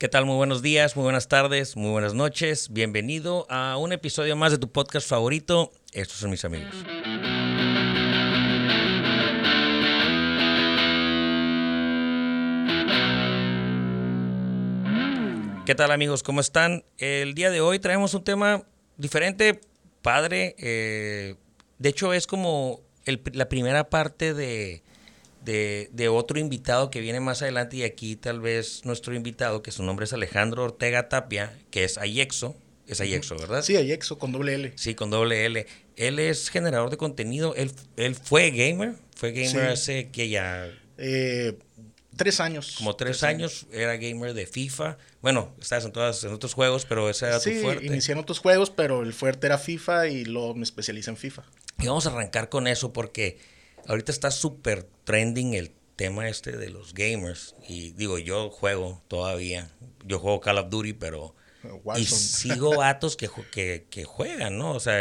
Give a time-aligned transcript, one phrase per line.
[0.00, 0.24] ¿Qué tal?
[0.24, 2.72] Muy buenos días, muy buenas tardes, muy buenas noches.
[2.72, 5.72] Bienvenido a un episodio más de tu podcast favorito.
[5.92, 6.74] Estos son mis amigos.
[15.66, 16.22] ¿Qué tal amigos?
[16.22, 16.82] ¿Cómo están?
[16.96, 18.62] El día de hoy traemos un tema
[18.96, 19.60] diferente,
[20.00, 20.54] padre.
[20.56, 21.34] eh,
[21.76, 24.82] de hecho es como la primera parte de,
[25.44, 29.70] de, de otro invitado que viene más adelante y aquí tal vez nuestro invitado, que
[29.72, 32.56] su nombre es Alejandro Ortega Tapia, que es Ayexo.
[32.86, 33.62] Es Ayexo, ¿verdad?
[33.62, 34.72] Sí, Ayexo con doble L.
[34.76, 35.64] Sí, con doble L.
[35.96, 37.54] Él es generador de contenido.
[37.54, 38.94] Él, él fue gamer.
[39.14, 39.58] Fue gamer Sí.
[39.58, 41.56] hace que ya Eh,
[42.16, 42.74] tres años.
[42.78, 43.66] como tres, años.
[43.72, 44.98] Era gamer de FIFA.
[45.22, 47.86] Bueno, estabas en, todas, en otros juegos, pero ese era Sí, tu fuerte.
[47.86, 51.44] inicié en otros juegos, pero el fuerte era FIFA y luego me especialicé en FIFA.
[51.78, 53.38] Y vamos a arrancar con eso porque
[53.86, 57.54] ahorita está súper trending el tema este de los gamers.
[57.68, 59.70] Y digo, yo juego todavía.
[60.04, 61.34] Yo juego Call of Duty, pero...
[61.98, 64.72] Y sigo vatos que, que, que juegan, ¿no?
[64.72, 64.98] O sea,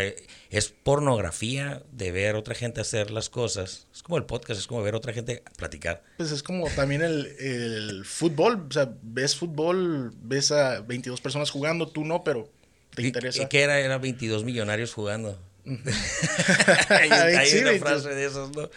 [0.50, 3.88] es pornografía de ver otra gente hacer las cosas.
[3.94, 6.04] Es como el podcast, es como ver otra gente platicar.
[6.18, 8.66] Pues es como también el, el fútbol.
[8.70, 12.50] O sea, ves fútbol, ves a 22 personas jugando, tú no, pero
[12.94, 13.44] te ¿Y- interesa.
[13.44, 13.80] y ¿Qué era?
[13.80, 15.40] Era 22 millonarios jugando.
[16.90, 17.80] hay, Ay, hay sí, una 22.
[17.80, 18.70] frase de esos, ¿no?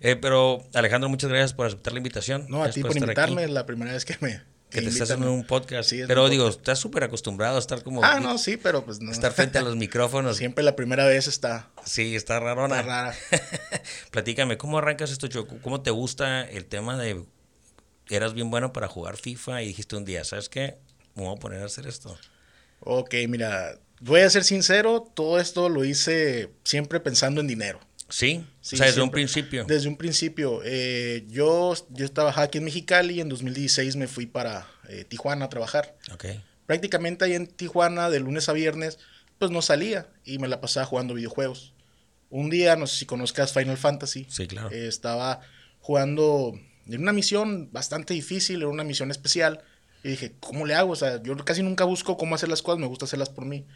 [0.00, 2.46] Eh, pero Alejandro, muchas gracias por aceptar la invitación.
[2.48, 5.24] No, a ti por invitarme, es la primera vez que me Que te estás en
[5.24, 5.92] un podcast.
[5.92, 6.60] Es pero un digo, podcast.
[6.60, 8.02] estás súper acostumbrado a estar como...
[8.02, 9.12] Ah, no, sí, pero pues no.
[9.12, 10.36] Estar frente a los micrófonos.
[10.38, 12.80] Siempre la primera vez está, Sí, está rarona.
[12.80, 13.14] está rara.
[14.10, 15.58] Platícame, ¿cómo arrancas esto, Choco?
[15.62, 17.24] ¿Cómo te gusta el tema de...
[18.08, 20.78] Eras bien bueno para jugar FIFA y dijiste un día, ¿sabes qué?
[21.14, 22.16] Me voy a poner a hacer esto.
[22.80, 27.80] Ok, mira, voy a ser sincero, todo esto lo hice siempre pensando en dinero.
[28.08, 28.44] ¿Sí?
[28.60, 29.64] Sí, o sea, desde un principio.
[29.66, 30.62] Desde un principio.
[30.64, 35.44] eh, yo, yo trabajaba aquí en Mexicali y en 2016 me fui para eh, Tijuana
[35.44, 35.96] a trabajar.
[36.12, 36.24] Ok.
[36.66, 38.98] Prácticamente ahí en Tijuana, de lunes a viernes,
[39.38, 41.72] pues no salía y me la pasaba jugando videojuegos.
[42.30, 44.70] Un día, no sé si conozcas Final Fantasy, Sí, claro.
[44.72, 45.40] eh, estaba
[45.80, 46.52] jugando
[46.86, 49.62] en una misión bastante difícil, era una misión especial.
[50.02, 50.92] Y dije, ¿cómo le hago?
[50.92, 53.66] O sea, yo casi nunca busco cómo hacer las cosas, me gusta hacerlas por mí.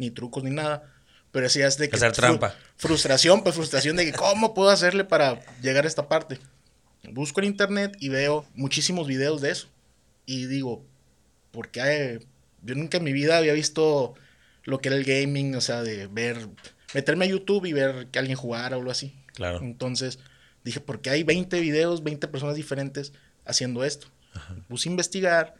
[0.00, 0.92] Ni trucos ni nada.
[1.30, 1.96] Pero así es de que...
[1.96, 2.54] Hacer fru- trampa.
[2.76, 6.38] frustración, pues frustración de que cómo puedo hacerle para llegar a esta parte.
[7.12, 9.68] Busco en internet y veo muchísimos videos de eso.
[10.26, 10.84] Y digo,
[11.52, 12.26] ¿por qué?
[12.62, 14.14] Yo nunca en mi vida había visto
[14.64, 16.48] lo que era el gaming, o sea, de ver,
[16.94, 19.14] meterme a YouTube y ver que alguien jugara o algo así.
[19.34, 19.60] Claro.
[19.62, 20.18] Entonces
[20.64, 23.12] dije, ¿por qué hay 20 videos, 20 personas diferentes
[23.46, 24.08] haciendo esto?
[24.54, 25.54] Me Puse a investigar.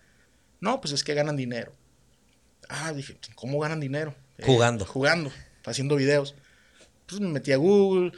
[0.60, 1.72] No, pues es que ganan dinero.
[2.68, 4.14] Ah, dije, ¿cómo ganan dinero?
[4.40, 4.84] Eh, Jugando.
[4.86, 5.32] jugando,
[5.64, 6.34] haciendo videos.
[7.06, 8.12] Pues me metí a Google,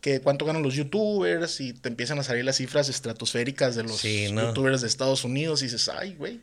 [0.00, 3.96] que cuánto ganan los youtubers y te empiezan a salir las cifras estratosféricas de los
[3.98, 4.48] Sí, ¿no?
[4.48, 6.40] youtubers de Estados Unidos y dices, ay, güey.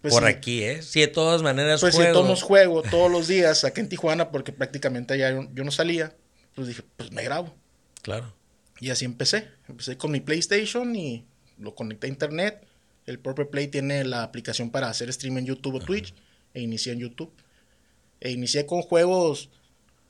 [0.00, 0.82] Pues Por aquí, ¿eh?
[0.82, 2.20] Sí, de todas maneras Pues si juego.
[2.22, 6.12] tomos juego todos los días aquí en Tijuana, porque prácticamente allá yo, yo no salía,
[6.56, 7.54] pues dije, pues me grabo.
[8.02, 8.34] Claro.
[8.80, 9.48] Y así empecé.
[9.68, 11.24] Empecé con mi PlayStation y
[11.58, 12.66] lo conecté a internet.
[13.06, 16.14] El propio Play tiene la aplicación para hacer stream en YouTube o Twitch.
[16.54, 17.32] E inicié en YouTube.
[18.22, 19.50] E inicié con juegos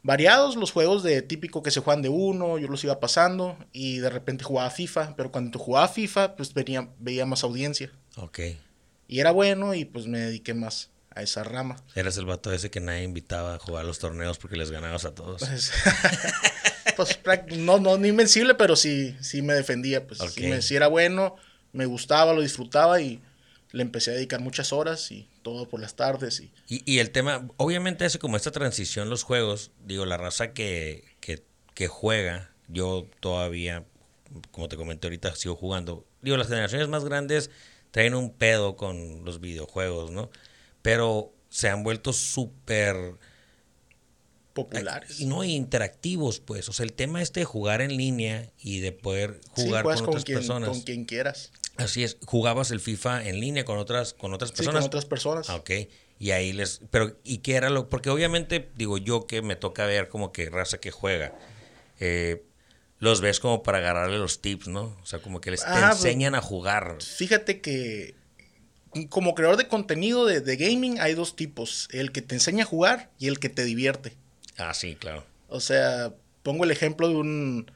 [0.02, 3.56] variados, los juegos de típico que se juegan de uno, yo los iba pasando.
[3.72, 5.14] Y de repente jugaba FIFA.
[5.16, 7.90] Pero cuando jugaba FIFA, pues venía, veía más audiencia.
[8.16, 8.40] Ok.
[9.08, 11.76] Y era bueno y pues me dediqué más a esa rama.
[11.94, 15.14] Eras el vato ese que nadie invitaba a jugar los torneos porque les ganabas a
[15.14, 15.42] todos.
[16.96, 20.06] Pues, pues, no, no, no invencible, pero sí, sí me defendía.
[20.06, 20.28] Pues Ok.
[20.30, 21.36] sí, me- sí era bueno,
[21.72, 23.20] me gustaba, lo disfrutaba y
[23.70, 26.40] le empecé a dedicar muchas horas y todo por las tardes.
[26.40, 30.52] Y, Y, y el tema, obviamente hace como esta transición los juegos, digo, la raza
[30.52, 31.42] que, que,
[31.74, 33.84] que juega, yo todavía,
[34.50, 36.06] como te comenté ahorita, sigo jugando.
[36.22, 37.50] Digo, las generaciones más grandes
[37.90, 40.30] traen un pedo con los videojuegos, ¿no?
[40.80, 42.96] Pero se han vuelto súper...
[44.54, 45.20] populares.
[45.20, 46.68] Y no interactivos, pues.
[46.68, 50.08] O sea, el tema este de jugar en línea y de poder jugar con con,
[50.08, 50.70] otras quien, personas.
[50.70, 51.52] con quien quieras.
[51.76, 54.80] Así es, jugabas el FIFA en línea con otras, con otras Sí, personas.
[54.82, 55.50] con otras personas.
[55.50, 55.70] Ah, ok.
[56.18, 56.80] Y ahí les.
[56.90, 57.88] Pero, ¿y qué era lo.?
[57.88, 61.34] Porque obviamente, digo yo que me toca ver como que raza que juega.
[62.00, 62.44] eh,
[62.98, 64.96] los ves como para agarrarle los tips, ¿no?
[65.02, 66.98] O sea, como que les te Ah, pues- enseñan a jugar.
[67.00, 68.14] Fíjate que
[69.08, 71.88] como creador de contenido de, de gaming hay dos tipos.
[71.90, 74.12] El que te enseña a jugar y el que te divierte.
[74.56, 75.24] Ah, sí, claro.
[75.48, 76.12] O sea,
[76.44, 77.70] pongo el ejemplo de un...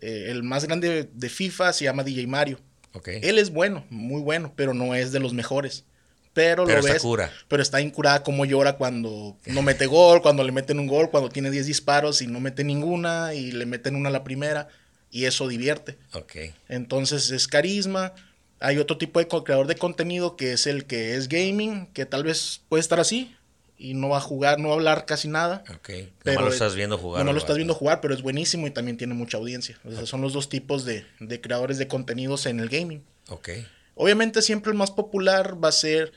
[0.00, 2.58] eh, el más grande de FIFA se llama DJ Mario.
[3.06, 5.84] Él es bueno, muy bueno, pero no es de los mejores.
[6.32, 7.32] Pero, Pero lo está ves, cura.
[7.48, 11.30] pero está incurada como llora cuando no mete gol, cuando le meten un gol, cuando
[11.30, 14.68] tiene 10 disparos y no mete ninguna y le meten una a la primera
[15.10, 15.96] y eso divierte.
[16.12, 16.36] Ok.
[16.68, 18.12] Entonces es carisma
[18.60, 22.24] Hay otro tipo de creador de contenido que es el que es gaming, que tal
[22.24, 23.34] vez puede estar así
[23.78, 25.64] y no va a jugar, no va a hablar casi nada.
[25.74, 25.90] Ok.
[26.22, 27.24] Pero lo estás viendo jugar.
[27.24, 29.78] No lo estás viendo jugar, pero es buenísimo y también tiene mucha audiencia.
[30.04, 33.04] son los dos tipos de, de, creadores de contenidos en el gaming.
[33.28, 33.50] Ok.
[33.94, 36.12] Obviamente siempre el más popular va a ser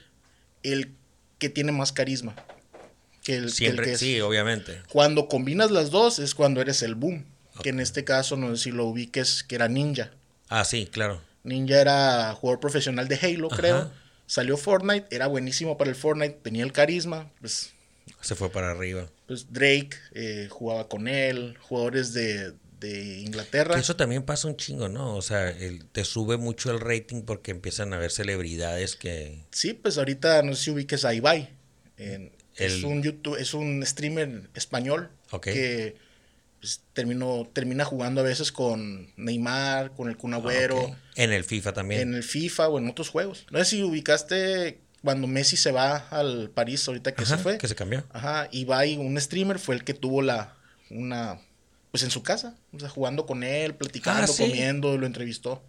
[0.64, 0.94] el
[1.38, 2.36] que tiene más carisma.
[3.24, 4.82] Que el, siempre, sí, obviamente.
[4.90, 7.26] Cuando combinas las dos es cuando eres el boom.
[7.62, 10.12] Que en este caso, no sé si lo ubiques, que era Ninja.
[10.48, 11.22] Ah, sí, claro.
[11.44, 13.92] Ninja era jugador profesional de Halo, creo.
[14.30, 17.74] Salió Fortnite, era buenísimo para el Fortnite, tenía el carisma, pues...
[18.22, 19.10] Se fue para arriba.
[19.26, 22.54] Pues Drake eh, jugaba con él, jugadores de,
[23.26, 23.80] Inglaterra.
[23.80, 25.16] eso también pasa un chingo, ¿no?
[25.16, 25.54] O sea,
[25.92, 29.44] te sube mucho el rating porque empiezan a ver celebridades que...
[29.52, 31.50] Sí, pues ahorita no sé si ubiques a Ibai.
[32.56, 35.10] Es un YouTube, es un streamer español
[35.42, 35.96] que
[36.60, 40.96] pues, termina jugando a veces con Neymar, con el Kun Agüero.
[41.16, 42.02] En el FIFA también.
[42.02, 43.46] En el FIFA o en otros juegos.
[43.52, 47.58] No sé si ubicaste cuando Messi se va al París ahorita que se fue.
[47.58, 48.04] Que se cambió.
[48.12, 50.56] Ajá, y va y un streamer fue el que tuvo la,
[50.90, 51.40] una,
[51.92, 55.64] pues en su casa, o sea, jugando con él, platicando, ah, comiendo, lo entrevistó.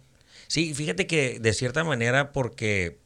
[0.47, 2.99] Sí, fíjate que de cierta manera porque,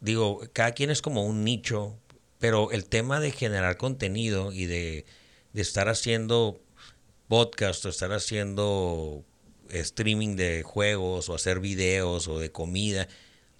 [0.00, 1.96] digo, cada quien es como un nicho,
[2.40, 5.06] pero el tema de generar contenido y de,
[5.52, 6.60] de estar haciendo
[7.30, 9.24] podcast o estar haciendo
[9.68, 13.06] streaming de juegos o hacer videos o de comida.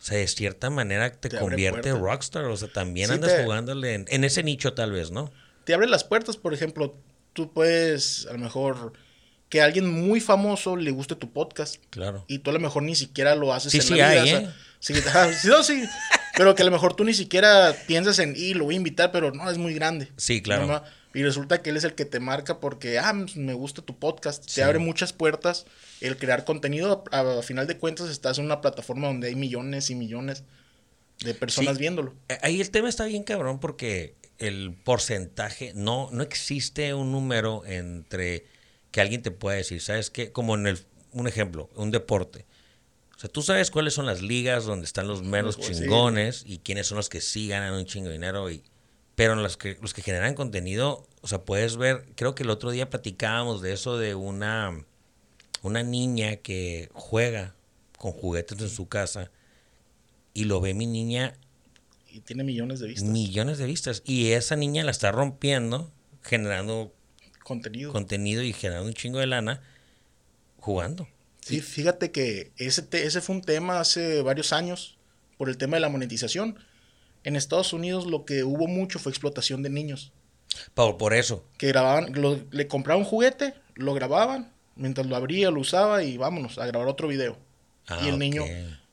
[0.00, 2.46] O sea, de cierta manera te, convierte rockstar.
[2.46, 5.30] O sea, también andas jugándole en, ese nicho tal vez, ¿no?
[5.64, 6.96] Te abre las puertas, por ejemplo,
[7.32, 8.92] tú puedes a lo mejor
[9.48, 11.76] que a alguien muy famoso le guste tu podcast.
[11.90, 12.24] Claro.
[12.26, 14.40] Y tú a lo mejor ni siquiera lo haces sí, en sí la vida.
[14.40, 14.50] ¿eh?
[14.80, 14.94] sí,
[15.64, 15.84] sí,
[16.36, 19.12] pero que a lo mejor tú ni siquiera piensas en, y lo voy a invitar,
[19.12, 20.08] pero no, es muy grande.
[20.16, 20.82] Sí, claro.
[21.12, 23.98] Y resulta que él es el que te marca porque, ah, pues, me gusta tu
[23.98, 24.46] podcast.
[24.52, 25.66] Te abre muchas puertas
[26.00, 27.04] el crear contenido.
[27.10, 30.44] A, final de cuentas, estás en una plataforma donde hay millones y millones
[31.24, 32.14] de personas viéndolo.
[32.28, 37.64] Eh, ahí el tema está bien cabrón porque el porcentaje, no, no existe un número
[37.66, 38.46] entre
[38.90, 40.32] que alguien te pueda decir, ¿sabes qué?
[40.32, 40.78] Como en el,
[41.12, 42.46] un ejemplo, un deporte.
[43.16, 46.86] O sea, tú sabes cuáles son las ligas donde están los menos chingones y quiénes
[46.86, 48.62] son los que sí ganan un chingo de dinero y
[49.20, 52.70] pero los que, los que generan contenido, o sea, puedes ver, creo que el otro
[52.70, 54.82] día platicábamos de eso de una,
[55.60, 57.54] una niña que juega
[57.98, 59.30] con juguetes en su casa
[60.32, 61.34] y lo ve mi niña.
[62.08, 63.10] Y tiene millones de vistas.
[63.10, 64.02] Millones de vistas.
[64.06, 66.94] Y esa niña la está rompiendo, generando
[67.44, 67.92] contenido.
[67.92, 69.60] Contenido y generando un chingo de lana
[70.56, 71.06] jugando.
[71.42, 74.96] Sí, fíjate que ese, ese fue un tema hace varios años
[75.36, 76.58] por el tema de la monetización
[77.24, 80.12] en Estados Unidos lo que hubo mucho fue explotación de niños.
[80.74, 81.44] Por, por eso.
[81.58, 82.12] Que grababan,
[82.50, 86.88] le compraban un juguete, lo grababan, mientras lo abría, lo usaba y vámonos a grabar
[86.88, 87.38] otro video.
[88.02, 88.44] y el ah, niño,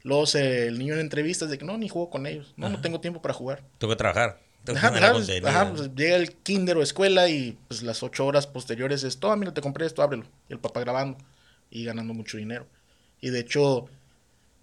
[0.03, 2.53] luego se, el niño en entrevistas de que no, ni juego con ellos.
[2.57, 3.63] No, no tengo tiempo para jugar.
[3.77, 4.39] Tengo que trabajar.
[4.75, 9.35] ajá, pues, llega el kinder o escuela y pues las ocho horas posteriores es, todo,
[9.37, 10.25] mira, te compré esto, ábrelo.
[10.49, 11.17] Y el papá grabando
[11.69, 12.67] y ganando mucho dinero.
[13.21, 13.87] Y de hecho,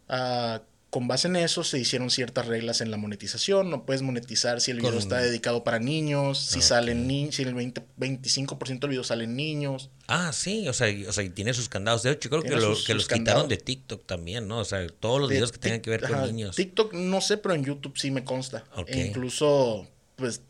[0.08, 0.58] uh,
[0.94, 3.68] con base en eso se hicieron ciertas reglas en la monetización.
[3.68, 7.52] No puedes monetizar si el video está dedicado para niños, si salen niños, si el
[7.52, 9.90] 20, 25% del video salen niños.
[10.06, 12.04] Ah, sí, o sea, o sea, tiene sus candados.
[12.04, 12.50] De hecho, creo que,
[12.86, 14.58] que los quitaron de TikTok también, ¿no?
[14.60, 16.54] O sea, todos los videos que tengan que ver con niños.
[16.54, 18.62] TikTok no sé, pero en YouTube sí me consta.
[18.86, 20.42] E incluso, pues,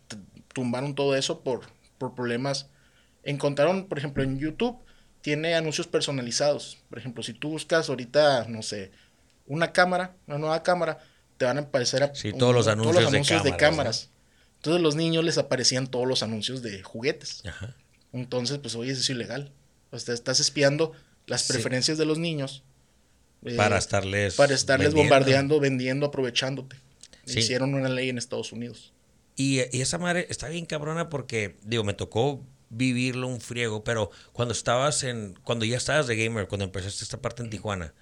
[0.53, 1.63] tumbaron todo eso por,
[1.97, 2.69] por problemas.
[3.23, 4.77] Encontraron, por ejemplo, en YouTube
[5.23, 6.77] tiene anuncios personalizados.
[6.91, 8.91] Por ejemplo, si tú buscas ahorita, no sé,
[9.47, 10.99] una cámara, una nueva cámara,
[11.37, 14.11] te van a aparecer a, todos, los anuncios, de, cámaras.
[14.57, 17.43] Entonces los niños les aparecían todos los anuncios de juguetes.
[18.13, 19.53] Entonces, pues oye, eso es ilegal.
[19.91, 20.93] O sea, estás espiando
[21.27, 22.63] las preferencias de los niños.
[23.45, 24.35] Eh, para estarles.
[24.37, 26.77] Para estarles bombardeando, vendiendo, aprovechándote.
[27.27, 28.93] Hicieron una ley en Estados Unidos.
[29.37, 34.11] Y, y, esa madre está bien cabrona porque, digo, me tocó vivirlo un friego, pero
[34.33, 35.35] cuando estabas en.
[35.43, 37.93] Cuando ya estabas de gamer, cuando empezaste esta parte en Tijuana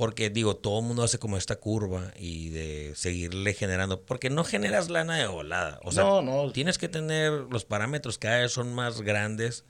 [0.00, 4.44] porque digo, todo el mundo hace como esta curva y de seguirle generando, porque no
[4.44, 5.78] generas lana de volada.
[5.82, 6.50] O sea, no, no.
[6.52, 9.66] tienes que tener los parámetros cada vez son más grandes.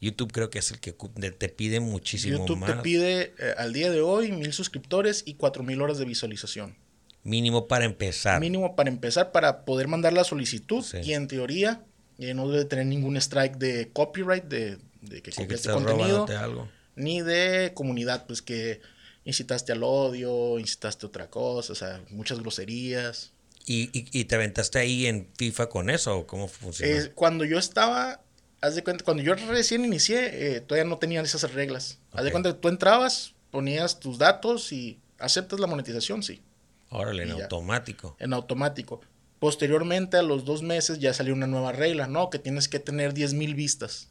[0.00, 2.74] YouTube creo que es el que te pide muchísimo YouTube más.
[2.74, 6.74] te pide eh, al día de hoy mil suscriptores y cuatro mil horas de visualización.
[7.22, 8.40] Mínimo para empezar.
[8.40, 10.84] Mínimo para empezar, para poder mandar la solicitud.
[11.04, 11.84] Y en teoría
[12.18, 14.78] eh, no debe tener ningún strike de copyright, de,
[15.22, 16.26] que sí, contenido.
[16.36, 16.68] Algo.
[16.96, 18.80] Ni de comunidad, pues que
[19.28, 23.32] incitaste al odio, incitaste a otra cosa, o sea, muchas groserías.
[23.66, 27.10] ¿Y, y, te aventaste ahí en FIFA con eso o cómo funciona?
[27.14, 28.22] cuando yo estaba,
[28.62, 31.98] haz de cuenta, cuando yo recién inicié, eh, todavía no tenían esas reglas.
[32.12, 36.40] Haz de cuenta, tú entrabas, ponías tus datos y aceptas la monetización, sí.
[36.88, 37.42] Órale, en ya.
[37.44, 38.16] automático.
[38.18, 39.02] en automático.
[39.38, 42.30] Posteriormente, a los dos meses, ya salió una nueva regla, ¿no?
[42.30, 44.08] Que tienes que tener 10 mil vistas.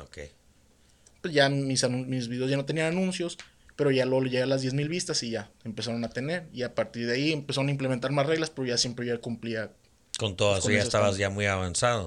[0.00, 0.18] Ok.
[1.22, 3.36] Pues ya mis, mis videos ya no tenían anuncios,
[3.80, 6.46] pero ya luego llegué a las 10 mil vistas y ya empezaron a tener.
[6.52, 9.72] Y a partir de ahí empezaron a implementar más reglas, pero ya siempre ya cumplía.
[10.18, 12.06] Con todo eso con ya estabas ya muy avanzado.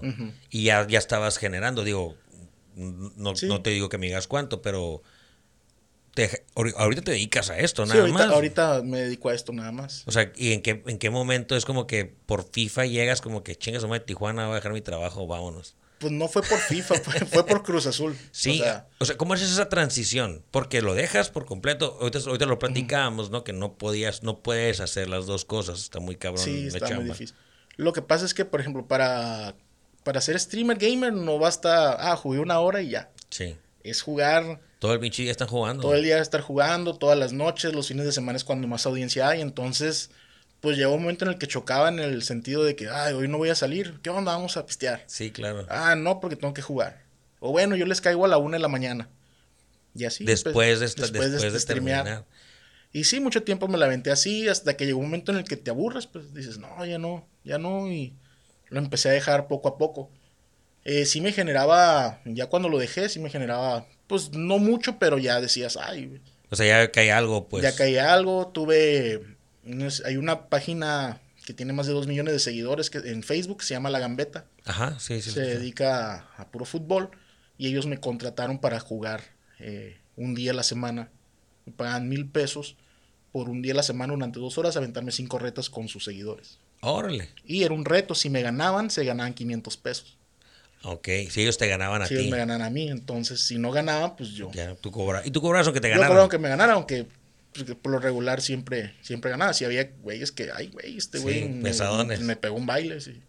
[0.51, 2.15] Y ya, ya estabas generando, digo,
[2.75, 3.47] no, Sí.
[3.47, 5.01] no te digo que me digas cuánto, pero
[6.13, 8.29] te- ahori- ahorita te dedicas a esto, Sí, nada ahorita, más.
[8.35, 10.03] ahorita me dedico a esto nada más.
[10.05, 13.41] O sea, ¿y en qué, en qué momento es como que por FIFA llegas como
[13.43, 15.75] que chingas, de Tijuana, voy a dejar mi trabajo, vámonos?
[16.03, 18.15] Pues no fue por FIFA, fue, fue por Cruz Azul.
[18.31, 18.61] Sí,
[18.99, 20.43] O sea, ¿cómo es esa transición?
[20.51, 21.97] Porque lo dejas por completo.
[22.01, 23.43] Ahorita, ahorita lo platicábamos, ¿no?
[23.43, 25.79] Que no podías, no puedes hacer las dos cosas.
[25.81, 27.13] Está muy cabrón sí, está muy chamba.
[27.13, 27.35] difícil.
[27.77, 29.55] Lo que pasa es que, por ejemplo, para,
[30.03, 33.09] para ser streamer gamer no basta, ah, jugué una hora y ya.
[33.29, 33.55] Sí.
[33.83, 35.81] Es jugar Todo el pinche día están jugando.
[35.83, 38.85] todo el día estar jugando, todas las noches, los fines de semana es cuando más
[38.85, 40.11] audiencia hay, entonces
[40.63, 43.27] pues llegó un momento en el que chocaba en el sentido de que, ay, hoy
[43.27, 44.31] no voy a salir, ¿qué onda?
[44.31, 45.03] Vamos a pistear.
[45.07, 45.65] Sí, claro.
[45.67, 47.03] Ah, no, porque tengo que jugar.
[47.41, 49.09] O bueno, yo les caigo a la una de la mañana.
[49.93, 50.23] Y así.
[50.23, 52.05] pues, después de, esta- después después de, streamear.
[52.05, 52.25] terminar.
[52.93, 55.43] Y sí, mucho tiempo me la aventé así, hasta que llegó un momento en el
[55.43, 58.13] que te aburres, pues dices, no, ya no, ya no, y
[58.69, 60.11] lo empecé a dejar poco a poco.
[60.85, 65.17] Eh, sí me generaba, ya cuando lo dejé, sí me generaba, pues no mucho, pero
[65.17, 67.63] ya decías, ay, O sea, ya hay algo, pues.
[67.63, 69.32] ya caía algo, tuve,
[70.05, 73.65] hay una página que tiene más de 2 millones de seguidores que, en Facebook, que
[73.65, 75.31] se llama La Gambeta, Ajá, sí, sí.
[75.31, 75.49] se sí.
[75.51, 77.11] dedica a, a puro fútbol,
[77.57, 79.21] y ellos me contrataron para jugar
[79.59, 81.09] eh, un día a la semana,
[81.65, 82.77] me pagan mil pesos
[83.31, 86.59] por un día a la semana durante dos horas, aventarme cinco retos con sus seguidores.
[86.81, 87.29] Órale.
[87.45, 90.17] Y era un reto, si me ganaban, se ganaban 500 pesos.
[90.83, 92.19] Ok, si ellos te ganaban a Si ti.
[92.21, 94.51] ellos me ganaban a mí, entonces si no ganaban, pues yo.
[94.51, 95.25] Ya, tú cobras.
[95.25, 96.09] Y tú cobras aunque te Yo ganaran.
[96.09, 97.07] cobraba que me ganara, aunque
[97.53, 99.53] pues, por lo regular siempre, siempre ganaba.
[99.53, 102.99] Si había güeyes que, ay, güey, este Sí, güey me, pegó un baile.
[103.01, 103.21] sí.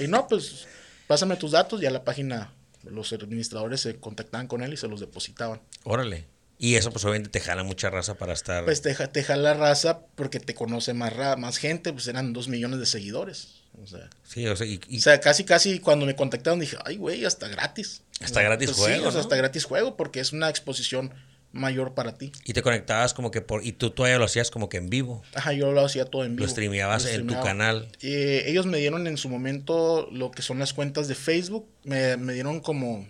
[0.00, 0.66] y no, pues
[1.06, 2.52] pásame tus datos, ya la página,
[2.84, 5.60] los administradores se contactaban con él y se los depositaban.
[5.84, 6.26] Órale.
[6.62, 8.66] Y eso, pues obviamente te jala mucha raza para estar.
[8.66, 12.48] Pues te, te jala raza porque te conoce más, ra- más gente, pues eran dos
[12.48, 13.62] millones de seguidores.
[13.82, 16.76] O sea, sí, o sea, y, y- o sea, casi, casi cuando me contactaron dije,
[16.84, 18.02] ay, güey, hasta gratis.
[18.20, 19.20] Hasta gratis Pues juego, Sí, o sea, ¿no?
[19.20, 21.14] hasta gratis juego porque es una exposición
[21.52, 22.32] mayor para ti.
[22.44, 23.64] y te conectabas como que por.
[23.64, 25.22] Y tú todavía lo hacías como que en vivo.
[25.34, 26.46] Ajá, yo lo hacía todo en vivo.
[26.46, 27.88] Lo streameabas Lo en tu canal.
[28.00, 31.68] Eh, ellos me dieron en su momento lo que son las cuentas de Facebook.
[31.84, 33.06] Me, me dieron como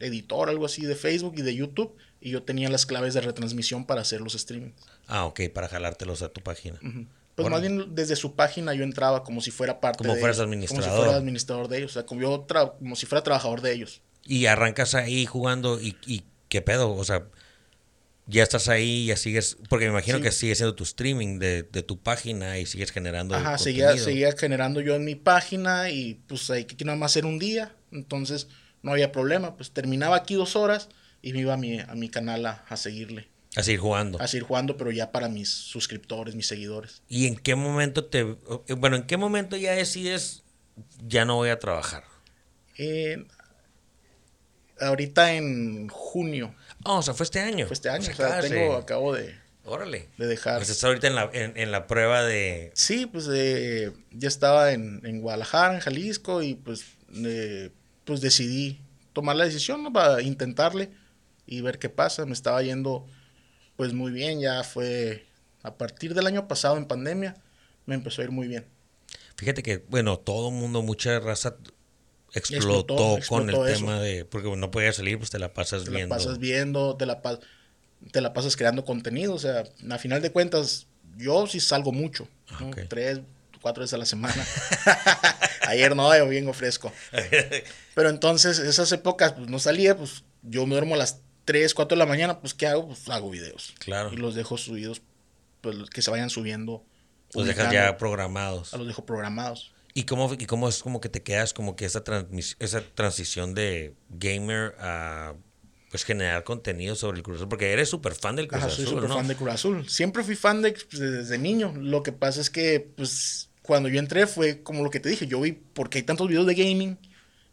[0.00, 1.94] editor, algo así de Facebook y de YouTube.
[2.20, 4.74] Y yo tenía las claves de retransmisión para hacer los streamings.
[5.08, 6.78] Ah, ok, para jalártelos a tu página.
[7.34, 10.36] Pues más bien desde su página yo entraba como si fuera parte Como de fueras
[10.36, 10.84] ellos, administrador.
[10.84, 11.90] Como si fuera administrador de ellos.
[11.90, 12.46] O sea, como, yo
[12.78, 14.02] como si fuera trabajador de ellos.
[14.24, 17.24] Y arrancas ahí jugando y, y qué pedo, o sea,
[18.32, 20.22] ya estás ahí, ya sigues, porque me imagino Sí.
[20.24, 24.32] que sigues haciendo tu streaming de, de tu página y sigues generando Ajá, seguía, seguía
[24.36, 28.48] generando yo en mi página y pues ahí que nada más hacer un día, entonces
[28.82, 30.88] no había problema, pues terminaba aquí dos horas
[31.20, 34.20] y me iba a mi, a mi canal a, a seguirle, A seguir jugando.
[34.20, 37.02] a seguir jugando, pero ya para mis suscriptores, mis seguidores.
[37.08, 38.22] ¿Y en qué momento te,
[38.76, 40.42] bueno, en qué momento ya decides,
[41.06, 42.04] ya no voy a trabajar?
[42.78, 43.24] Eh,
[44.80, 47.66] ahorita en junio, Oh, o sea, fue este año.
[47.66, 49.34] fue este año, O o sea, acabas tengo, de- acabo de,
[49.64, 50.08] Órale.
[50.18, 50.56] de dejar.
[50.58, 52.72] Pues estás ahorita en la, en, en la prueba de...
[52.74, 56.84] Sí, pues eh, ya estaba en, en Guadalajara, en Jalisco, y pues,
[57.14, 57.70] eh,
[58.04, 58.80] pues decidí
[59.12, 59.92] tomar la decisión ¿no?
[59.92, 60.90] para intentarle
[61.46, 62.26] y ver qué pasa.
[62.26, 63.06] Me estaba yendo
[63.76, 65.26] pues muy bien, ya fue
[65.62, 67.36] a partir del año pasado en pandemia,
[67.86, 68.66] me empezó a ir muy bien.
[69.36, 71.56] Fíjate que, bueno, todo mundo, mucha raza
[72.32, 73.78] explotó, Explotó, con el eso.
[73.80, 74.24] tema de...
[74.24, 76.14] Porque no podías salir, pues te la pasas Te la viendo.
[76.14, 77.20] pasas viendo, te la,
[78.10, 80.86] te la pasas creando contenido, o sea, a final de cuentas,
[81.16, 82.28] yo sí salgo mucho,
[82.60, 82.68] ¿no?
[82.68, 82.80] Ok.
[82.88, 83.20] tres,
[83.60, 84.46] cuatro veces a la semana.
[85.68, 86.92] Ayer no, yo vengo fresco.
[87.94, 91.96] Pero entonces, esas épocas, pues no salía, pues yo me duermo a las 3, 4
[91.96, 92.88] de la mañana, pues ¿qué hago?
[92.88, 93.74] Pues hago videos.
[93.78, 94.12] Claro.
[94.12, 95.02] Y los dejo subidos,
[95.60, 96.84] pues que se vayan subiendo.
[97.34, 98.74] Los dejas ya programados.
[98.74, 99.72] A los dejo programados.
[99.94, 103.54] ¿Y cómo, ¿Y cómo es como que te quedas como que esa, transmis- esa transición
[103.54, 105.34] de gamer a
[105.90, 107.48] pues generar contenido sobre el Cruz Azul?
[107.50, 109.16] Porque eres súper fan del Cruz Ajá, soy Azul, súper ¿no?
[109.16, 109.88] fan de Cruz Azul.
[109.90, 111.74] Siempre fui fan de pues, desde niño.
[111.76, 115.26] Lo que pasa es que, pues, cuando yo entré fue como lo que te dije.
[115.26, 116.98] Yo vi, porque hay tantos videos de gaming,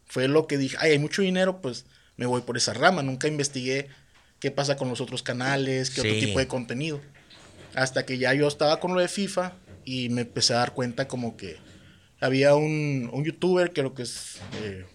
[0.06, 3.04] fue lo que dije, ay, hay mucho dinero, pues me voy por esa rama.
[3.04, 3.90] Nunca investigué
[4.40, 6.08] qué pasa con los otros canales, qué Sí.
[6.08, 7.02] otro tipo de contenido.
[7.76, 9.54] Hasta que ya yo estaba con lo de FIFA
[9.84, 11.58] y me empecé a dar cuenta como que
[12.20, 14.86] había un, un youtuber, creo que es, eh,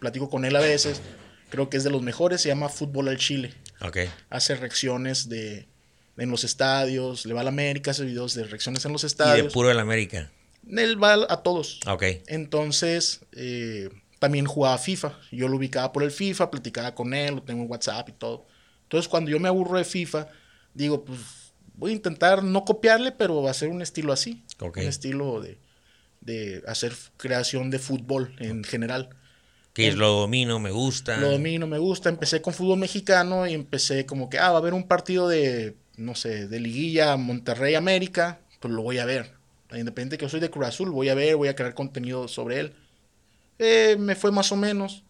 [0.00, 1.00] platico con él a veces,
[1.48, 3.98] creo que es de los mejores, se llama Fútbol al Chile Ok.
[4.30, 5.68] hace reacciones de,
[6.16, 9.06] en los estadios, le va a la América, hace videos de reacciones en los Y
[9.06, 9.46] estadios.
[9.46, 10.30] de puro del América.
[10.70, 11.80] Él va a todos.
[11.86, 12.04] Ok.
[12.28, 13.88] Entonces, eh,
[14.20, 15.18] también jugaba FIFA.
[15.32, 18.46] Yo lo ubicaba por el FIFA, platicaba con él, lo tengo en WhatsApp y todo.
[18.84, 20.28] Entonces, cuando yo me aburro de FIFA,
[20.74, 21.18] digo, pues
[21.74, 24.44] voy a intentar no copiarle, pero hacer un estilo así.
[24.60, 24.76] Ok.
[24.78, 25.58] Un estilo de,
[26.24, 29.10] de hacer creación de fútbol en general.
[29.72, 31.16] Que es lo domino, me gusta.
[31.16, 32.08] Lo domino, me gusta.
[32.08, 35.76] Empecé con fútbol mexicano y empecé como que, ah, va a haber un partido de,
[35.96, 39.32] no sé, de liguilla Monterrey América, pues lo voy a ver.
[39.72, 42.60] Independiente que yo soy de Cruz Azul, voy a ver, voy a crear contenido sobre
[42.60, 42.74] él.
[43.58, 45.04] Eh, me fue más o menos.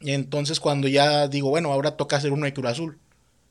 [0.00, 2.98] Y entonces cuando ya digo, bueno, ahora toca hacer uno de Cruz Azul.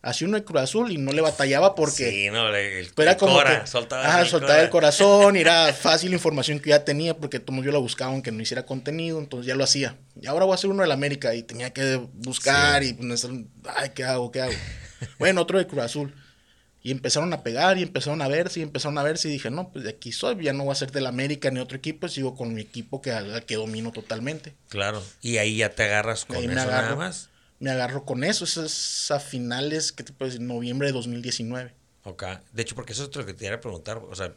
[0.04, 2.12] Hacía uno de Cruz Azul y no le batallaba porque...
[2.12, 4.64] Sí, no, el, el Pero era como cora, que, soltaba ajá, el soltaba cora.
[4.64, 8.12] el corazón y era fácil la información que ya tenía porque todos yo la buscaba
[8.12, 9.96] aunque no hiciera contenido, entonces ya lo hacía.
[10.22, 13.26] Y ahora voy a hacer uno de la América y tenía que buscar y pues,
[13.76, 14.30] ay, ¿qué hago?
[14.30, 14.54] ¿Qué hago?
[15.20, 16.14] bueno, otro de Cruz Azul.
[16.86, 19.72] Y empezaron a pegar y empezaron a verse y empezaron a verse y dije, no,
[19.72, 22.10] pues de aquí soy, ya no voy a ser de la América ni otro equipo,
[22.10, 23.14] sigo con mi equipo que,
[23.48, 24.54] que domino totalmente.
[24.68, 25.02] Claro.
[25.22, 27.30] Y ahí ya te agarras con Ahí eso nada más.
[27.64, 30.46] Me agarro con eso, eso es a finales, ¿qué te puedo decir?
[30.46, 31.74] Noviembre de 2019.
[32.04, 32.24] Ok.
[32.52, 33.98] De hecho, porque eso es lo que te iba a preguntar.
[34.00, 34.34] O sea,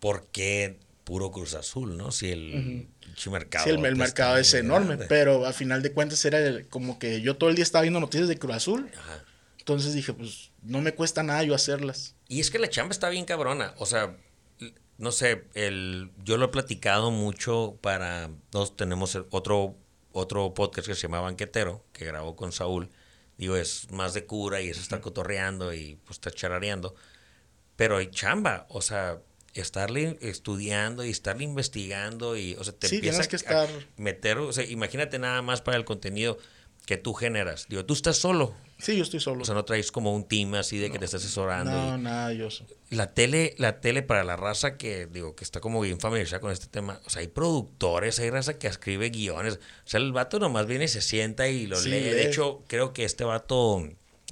[0.00, 2.12] ¿por qué puro Cruz Azul, no?
[2.12, 3.64] Si el pinche mercado.
[3.64, 5.06] Sí, el, el mercado es enorme, grande.
[5.08, 8.00] pero al final de cuentas era el- como que yo todo el día estaba viendo
[8.00, 9.24] noticias de Cruz Azul, Ajá.
[9.58, 12.14] entonces dije, pues no me cuesta nada yo hacerlas.
[12.28, 13.74] Y es que la chamba está bien cabrona.
[13.78, 14.16] O sea,
[14.98, 18.30] no sé, el, yo lo he platicado mucho para.
[18.52, 19.76] Nos tenemos otro,
[20.12, 22.90] otro podcast que se llama Banquetero, que grabó con Saúl.
[23.38, 26.94] Digo, es más de cura y es estar cotorreando y pues estar charareando.
[27.76, 29.20] Pero hay chamba, o sea,
[29.54, 33.86] estarle estudiando y estarle investigando y, o sea, te Sí, empieza tienes que a estar-
[33.96, 36.38] meter, o sea, imagínate nada más para el contenido
[36.86, 37.66] que tú generas.
[37.68, 39.42] Digo, tú estás solo, Sí, yo estoy solo.
[39.42, 41.70] o sea, no traes como un team así de que te estás asesorando.
[41.70, 45.44] y- no, nada, yo so- la tele, la tele para la raza que digo que
[45.44, 49.10] está como bien familiarizada con este tema, o sea, hay productores, hay raza que escribe
[49.10, 52.00] guiones, o sea, el vato nomás viene y se sienta y lo Sí, lee.
[52.00, 53.88] De hecho, creo que este vato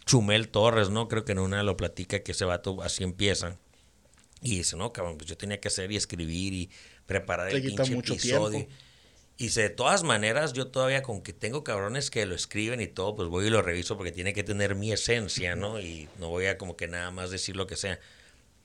[0.07, 1.07] Chumel Torres, ¿no?
[1.07, 3.57] Creo que en una lo platica que ese vato así empieza.
[4.43, 6.71] Y dice, no, cabrón, pues yo tenía que hacer y escribir y
[7.07, 8.51] preparar Le el pinche mucho episodio.
[8.51, 8.73] tiempo.
[9.41, 12.89] Y dice, de todas maneras, yo todavía con que tengo cabrones que lo escriben y
[12.89, 15.81] todo, pues voy y lo reviso porque tiene que tener mi esencia, ¿no?
[15.81, 17.99] Y no voy a como que nada más decir lo que sea.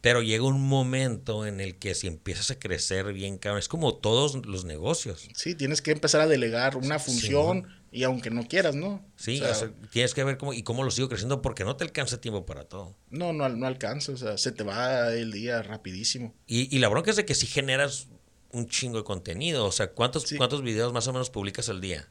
[0.01, 3.95] Pero llega un momento en el que si empiezas a crecer bien, cabrón, es como
[3.95, 5.29] todos los negocios.
[5.33, 9.01] Sí, tienes que empezar a delegar una función y aunque no quieras, ¿no?
[9.15, 11.63] Sí, O sea, o sea, tienes que ver cómo y cómo lo sigo creciendo porque
[11.63, 12.97] no te alcanza tiempo para todo.
[13.09, 16.35] no, no, no alcanza, o sea, se te va el día rapidísimo.
[16.45, 18.09] Y, y la bronca es de que si generas
[18.55, 20.37] un chingo de contenido, o sea, ¿cuántos, Sí.
[20.37, 22.07] cuántos videos más o menos publicas al día?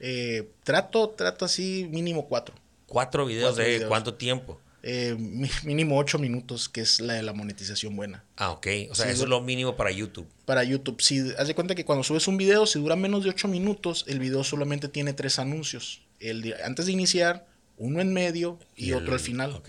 [0.00, 2.54] Eh, trato, trato así mínimo cuatro.
[2.86, 3.88] Cuatro videos Cuatro de videos.
[3.88, 4.60] cuánto tiempo.
[4.84, 5.16] Eh,
[5.64, 8.24] mínimo ocho minutos, que es la de la monetización buena.
[8.36, 8.66] Ah, ok.
[8.90, 10.26] O sea, Sí, eso es lo mínimo para YouTube.
[10.46, 11.02] para YouTube.
[11.02, 14.04] Si haz de cuenta que cuando subes un video, si dura menos de 8 minutos,
[14.06, 16.02] el video solamente tiene tres anuncios.
[16.20, 19.60] El de- antes de iniciar, uno en medio y, otro el- al final.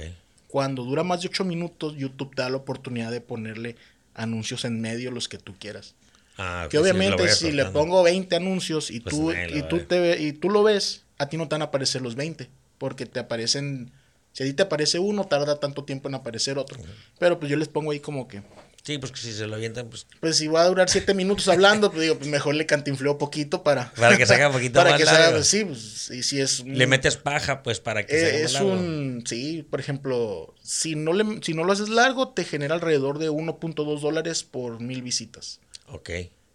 [0.48, 3.76] Cuando dura más de 8 minutos, YouTube te da la oportunidad de ponerle
[4.14, 5.96] anuncios en medio los que tú quieras.
[6.40, 10.22] Ah, que obviamente si le pongo 20 anuncios y Pues tú y tú te ve-
[10.22, 13.20] y tú lo ves, a ti no te van a aparecer los 20, porque te
[13.20, 13.92] aparecen
[14.32, 16.80] si a ti te aparece uno, tarda tanto tiempo en aparecer otro.
[17.20, 18.42] Pero pues yo les pongo ahí como que
[18.82, 21.48] Sí, pues que si se lo avientan, pues pues si va a durar siete minutos
[21.50, 23.92] hablando, pues digo, pues mejor le cantinfleo poquito para...
[23.96, 26.62] Para que salga un poquito para más que salga, pues, sí, pues, y si es...
[26.62, 28.72] un- le metes paja, pues para que eh, es largo.
[28.72, 29.24] un...
[29.28, 33.30] Sí, por ejemplo, si no, le, si no lo haces largo, te genera alrededor de
[33.30, 35.60] 1.2 dólares por mil visitas.
[35.92, 36.10] Ok.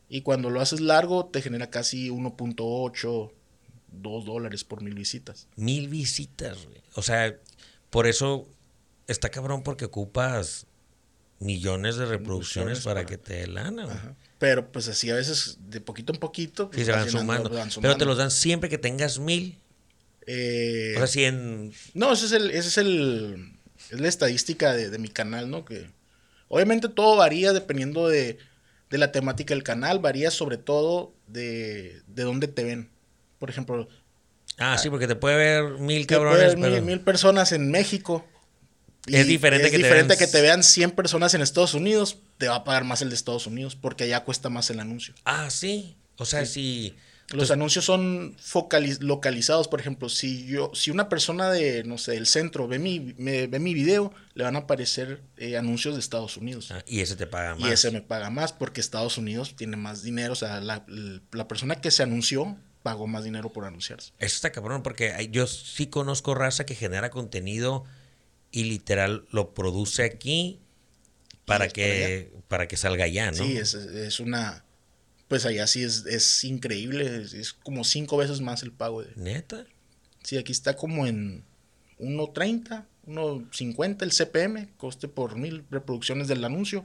[0.08, 3.32] Y cuando lo haces largo, te genera casi 1.8,
[3.92, 5.48] 2 dólares por mil visitas.
[5.56, 6.82] Mil visitas, güey.
[6.94, 7.36] O sea,
[7.90, 8.46] por eso
[9.06, 10.66] está cabrón porque ocupas
[11.40, 13.96] millones de reproducciones Millones para, para- que te dé lana, güey.
[13.96, 14.14] Ajá.
[14.38, 16.68] Pero pues así a veces, de poquito en poquito...
[16.70, 17.50] pues, Sí, se van sumando.
[17.80, 19.58] Pero te los dan siempre que tengas mil.
[20.26, 21.72] Eh, O sea, si en...
[21.94, 23.52] No, ese es el, ese es el,
[23.90, 25.64] es la estadística de, de mi canal, ¿no?
[25.64, 25.90] Que
[26.48, 28.38] obviamente todo varía dependiendo de,
[28.90, 32.90] de la temática del canal, varía sobre todo de, de dónde te ven.
[33.38, 33.88] Por ejemplo,
[34.58, 36.74] Ah, sí, porque te puede ver mil te puede cabrones, ver pero...
[36.76, 38.24] mil, mil personas en México.
[39.06, 42.18] Es diferente es que te diferente vean- que te vean 100 personas en Estados Unidos,
[42.38, 45.14] te va a pagar más el de Estados Unidos, porque allá cuesta más el anuncio.
[45.24, 45.96] Ah, sí.
[46.16, 46.94] O sea, si...
[47.30, 52.12] Los anuncios son focaliz- localizados, por ejemplo, si yo, si una persona de, no sé,
[52.12, 56.00] del centro ve mi, me- ve mi video, le van a aparecer eh, anuncios de
[56.00, 56.70] Estados Unidos.
[56.70, 57.68] Ah, y ese te paga más.
[57.68, 60.34] Y ese me paga más porque Estados Unidos tiene más dinero.
[60.34, 60.84] O sea, la,
[61.32, 64.12] la persona que se anunció pagó más dinero por anunciarse.
[64.18, 67.84] Eso está cabrón porque yo sí conozco raza que genera contenido
[68.52, 70.60] y literal lo produce aquí
[71.46, 73.44] para que, para que salga allá, ¿no?
[73.44, 74.63] Sí, es, es una...
[75.28, 79.02] Pues allá sí es, es increíble, es, es como cinco veces más el pago.
[79.02, 79.66] De, ¿Neta?
[80.22, 81.44] sí, aquí está como en
[81.98, 86.84] 1.30, 1.50 el CPM, coste por mil reproducciones del anuncio.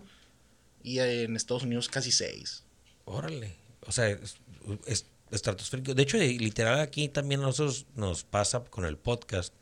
[0.82, 2.64] Y en Estados Unidos casi 6.
[3.06, 3.56] Órale.
[3.82, 4.38] O sea, es,
[4.86, 5.94] es estratosférico.
[5.94, 9.54] De hecho, literal aquí también a nosotros nos pasa con el podcast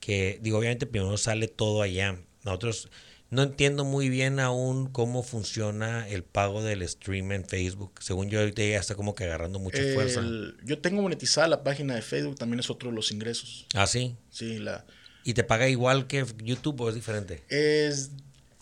[0.00, 2.18] que, digo, obviamente primero sale todo allá.
[2.42, 2.88] Nosotros
[3.30, 7.92] no entiendo muy bien aún cómo funciona el pago del stream en Facebook.
[8.00, 10.20] Según yo, ahorita ya está como que agarrando mucha fuerza.
[10.64, 13.66] Yo tengo monetizada la página de Facebook, también es otro de los ingresos.
[13.74, 14.16] Ah, sí.
[14.30, 14.84] Sí, la...
[15.22, 17.44] ¿Y te paga igual que YouTube o es diferente?
[17.48, 18.10] Es,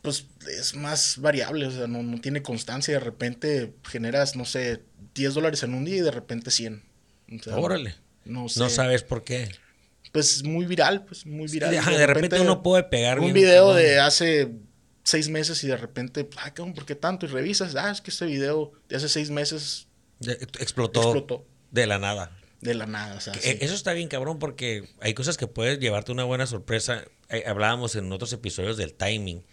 [0.02, 2.92] pues, es más variable, o sea, no, no tiene constancia.
[2.92, 4.82] De repente generas, no sé,
[5.14, 6.82] 10 dólares en un día y de repente 100.
[7.38, 7.94] O sea, Órale.
[8.24, 8.60] No sé.
[8.60, 9.48] No sabes por qué.
[10.12, 11.70] Pues muy viral, pues muy viral.
[11.70, 14.50] De repente uno puede pegar Un bien video de hace
[15.04, 17.26] seis meses y de repente, ah, cabrón, ¿por qué tanto?
[17.26, 19.86] Y revisas, ah, es que este video de hace seis meses
[20.18, 22.36] De- explotó, explotó de la nada.
[22.60, 23.16] de la nada.
[23.16, 23.48] O sea, Que, sí.
[23.50, 27.04] eh, Eso está bien cabrón porque hay cosas que puedes llevarte una buena sorpresa.
[27.46, 29.44] Hablábamos en otros episodios del timing,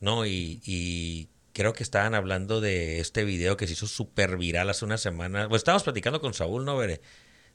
[0.00, 0.24] ¿no?
[0.26, 4.84] Y, y creo que estaban hablando de este video que se hizo súper viral hace
[4.84, 5.48] una semana.
[5.48, 7.00] Pues estábamos platicando con Saúl, ¿no, Bere?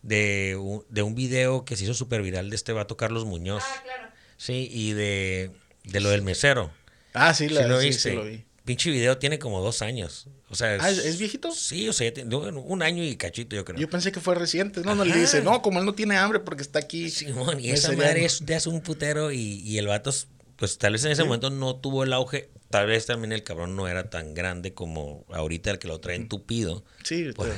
[0.05, 3.63] De un, de un video que se hizo súper viral de este vato Carlos Muñoz.
[3.65, 4.07] Ah, claro.
[4.37, 5.49] Sí, y de,
[5.83, 6.71] de lo del mesero.
[7.13, 8.09] Ah, sí, la, ¿Sí lo sí, viste?
[8.11, 8.45] sí lo vi.
[8.65, 10.27] Pinche video tiene como dos años.
[10.49, 11.51] O sea, Ah, ¿es- es viejito?
[11.51, 13.79] Sí, o sea, un año y cachito, yo creo.
[13.79, 14.81] Yo pensé que fue reciente.
[14.81, 17.09] No, no le dice, no, como él no tiene hambre porque está aquí.
[17.09, 20.11] Simón, y esa madre es de hace un putero y, y el vato,
[20.57, 21.27] pues tal vez en ese Sí.
[21.27, 22.49] momento no tuvo el auge.
[22.69, 26.01] Tal vez también el cabrón no era tan grande como ahorita el que lo Mm.
[26.01, 26.83] trae entupido.
[27.03, 27.51] Sí, Pues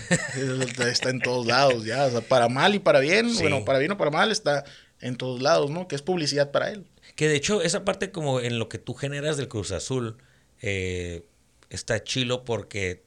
[0.62, 2.06] está, está en todos lados ya.
[2.06, 3.30] O sea, para mal y para bien.
[3.34, 3.42] Sí.
[3.42, 4.64] Bueno, para bien o para mal está
[5.02, 5.88] en todos lados, ¿no?
[5.88, 6.86] Que es publicidad para él.
[7.16, 10.18] Que de hecho, esa parte como en lo que tú generas del Cruz Azul,
[10.62, 11.26] eh,
[11.70, 13.04] está chilo porque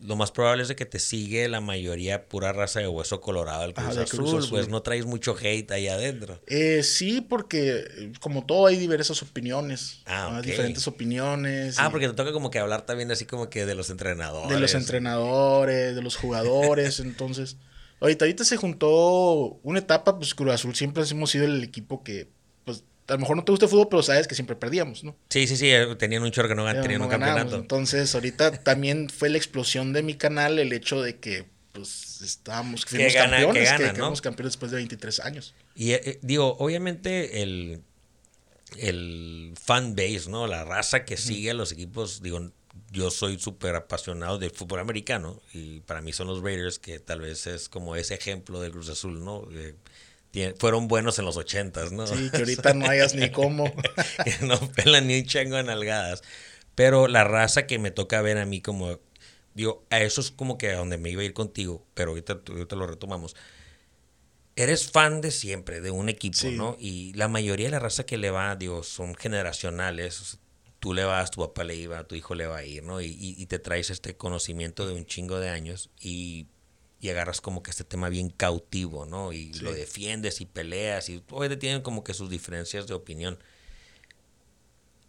[0.00, 3.62] lo más probable es de que te sigue la mayoría pura raza de hueso colorado
[3.62, 4.50] del Cruz, Ajá, Azul, Cruz Azul.
[4.50, 6.40] Pues no traes mucho hate ahí adentro.
[6.46, 10.02] Eh, sí, porque como todo hay diversas opiniones.
[10.06, 10.42] Ah, ¿no?
[10.42, 11.78] Diferentes opiniones.
[11.78, 14.50] Ah, y porque te toca como que hablar también así como que de los entrenadores.
[14.50, 17.00] de los entrenadores, de los jugadores.
[17.00, 17.56] entonces,
[18.00, 22.28] ahorita, ahorita se juntó una etapa, pues Cruz Azul siempre hemos sido el equipo que,
[23.08, 25.16] a lo mejor no te gusta el fútbol, pero sabes que siempre perdíamos, ¿no?
[25.30, 27.40] Sí, sí, sí, eh, tenían un chorro que no gan- tenían no un ganábamos.
[27.42, 27.62] campeonato.
[27.62, 32.84] Entonces, ahorita también fue la explosión de mi canal el hecho de que, pues, estábamos,
[32.84, 34.04] fuimos gana- campeones, que, gana, que ¿no?
[34.06, 35.54] fuimos campeones después de 23 años.
[35.74, 37.82] Y eh, eh, digo, obviamente el,
[38.78, 40.46] el fan base, ¿no?
[40.46, 42.50] La raza que sigue a los equipos, digo,
[42.92, 47.20] yo soy súper apasionado del fútbol americano y para mí son los Raiders que tal
[47.20, 49.46] vez es como ese ejemplo del Cruz Azul, ¿no?
[49.52, 49.74] Eh,
[50.58, 52.06] fueron buenos en los ochentas, ¿no?
[52.06, 53.72] Sí, que ahorita no hayas ni cómo.
[54.24, 56.22] que no pelan ni un chango de nalgadas.
[56.74, 58.98] Pero la raza que me toca ver a mí como,
[59.54, 62.40] digo, a eso es como que a donde me iba a ir contigo, pero ahorita,
[62.48, 63.34] ahorita lo retomamos.
[64.56, 66.50] Eres fan de siempre, de un equipo, Sí.
[66.52, 66.76] ¿no?
[66.78, 70.38] Y la mayoría de la raza que le va, digo, son generacionales.
[70.80, 73.00] Tú le vas, tu papá le iba, tu hijo le va a ir, ¿no?
[73.02, 76.46] Y, y- y te traes este conocimiento de un chingo de años y,
[77.06, 79.32] y agarras como que este tema bien cautivo, ¿no?
[79.32, 79.60] Y Sí.
[79.64, 83.38] lo defiendes y peleas y obviamente tienen como que sus diferencias de opinión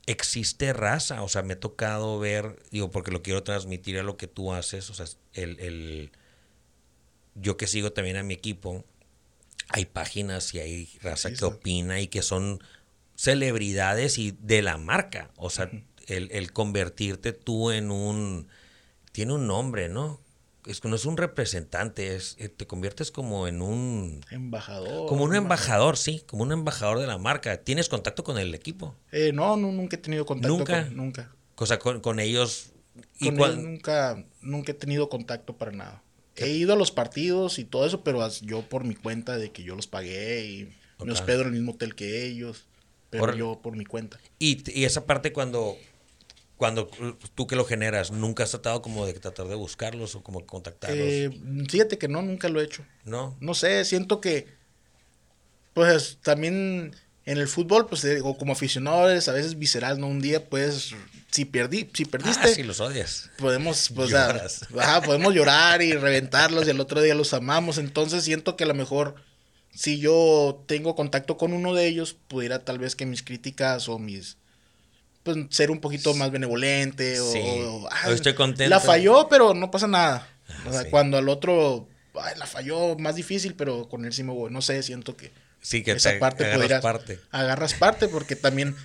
[0.05, 4.15] existe raza, o sea, me ha tocado ver, digo, porque lo quiero transmitir a lo
[4.15, 6.11] que tú haces, o sea, el, el-
[7.35, 8.83] yo que sigo también a mi equipo,
[9.69, 12.63] hay páginas y hay raza Sí, que opina y que son
[13.15, 15.69] celebridades y de la marca, o sea,
[16.07, 18.47] el, el convertirte tú en un,
[19.11, 20.21] tiene un nombre, ¿no?
[20.67, 25.07] Es que no es un representante, es, eh, te conviertes como en un, Embajador.
[25.07, 27.57] como un embajador, sí, como un embajador de la marca.
[27.63, 28.95] ¿Tienes contacto con el equipo?
[29.11, 30.57] Eh, no, no, nunca he tenido contacto.
[30.57, 30.85] ¿Nunca?
[30.87, 31.31] Con, nunca.
[31.55, 32.71] O sea, con, con ellos.
[33.19, 36.03] Y Con nunca, nunca he tenido contacto para nada.
[36.35, 39.63] He ido a los partidos y todo eso, pero yo por mi cuenta de que
[39.63, 41.09] yo los pagué y me Ok.
[41.11, 42.65] hospedo en el mismo hotel que ellos,
[43.09, 44.19] pero yo por mi cuenta.
[44.37, 45.77] y, y esa parte cuando,
[46.57, 46.89] cuando
[47.35, 50.99] tú que lo generas, ¿nunca has tratado como de tratar de buscarlos o como contactarlos?
[50.99, 51.29] Eh,
[51.69, 52.83] fíjate que no, nunca lo he hecho.
[53.05, 53.37] ¿No?
[53.39, 54.47] No sé, siento que,
[55.73, 60.07] pues también en el fútbol, pues eh, o como aficionado eres a veces visceral, ¿no?
[60.07, 60.91] Un día, pues,
[61.29, 63.29] si perdí, si perdiste, Ah, sí, los odias.
[63.37, 64.61] podemos, pues, a- Lloras.
[64.79, 67.77] ajá, podemos llorar y reventarlos y el otro día los amamos.
[67.77, 69.15] Entonces siento que a lo mejor
[69.73, 73.99] si yo tengo contacto con uno de ellos, pudiera tal vez que mis críticas o
[73.99, 74.37] mis
[75.33, 77.39] pues ser un poquito más benevolente o, Sí.
[77.43, 78.69] o, "Ah, estoy contento".
[78.69, 80.27] La falló, pero no pasa nada.
[80.65, 80.89] O sea, sí.
[80.89, 81.87] cuando al otro
[82.19, 84.51] "Ay, la falló más difícil, pero con él sí me voy.
[84.51, 87.19] No sé, siento que Sí, que esa te parte agarras podrías- parte.
[87.31, 88.75] Agarras parte porque también,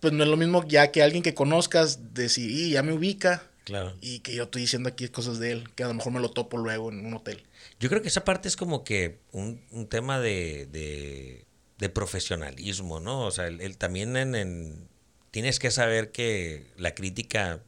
[0.00, 3.44] pues no es lo mismo ya que alguien que conozcas decir, y ya me ubica,
[3.64, 3.94] Claro.
[4.00, 6.30] y que yo estoy diciendo aquí cosas de él, que a lo mejor me lo
[6.30, 7.44] topo luego en un hotel.
[7.78, 11.44] Yo creo que esa parte es como que un, un tema de, de,
[11.78, 13.20] de profesionalismo, ¿no?
[13.26, 14.88] O sea, el también en, en-
[15.32, 17.58] tienes que saber que la crítica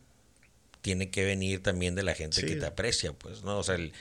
[0.83, 2.47] tiene que venir también de la gente Sí.
[2.47, 3.59] que te aprecia, pues, ¿no?
[3.59, 3.93] O sea, el-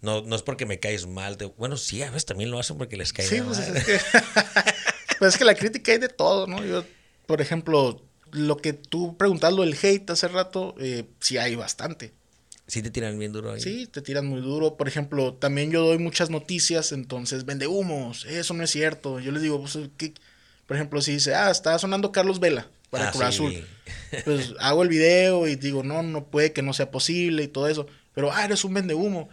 [0.00, 1.36] no, no es porque me caes mal.
[1.58, 3.48] bueno, sí, a veces también lo hacen porque les cae Sí, mal.
[3.48, 3.98] pues es que,
[5.18, 6.64] pues es que la crítica hay de todo, ¿no?
[6.64, 6.84] Yo,
[7.26, 8.00] por ejemplo,
[8.32, 12.12] lo que tú preguntas, lo del hate hace rato, eh, sí hay bastante.
[12.68, 13.60] Sí te tiran bien duro ahí.
[13.60, 14.76] Sí, te tiran muy duro.
[14.76, 19.18] Por ejemplo, también yo doy muchas noticias, entonces vende humos, eso no es cierto.
[19.18, 20.14] Yo les digo, pues, ¿qué?
[20.66, 23.28] por ejemplo, si dice, ah, está sonando Carlos Vela para Ah, Cruz sí.
[23.28, 23.66] Azul.
[24.24, 27.68] Pues hago el video y digo, no, no puede que no sea posible y todo
[27.68, 27.86] eso.
[28.14, 29.28] Pero, ah, eres un vende humo.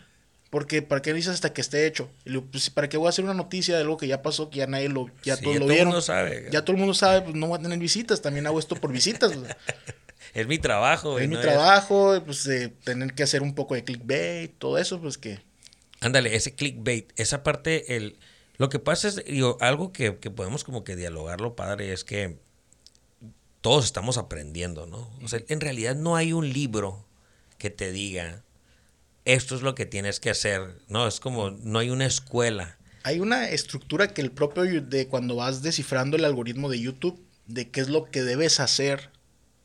[0.49, 2.09] Porque, ¿para qué dices hasta que esté hecho?
[2.25, 4.21] Y le digo, pues, ¿para qué voy a hacer una noticia de algo que ya
[4.21, 5.87] pasó, que ya nadie lo, ya Sí, todos ya lo todo el vieron?
[5.89, 6.47] mundo sabe.
[6.51, 8.91] Ya todo el mundo sabe, pues no voy a tener visitas, también hago esto por
[8.91, 9.33] visitas.
[10.33, 11.17] Es mi trabajo.
[11.17, 14.77] es y mi no trabajo, pues eh, tener que hacer un poco de clickbait, todo
[14.77, 15.39] eso, pues que...
[15.99, 18.17] Ándale, ese clickbait, esa parte, el,
[18.57, 22.37] lo que pasa es, digo, algo que, que podemos como que dialogarlo, padre, es que
[23.61, 25.09] todos estamos aprendiendo, ¿no?
[25.23, 27.05] O sea, en realidad no hay un libro
[27.57, 28.43] que te diga,
[29.25, 31.07] esto es lo que tienes que hacer, ¿no?
[31.07, 32.77] Es como, no hay una escuela.
[33.03, 37.69] Hay una estructura que el propio de cuando vas descifrando el algoritmo de YouTube, de
[37.69, 39.11] qué es lo que debes hacer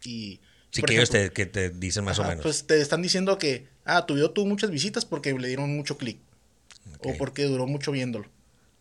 [0.05, 0.40] y...
[0.70, 2.42] Sí, que ellos ejemplo, te, que te dicen más o menos.
[2.42, 5.98] Pues te están diciendo que, ah, tu video tuvo muchas visitas porque le dieron mucho
[5.98, 6.18] clic.
[7.00, 8.26] O porque duró mucho viéndolo.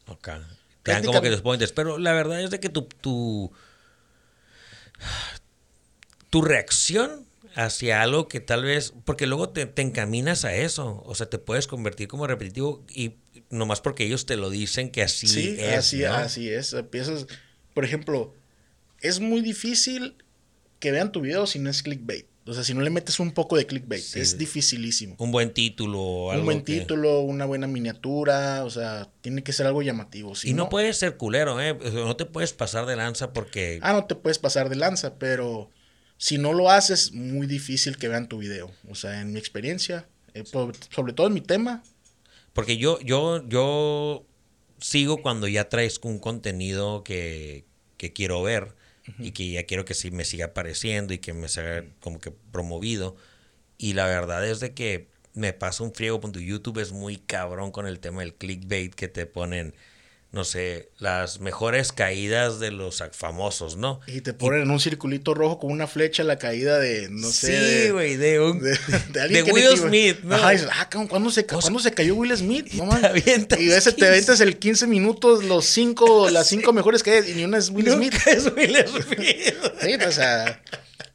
[0.08, 0.30] Ok.
[0.84, 3.52] Te dan como que los pero la verdad es de que tu, tu,
[6.30, 11.16] tu reacción hacia algo que tal vez, porque luego te, te encaminas a eso, o
[11.16, 13.16] sea, te puedes convertir como repetitivo y
[13.50, 16.14] nomás porque ellos te lo dicen que así Sí, es, así, ¿no?
[16.14, 16.74] así es.
[16.74, 17.28] Empiezas,
[17.74, 18.34] por ejemplo,
[19.02, 20.16] es muy difícil
[20.80, 22.26] que vean tu video si no es clickbait.
[22.46, 24.20] O sea, si no le metes un poco de clickbait, Sí.
[24.20, 25.16] es dificilísimo.
[25.20, 29.44] Un buen título o algo Un buen que- título, una buena miniatura, o sea, tiene
[29.44, 30.34] que ser algo llamativo.
[30.34, 31.78] Si y no, puedes ser culero, ¿eh?
[31.94, 33.80] No te puedes pasar de lanza porque...
[33.84, 35.70] Ah, no te puedes pasar de lanza, pero
[36.18, 38.72] si no lo haces, muy difícil que vean tu video.
[38.90, 41.84] O sea, en mi experiencia, eh, po- sobre todo en mi tema,
[42.54, 44.26] Porque yo, yo, yo
[44.80, 47.66] sigo cuando ya traes un contenido que,
[47.98, 48.76] que quiero ver
[49.20, 52.32] y que ya quiero que sí me siga apareciendo y que me sea como que
[52.32, 53.16] promovido.
[53.78, 57.88] Y la verdad es de que me pasa un friego, YouTube es muy cabrón con
[57.88, 59.74] el tema del clickbait que te ponen,
[60.32, 64.00] no sé, las mejores caídas de los famosos, ¿no?
[64.08, 67.86] y te ponen en un circulito rojo con una flecha la caída de, no sé.
[67.88, 68.62] sí, güey, de un...
[68.62, 68.72] de,
[69.12, 70.36] de de Will te- Smith, ¿no?
[70.36, 72.72] Ajá, y dices, ah, ¿cuándo se, O sea, ¿cuándo se cayó Will Smith?
[72.74, 72.90] No
[73.48, 74.08] te y ese te 15.
[74.08, 77.92] aventas el 15 minutos, los cinco, las cinco mejores caídas, y ni una es Will
[77.92, 78.14] Smith.
[78.14, 79.56] Nunca es Will Smith.
[79.82, 80.62] Sí, o sea,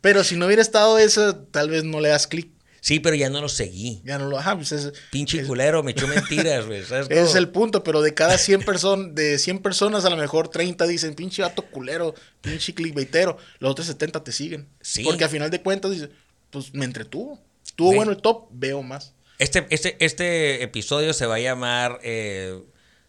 [0.00, 2.50] pero si no hubiera estado eso, tal vez no le das clic.
[2.87, 4.01] Sí, pero ya no lo seguí.
[4.05, 6.85] Ya no lo, ajá, pues es, Pinche culero, me echó mentiras, güey.
[6.85, 10.16] ¿sabes Ese es el punto, pero de cada 100 personas, de 100 personas a lo
[10.16, 14.68] mejor 30 dicen, pinche vato culero, pinche clickbaitero, los otros 70 te siguen.
[14.81, 15.03] Sí.
[15.03, 16.11] Porque a final de cuentas dice,
[16.51, 17.40] pues me entretuvo.
[17.75, 17.96] Tuvo Sí.
[17.96, 19.14] bueno el top, veo más.
[19.40, 22.57] Este, este, este episodio se va a llamar eh,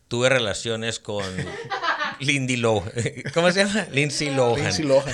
[0.08, 1.24] Tuve relaciones con
[2.20, 2.92] Lindy Lohan.
[3.36, 3.86] ¿Cómo se llama?
[3.92, 4.64] Lindsay Lohan.
[4.64, 5.14] Lindsay Lohan.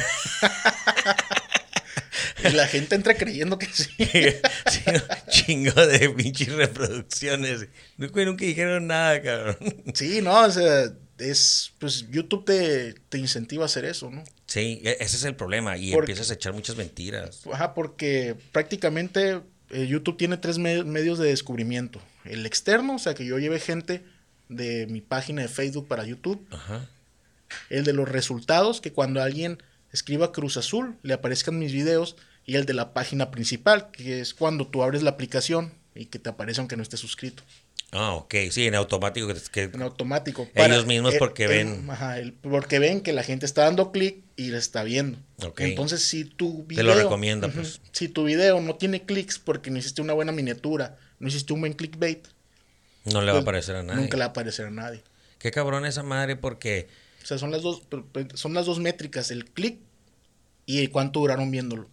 [2.50, 3.90] Y la gente entra creyendo que sí.
[5.30, 7.68] Chingo de pinches reproducciones.
[7.98, 9.58] Nunca, nunca dijeron nada, cabrón.
[9.94, 14.24] Sí, no, o sea, es, pues YouTube te, te incentiva a hacer eso, ¿no?
[14.48, 15.78] Sí, e- ese es el problema.
[15.78, 17.42] Y Porque- empiezas a echar muchas mentiras.
[17.52, 22.02] Ajá, porque prácticamente eh, YouTube tiene tres me- medios de descubrimiento.
[22.26, 24.04] El externo, o sea, que yo lleve gente
[24.50, 26.46] de mi página de Facebook para YouTube.
[26.52, 26.88] Ajá.
[27.70, 32.16] El de los resultados, que cuando alguien escriba Cruz Azul, le aparezcan mis videos.
[32.46, 36.20] Y el de la página principal, que es cuando tú abres la aplicación y que
[36.20, 37.44] te aparece aunque no estés suscrito.
[37.92, 38.34] Ah, ok.
[38.50, 39.28] Sí, en automático.
[39.28, 40.50] que- que- En automático.
[40.56, 41.88] Ellos mismos porque ven.
[41.90, 45.20] ajá, el- porque ven que la gente está dando clic y le está viendo.
[45.46, 45.62] Ok.
[45.62, 46.84] Entonces, si tu Te video.
[46.86, 47.82] lo recomienda, pues.
[47.92, 51.60] Si tu video no tiene clics porque no hiciste una buena miniatura, no hiciste un
[51.62, 52.28] buen clickbait,
[53.06, 54.02] no le va a pues, aparecer a nadie.
[54.02, 55.04] nunca le va a aparecer a nadie.
[55.38, 56.88] Qué cabrón esa madre porque...
[57.22, 57.84] O sea, son las dos,
[58.34, 59.78] son las dos métricas, el click
[60.66, 61.90] y cuánto duraron viéndolo.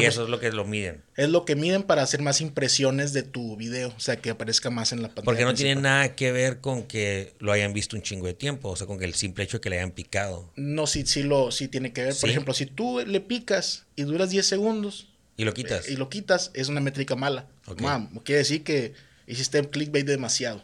[0.00, 1.02] Y eso es lo que lo miden.
[1.16, 4.70] Es lo que miden para hacer más impresiones de tu video, o sea, que aparezca
[4.70, 5.24] más en la pantalla.
[5.24, 8.70] Porque no tiene nada que ver con que lo hayan visto un chingo de tiempo,
[8.70, 10.50] o sea, con que el simple hecho de que le hayan picado.
[10.56, 12.14] No, sí, sí, lo, sí tiene que ver.
[12.14, 12.20] ¿Sí?
[12.20, 15.88] Por ejemplo, si tú le picas y duras 10 segundos, Y lo quitas.
[15.88, 17.46] y lo quitas, es una métrica mala.
[17.78, 18.92] Mam, quiere decir que
[19.26, 20.62] hiciste clickbait demasiado.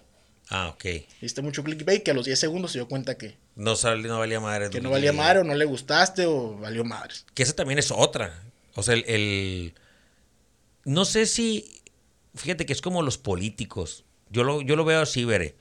[0.50, 0.84] Ah, ok.
[1.20, 4.18] Viste mucho clickbait que a los 10 segundos se dio cuenta que, No, sal- no
[4.18, 4.70] valía madre.
[4.70, 7.14] que no valía madre o no le gustaste o valió madre.
[7.34, 8.42] Que esa también es otra.
[8.78, 9.74] O sea, el, el-
[10.84, 11.82] No sé si...
[12.36, 14.04] Fíjate que es como los políticos.
[14.30, 15.56] Yo lo, yo lo veo así, veré.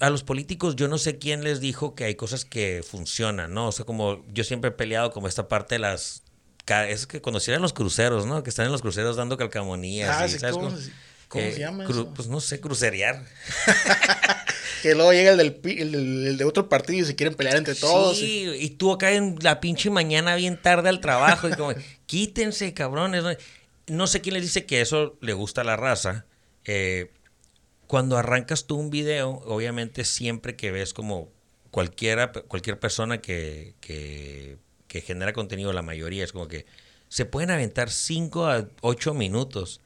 [0.00, 3.68] A los políticos yo no sé quién les dijo que hay cosas que funcionan, ¿no?
[3.68, 6.22] O sea, como yo siempre he peleado como esta parte de las...
[6.66, 8.42] Es que cuando se los cruceros, ¿no?
[8.42, 10.14] Que están en los cruceros dando calcamonías.
[10.14, 10.68] Ah, y, sí, ¿sabes ¿cómo
[11.28, 11.42] cómo?
[11.50, 12.12] se- llama eso?
[12.12, 13.24] Pues no sé, crucerear.
[14.82, 15.94] Que luego llega el, del, pi- el,
[16.26, 18.18] el de otro partido y se quieren pelear entre todos.
[18.18, 21.72] y- Sí, y tú acá en la pinche mañana bien tarde al trabajo y como,
[22.06, 23.22] quítense, cabrones.
[23.22, 23.30] ¿no?
[23.86, 26.26] No sé quién les dice que eso le gusta a la raza.
[26.64, 27.12] Eh,
[27.86, 31.30] cuando arrancas tú un video, obviamente siempre que ves como
[31.70, 34.56] cualquiera, cualquier persona que, que,
[34.88, 36.64] que genera contenido, la mayoría es como que
[37.08, 39.81] se pueden aventar 5 a 8 minutos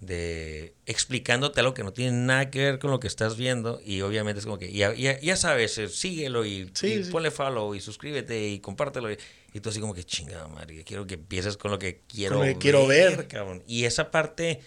[0.00, 4.00] de explicándote algo que no tiene nada que ver con lo que estás viendo y
[4.02, 7.10] obviamente es como que ya, ya, ya sabes, eh, síguelo y, Sí, y sí.
[7.10, 9.18] ponle follow y suscríbete y compártelo y,
[9.52, 12.42] y tú así como que chingada madre, quiero que empieces con lo que quiero, lo
[12.42, 13.26] que quiero ver.
[13.26, 13.62] cabrón.
[13.66, 14.60] Y esa parte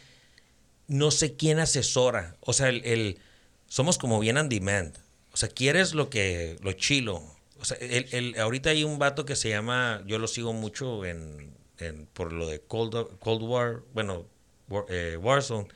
[0.88, 3.20] no sé quién asesora, o sea, el, el-
[3.68, 4.98] somos como bien on demand.
[5.32, 7.24] O sea, quieres lo que lo chilo.
[7.58, 11.06] O sea, el, el- ahorita hay un vato que se llama, yo lo sigo mucho
[11.06, 14.28] en, en- por lo de Cold, Cold War, bueno,
[14.72, 15.68] War- eh, Warzone,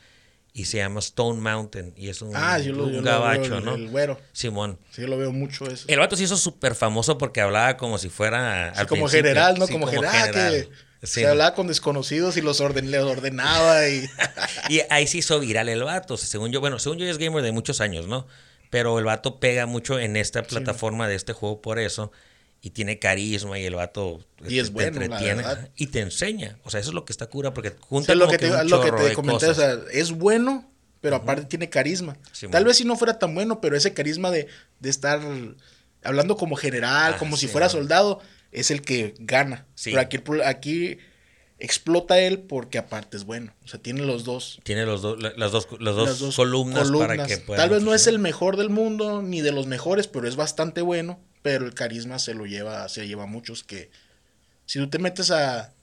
[0.54, 3.52] y se llama Stone Mountain, y es un, Ah, yo lo, un yo lo gabacho,
[3.52, 3.76] veo, ¿no?
[3.76, 4.20] el güero.
[4.32, 4.80] Simón.
[4.92, 5.86] Sí, yo lo veo mucho eso.
[5.90, 8.72] El vato se hizo súper famoso porque hablaba como si fuera.
[8.74, 9.24] Sí, al como principio.
[9.30, 9.68] general, ¿no?
[9.68, 10.70] Sí, como, general, que
[11.04, 11.20] Sí.
[11.22, 14.10] se hablaba con desconocidos y los orden, les ordenaba y...
[14.70, 16.16] Y ahí se hizo viral el vato.
[16.18, 18.26] según yo, bueno, según yo es gamer de muchos años, ¿no?
[18.72, 22.12] Pero el vato pega mucho en esta plataforma de este juego por eso.
[22.66, 26.58] Y tiene carisma y el vato Y es te bueno, entretiene ajá, y te enseña.
[26.64, 28.50] O sea, eso es lo que está cura porque O junta sea, lo que te,
[28.50, 30.68] un lo que te de comenté, o sea, es bueno,
[31.00, 32.18] pero aparte tiene carisma.
[32.50, 34.48] Tal vez si no fuera tan bueno, pero ese carisma de,
[34.80, 35.22] de estar
[36.02, 38.20] hablando como general, Ah, como si fuera soldado,
[38.52, 39.68] es el que gana.
[39.76, 39.92] Sí.
[39.92, 40.98] Pero aquí, aquí
[41.60, 43.54] explota él porque aparte es bueno.
[43.64, 44.60] O sea, tiene los dos.
[44.64, 47.62] Tiene los las, dos, las dos las dos columnas, para que pueda.
[47.62, 50.82] Tal vez no es el mejor del mundo, ni de los mejores, pero es bastante
[50.82, 51.20] bueno.
[51.46, 53.92] Pero el carisma se lo lleva, se lleva a muchos que.
[54.66, 55.76] Si tú te metes a,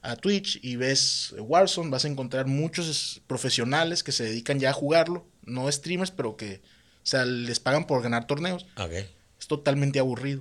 [0.00, 4.70] a Twitch y ves Warzone, vas a encontrar muchos es- profesionales que se dedican ya
[4.70, 5.26] a jugarlo.
[5.42, 6.62] No streamers, pero que.
[7.02, 8.64] O sea, les pagan por ganar torneos.
[9.38, 10.40] Es totalmente aburrido.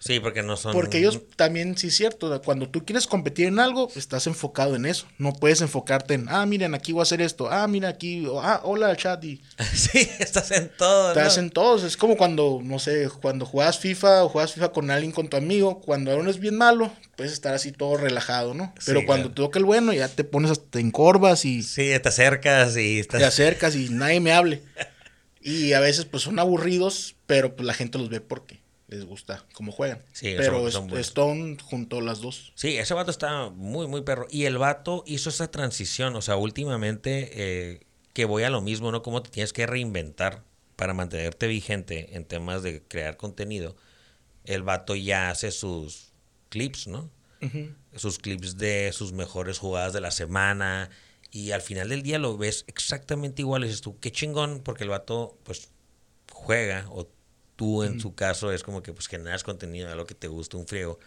[0.00, 0.72] Sí, porque no son.
[0.72, 4.86] Porque ellos también, sí es cierto, cuando tú quieres competir en algo, estás enfocado en
[4.86, 5.06] eso.
[5.18, 7.50] No puedes enfocarte en, ah, miren, aquí voy a hacer esto.
[7.50, 9.22] Ah, mira, aquí, ah, hola, chat.
[9.24, 9.42] Y
[9.74, 11.14] sí, estás en todo.
[11.14, 11.20] ¿no?
[11.20, 11.84] hacen todos.
[11.84, 15.36] Es como cuando, no sé, cuando juegas FIFA o juegas FIFA con alguien, con tu
[15.36, 15.80] amigo.
[15.82, 18.72] Cuando uno es bien malo, puedes estar así todo relajado, ¿no?
[18.86, 19.34] Pero Sí, cuando claro.
[19.34, 23.00] te toca el bueno, ya te pones hasta te encorvas y Sí, te acercas y
[23.00, 23.20] estás.
[23.20, 24.62] te acercas y nadie me hable.
[25.42, 28.60] Y a veces, pues son aburridos, pero pues la gente los ve porque
[28.90, 30.02] les gusta cómo juegan.
[30.12, 30.98] Sí, pero son- son.
[30.98, 32.52] Stone juntó las dos.
[32.56, 34.26] Sí, ese vato está muy, muy perro.
[34.30, 36.16] Y el vato hizo esa transición.
[36.16, 37.80] O sea, últimamente eh,
[38.12, 39.02] que voy a lo mismo, ¿no?
[39.02, 40.42] Cómo te tienes que reinventar
[40.76, 43.76] para mantenerte vigente en temas de crear contenido.
[44.44, 46.12] El vato ya hace sus
[46.48, 47.10] clips, ¿no?
[47.96, 50.90] Sus clips de sus mejores jugadas de la semana.
[51.30, 53.62] Y al final del día lo ves exactamente igual.
[53.62, 55.70] Y dices tú, qué chingón, porque el vato, pues,
[56.32, 56.86] juega.
[56.90, 57.08] O
[57.60, 60.66] tú, en su caso, es como que, pues, generas contenido lo que te gusta, un
[60.66, 60.98] friego.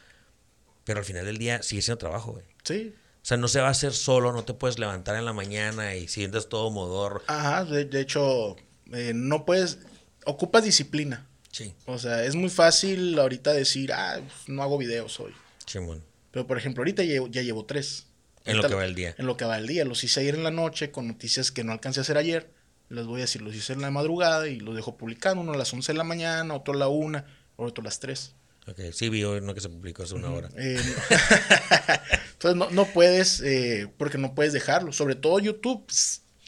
[0.84, 2.46] Pero al final del día sigue siendo trabajo, güey.
[2.64, 2.94] Sí.
[3.24, 5.96] O sea, no se va a hacer solo, no te puedes levantar en la mañana
[5.96, 7.24] y sientes todo modor.
[7.26, 8.56] Ajá, de, de hecho,
[8.92, 9.80] eh, no puedes,
[10.26, 11.26] ocupas disciplina.
[11.52, 15.34] Sí, O sea, es muy fácil ahorita decir, ah, pues, no hago videos hoy.
[15.66, 16.04] chimón.
[16.30, 18.06] Pero por ejemplo, ahorita llevo- ya llevo tres.
[18.46, 19.16] En lo que va el día.
[19.18, 19.86] En lo que va el día.
[19.86, 22.52] Los hice ayer en la noche con noticias que no alcancé a hacer ayer.
[22.90, 25.42] Les voy a decir, los hice en la madrugada y los dejo publicando.
[25.42, 27.24] Uno a las 11 de la mañana, otro a la 1,
[27.56, 28.36] otro a las 3.
[28.68, 30.50] Ok, sí vi hoy uno que se publicó hace una hora.
[30.56, 30.80] Eh,
[32.34, 34.94] Entonces no, no puedes, eh, porque no puedes dejarlo.
[34.94, 35.86] Sobre todo YouTube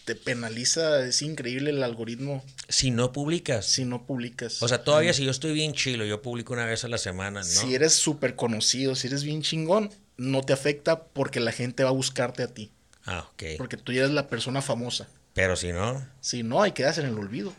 [0.05, 3.65] te penaliza, es increíble el algoritmo Si no publicas.
[3.65, 4.61] si no publicas.
[4.61, 7.39] O sea, todavía si yo estoy bien chilo, yo publico una vez a la semana,
[7.39, 7.45] ¿no?
[7.45, 11.89] Si eres súper conocido, si eres bien chingón, no te afecta porque la gente va
[11.89, 12.71] a buscarte a ti.
[13.05, 13.43] Ah, ok.
[13.57, 15.07] Porque tú ya eres la persona famosa.
[15.35, 17.53] Pero si no, Si no, ahí quedas en el olvido.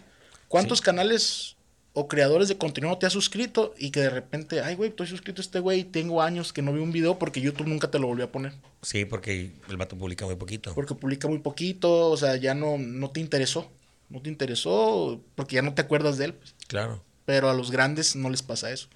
[0.48, 1.56] ¿Cuántos canales
[1.92, 5.06] o creadores de contenido no te has suscrito y que de repente, ay, güey, estoy
[5.06, 7.98] suscrito a este güey, tengo años que no veo un video porque YouTube nunca te
[7.98, 8.54] lo volvió a poner?
[8.80, 10.74] sí, porque el vato publica muy poquito.
[10.74, 13.70] Porque publica muy poquito, o sea, ya no, no te interesó.
[14.08, 16.34] No te interesó porque ya no te acuerdas de él.
[16.34, 16.54] pues.
[16.68, 17.02] Claro.
[17.26, 18.88] Pero a los grandes no les pasa eso.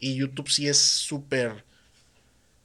[0.00, 1.64] Y YouTube sí es súper...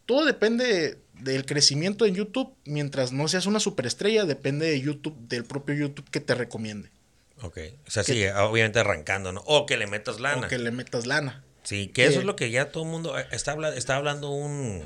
[0.06, 2.53] Todo depende del crecimiento en YouTube.
[2.65, 6.89] Mientras no seas una superestrella, depende de YouTube, del propio YouTube que te recomiende.
[7.41, 7.57] Ok.
[7.88, 9.41] O sea, sí, obviamente arrancando, ¿no?
[9.45, 10.45] O que le metas lana.
[10.47, 11.43] O que le metas lana.
[11.63, 14.30] Sí, que eso es lo que ya todo el mundo eh, está, habla, está hablando
[14.32, 14.84] un...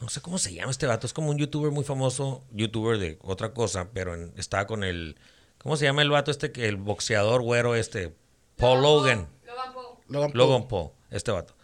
[0.00, 1.06] No sé cómo se llama este vato.
[1.06, 5.16] Es como un youtuber muy famoso, youtuber de otra cosa, pero en- estaba con el...
[5.58, 6.52] ¿Cómo se llama el vato este?
[6.52, 8.12] que El boxeador güero este.
[8.56, 9.26] Paul Logan.
[9.46, 9.86] Logan Paul.
[10.08, 10.38] Logan Paul.
[10.38, 11.55] Logan Paul, este vato.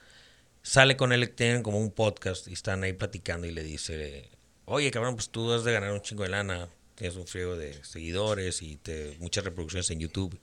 [0.63, 4.29] Sale con él, tienen como un podcast y están ahí platicando y le dice,
[4.65, 7.83] oye cabrón, pues tú has de ganar un chingo de lana, tienes un friego de
[7.85, 10.39] seguidores y te, muchas reproducciones en YouTube.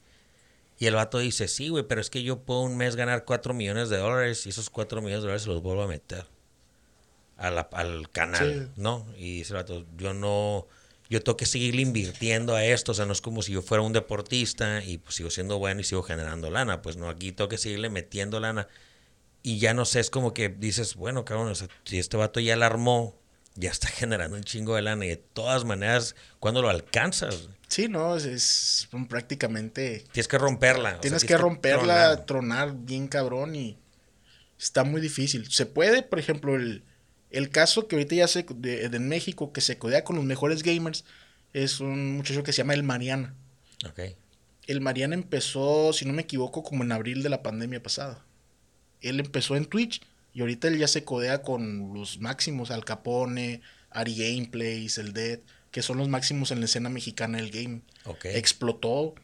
[0.77, 3.53] Y el vato dice, sí, güey, pero es que yo puedo un mes ganar 4
[3.53, 6.25] millones de dólares y esos 4 millones de dólares se los vuelvo a meter
[7.37, 8.81] a la- al canal, Sí.
[8.81, 9.05] ¿no?
[9.17, 10.67] Y dice el vato, yo no,
[11.09, 13.81] yo tengo que seguirle invirtiendo a esto, o sea, no es como si yo fuera
[13.83, 17.47] un deportista y pues sigo siendo bueno y sigo generando lana, pues no, aquí tengo
[17.49, 18.67] que seguirle metiendo lana.
[19.41, 22.39] Y ya no sé, es como que dices, bueno, cabrón, o sea, si este vato
[22.39, 23.17] ya la armó,
[23.55, 27.49] ya está generando un chingo de lana y de todas maneras, ¿cuándo lo alcanzas?
[27.67, 30.03] Sí, no, es, es prácticamente...
[30.11, 30.91] Tienes que romperla.
[30.91, 33.77] sea, Tienes que romperla, tronar bien cabrón y
[34.57, 35.49] está muy difícil.
[35.51, 36.83] Se puede, por ejemplo, el,
[37.29, 40.25] el caso que ahorita ya se de, de en México que se codea con los
[40.25, 41.05] mejores gamers
[41.53, 43.35] es un muchacho que se llama El Mariana.
[43.87, 44.15] Ok.
[44.67, 48.25] El Mariana empezó, si no me equivoco, como en abril de la pandemia pasada.
[49.01, 50.01] Él empezó en Twitch
[50.33, 55.39] y ahorita él ya se codea con los máximos, Al Capone, Ari Gameplays, El Dead,
[55.71, 57.81] que son los máximos en la escena mexicana del game.
[58.05, 58.25] Ok.
[58.25, 59.15] Explotó.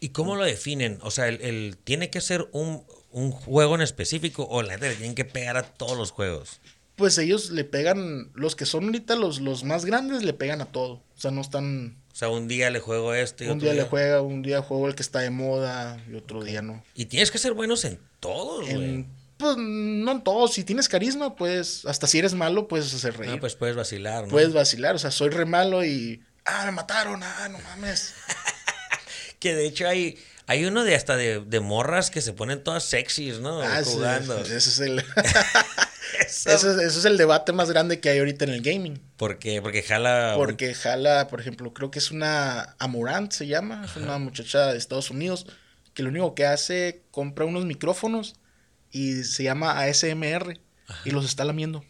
[0.00, 0.98] ¿Y cómo lo definen?
[1.02, 4.94] O sea, el, el- ¿tiene que ser un, un juego en específico o la le
[4.96, 6.60] tienen que pegar a todos los juegos?
[6.96, 10.66] Pues ellos le pegan, los que son ahorita los, los más grandes le pegan a
[10.66, 10.94] todo.
[10.94, 11.96] O sea, no están...
[12.14, 14.62] O sea, un día le juego este y Un otro día le juega, un día
[14.62, 16.80] juego el que está de moda y otro día no.
[16.94, 19.04] Y tienes que ser buenos en todos, güey.
[19.36, 20.52] Pues no en todos.
[20.52, 23.32] Si tienes carisma, pues hasta si eres malo, puedes hacer reír.
[23.32, 24.30] Ah, pues puedes vacilar, ¿no?
[24.30, 24.94] Puedes vacilar.
[24.94, 26.22] O sea, soy re malo y...
[26.44, 27.20] Ah, me mataron.
[27.24, 28.14] Ah, no mames.
[29.40, 30.16] Que de hecho hay,
[30.46, 33.60] hay uno de hasta de, de morras que se ponen todas sexys, ¿no?
[33.62, 34.38] Ah, Jugando.
[34.38, 35.04] ese es el...
[36.26, 39.00] Eso- ese, es- el debate más grande que hay ahorita en el gaming.
[39.16, 39.60] ¿Por qué?
[39.60, 40.34] Porque jala...
[40.36, 44.78] Porque jala, por ejemplo, creo que es una Amorant, se llama, es una muchacha de
[44.78, 45.46] Estados Unidos,
[45.92, 48.36] que lo único que hace, compra unos micrófonos
[48.90, 50.58] y se llama ASMR
[51.04, 51.84] y los está lamiendo,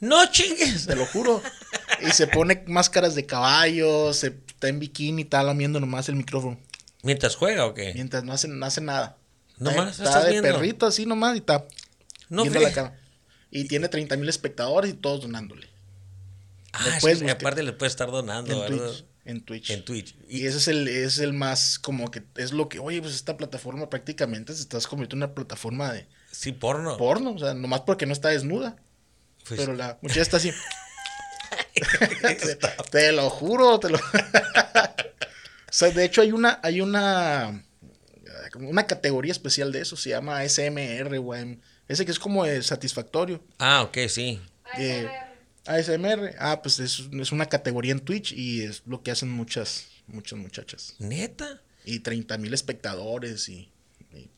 [0.00, 0.86] ¡No chingues!
[0.86, 1.42] te lo juro.
[2.06, 6.16] y se pone máscaras de caballo, se está en bikini y está lamiendo nomás el
[6.16, 6.58] micrófono,
[7.02, 7.92] ¿Mientras juega o qué?
[7.94, 9.16] mientras no hace, no hace nada.
[9.58, 10.48] Nomás está, estás de viendo.
[10.48, 11.64] perrito así nomás y está
[12.28, 12.98] No viendo la cara.
[13.50, 15.68] Y tiene 30 mil espectadores y todos donándole.
[16.72, 18.86] Ah, puedes sí, aparte le puedes estar donando, En ¿verdad?
[18.88, 19.04] Twitch.
[19.24, 19.70] En Twitch.
[19.70, 20.16] En Twitch.
[20.28, 23.36] Y ese es el, es el más como que es lo que, oye, pues esta
[23.36, 26.96] plataforma prácticamente se estás convirtiendo en una plataforma de Sí, porno.
[26.96, 28.76] porno, o sea, nomás porque no está desnuda.
[29.46, 30.52] Pues, pero la muchacha está así.
[31.74, 32.56] te,
[32.90, 33.98] te lo juro, te lo.
[35.70, 37.64] o sea, de hecho hay una, hay una,
[38.52, 41.58] como una categoría especial de eso, se llama ASMR, güey.
[41.88, 43.42] Ese que es como de satisfactorio.
[43.58, 44.40] Ah, ok, sí.
[44.78, 45.08] Eh,
[45.66, 49.86] ASMR, ah, pues es, es una categoría en Twitch y es lo que hacen muchas,
[50.06, 50.94] muchas muchachas.
[50.98, 51.60] ¿Neta?
[51.84, 53.70] Y 30 mil espectadores y,
[54.14, 54.28] y-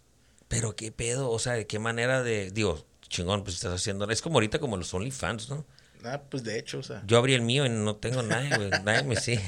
[0.48, 2.50] Pero qué pedo, o sea, de qué manera de...
[2.50, 4.08] Digo, chingón, pues estás haciendo...
[4.10, 5.66] Es como ahorita como los OnlyFans, ¿no?
[6.04, 7.02] Ah, pues de hecho, o sea.
[7.06, 8.70] Yo abrí el mío y no tengo nadie, güey.
[8.84, 9.42] Nadie me sigue.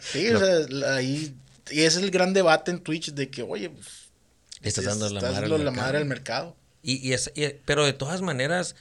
[0.00, 1.34] Sí, o sea, ahí.
[1.70, 4.06] Y ese es el gran debate en Twitch de que, oye, pues.
[4.62, 5.76] Estás dando la estás madre al la mercado.
[5.86, 6.56] madre al mercado.
[6.82, 8.74] Y, y es, y- pero de todas maneras,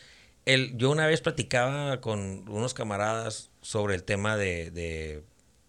[0.46, 5.24] el, yo una vez platicaba con unos camaradas sobre el tema de, de,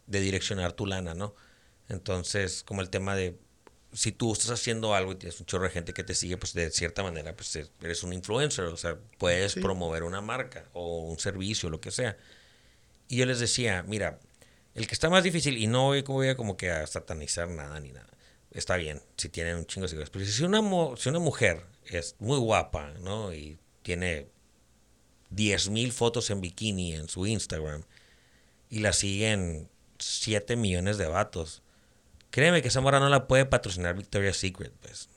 [0.06, 1.34] de direccionar tu lana, ¿no?
[1.88, 3.36] Entonces, como el tema de
[3.96, 6.52] si tú estás haciendo algo y tienes un chorro de gente que te sigue, pues
[6.52, 9.60] de cierta manera, pues e- eres un influencer, o sea, puedes Sí.
[9.60, 12.16] promover una marca o un servicio, lo que sea.
[13.08, 14.18] Y yo les decía, mira,
[14.74, 17.80] el que está más difícil, y no voy, voy a como que a satanizar nada
[17.80, 18.08] ni nada,
[18.50, 20.60] está bien, si tienen un chingo de seguidores, pero si una,
[20.98, 23.32] si una mujer es muy guapa, ¿no?
[23.32, 24.26] Y tiene
[25.30, 27.82] 10.000 fotos en bikini en su Instagram
[28.70, 29.68] y la siguen
[29.98, 31.62] 7 millones de vatos,
[32.30, 35.08] créeme que esa morra no la puede patrocinar Victoria's Secret, pues.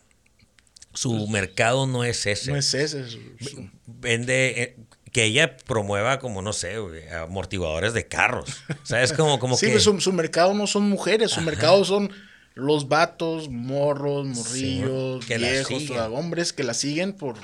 [0.93, 3.01] Su mercado no es ese No es ese.
[3.01, 3.55] es- es-
[3.85, 4.75] vende eh,
[5.11, 6.75] que ella promueva como no sé
[7.15, 8.49] amortiguadores de carros
[8.83, 12.11] sabes como como sí, que pues su, su mercado no son mujeres, su mercado son
[12.55, 17.35] los vatos, morros, morrillos, la viejos, hombres que la siguen por,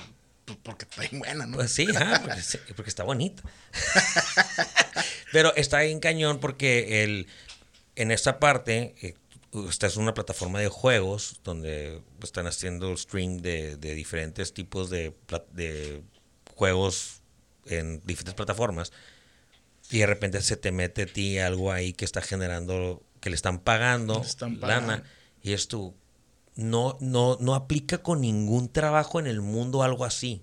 [0.45, 1.57] por- porque está bien buena, ¿no?
[1.57, 1.87] pues sí
[2.23, 3.43] porque, sí, porque está bonita
[5.31, 7.27] pero está bien cañón porque el
[7.95, 8.95] en esta parte
[9.55, 14.89] eh, esta es una plataforma de juegos donde están haciendo stream de, de diferentes tipos
[14.89, 15.15] de,
[15.53, 16.03] de
[16.55, 17.21] juegos
[17.65, 18.91] en diferentes plataformas
[19.89, 23.35] y de repente se te mete a ti algo ahí que está generando que le
[23.35, 24.85] están pagando, Le están lana.
[24.87, 25.09] pagando.
[25.41, 25.95] Y es tú,
[26.55, 30.41] no, no, no aplica con ningún trabajo en el mundo algo así.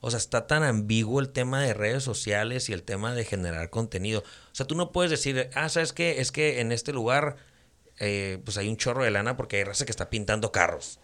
[0.00, 3.70] O sea, está tan ambiguo el tema de redes sociales y el tema de generar
[3.70, 4.20] contenido.
[4.20, 6.20] O sea, tú no puedes decir, ah, ¿sabes qué?
[6.20, 7.36] Es que en este lugar,
[7.98, 10.98] eh, pues hay un chorro de lana porque hay raza que está pintando carros.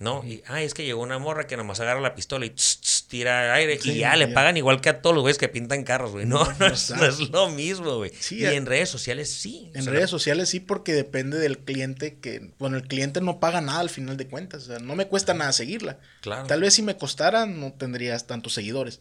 [0.00, 0.24] ¿No?
[0.24, 3.08] Y, ay, es que llegó una morra que nomás agarra la pistola y tss, tss,
[3.08, 5.82] tira aire Sí, y ya le pagan igual que a todos los güeyes que pintan
[5.82, 6.24] carros, güey.
[6.24, 8.12] No, no, no es, no es lo mismo, güey.
[8.16, 9.72] Sí, y en redes sociales sí.
[9.74, 13.40] En O sea, redes sociales sí, porque depende del cliente que, bueno, el cliente no
[13.40, 15.98] paga nada al final de cuentas, o sea, no me cuesta nada seguirla.
[16.20, 16.46] Claro.
[16.46, 19.00] Tal vez si me costara no tendrías tantos seguidores,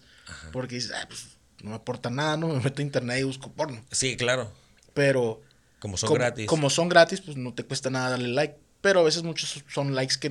[0.51, 1.27] porque dices, "Ah, pues,
[1.61, 3.85] no me aporta nada, no me meto a internet y busco porno.
[3.91, 4.51] Sí, claro.
[4.95, 5.43] Pero
[5.79, 6.47] Como son como, gratis.
[6.47, 8.55] como son gratis, pues no te cuesta nada darle like.
[8.81, 10.29] Pero a veces muchos son likes que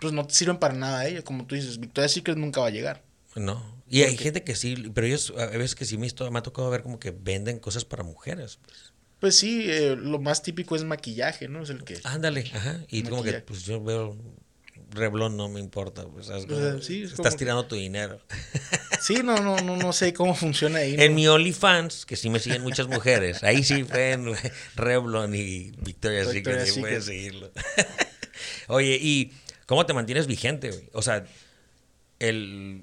[0.00, 1.24] pues, no te sirven para nada a ellos.
[1.24, 3.02] Como tú dices, Victoria's Secret nunca va a llegar.
[3.34, 3.76] No.
[3.88, 6.42] Y hay gente que sí, pero ellos a veces que sí me, esto- me ha
[6.42, 8.58] tocado ver como que venden cosas para mujeres.
[8.62, 8.92] pues.
[9.20, 11.62] Pues sí, eh, lo más típico es maquillaje, ¿no?
[11.62, 11.98] Es el que...
[12.04, 12.80] Ándale, ajá.
[12.88, 13.44] Y como que, Maquillaje.
[13.46, 14.16] pues yo veo
[14.90, 16.04] Reblón, no me importa.
[16.06, 16.46] Pues, ¿sabes?
[16.46, 18.20] Como- sí, es estás como- tirando tu dinero.
[18.98, 20.94] Sí, no, no, no, no sé cómo funciona ahí.
[20.98, 21.16] En ¿no?
[21.16, 24.32] mi OnlyFans, que sí me siguen muchas mujeres, ahí sí fue en
[24.74, 27.18] Revlon y Victoria's Secret, Victoria's sí puedes Secret.
[27.20, 27.52] seguirlo.
[28.68, 29.32] Oye, ¿y
[29.66, 30.88] cómo te mantienes vigente, güey?
[30.92, 31.24] O sea,
[32.18, 32.82] el...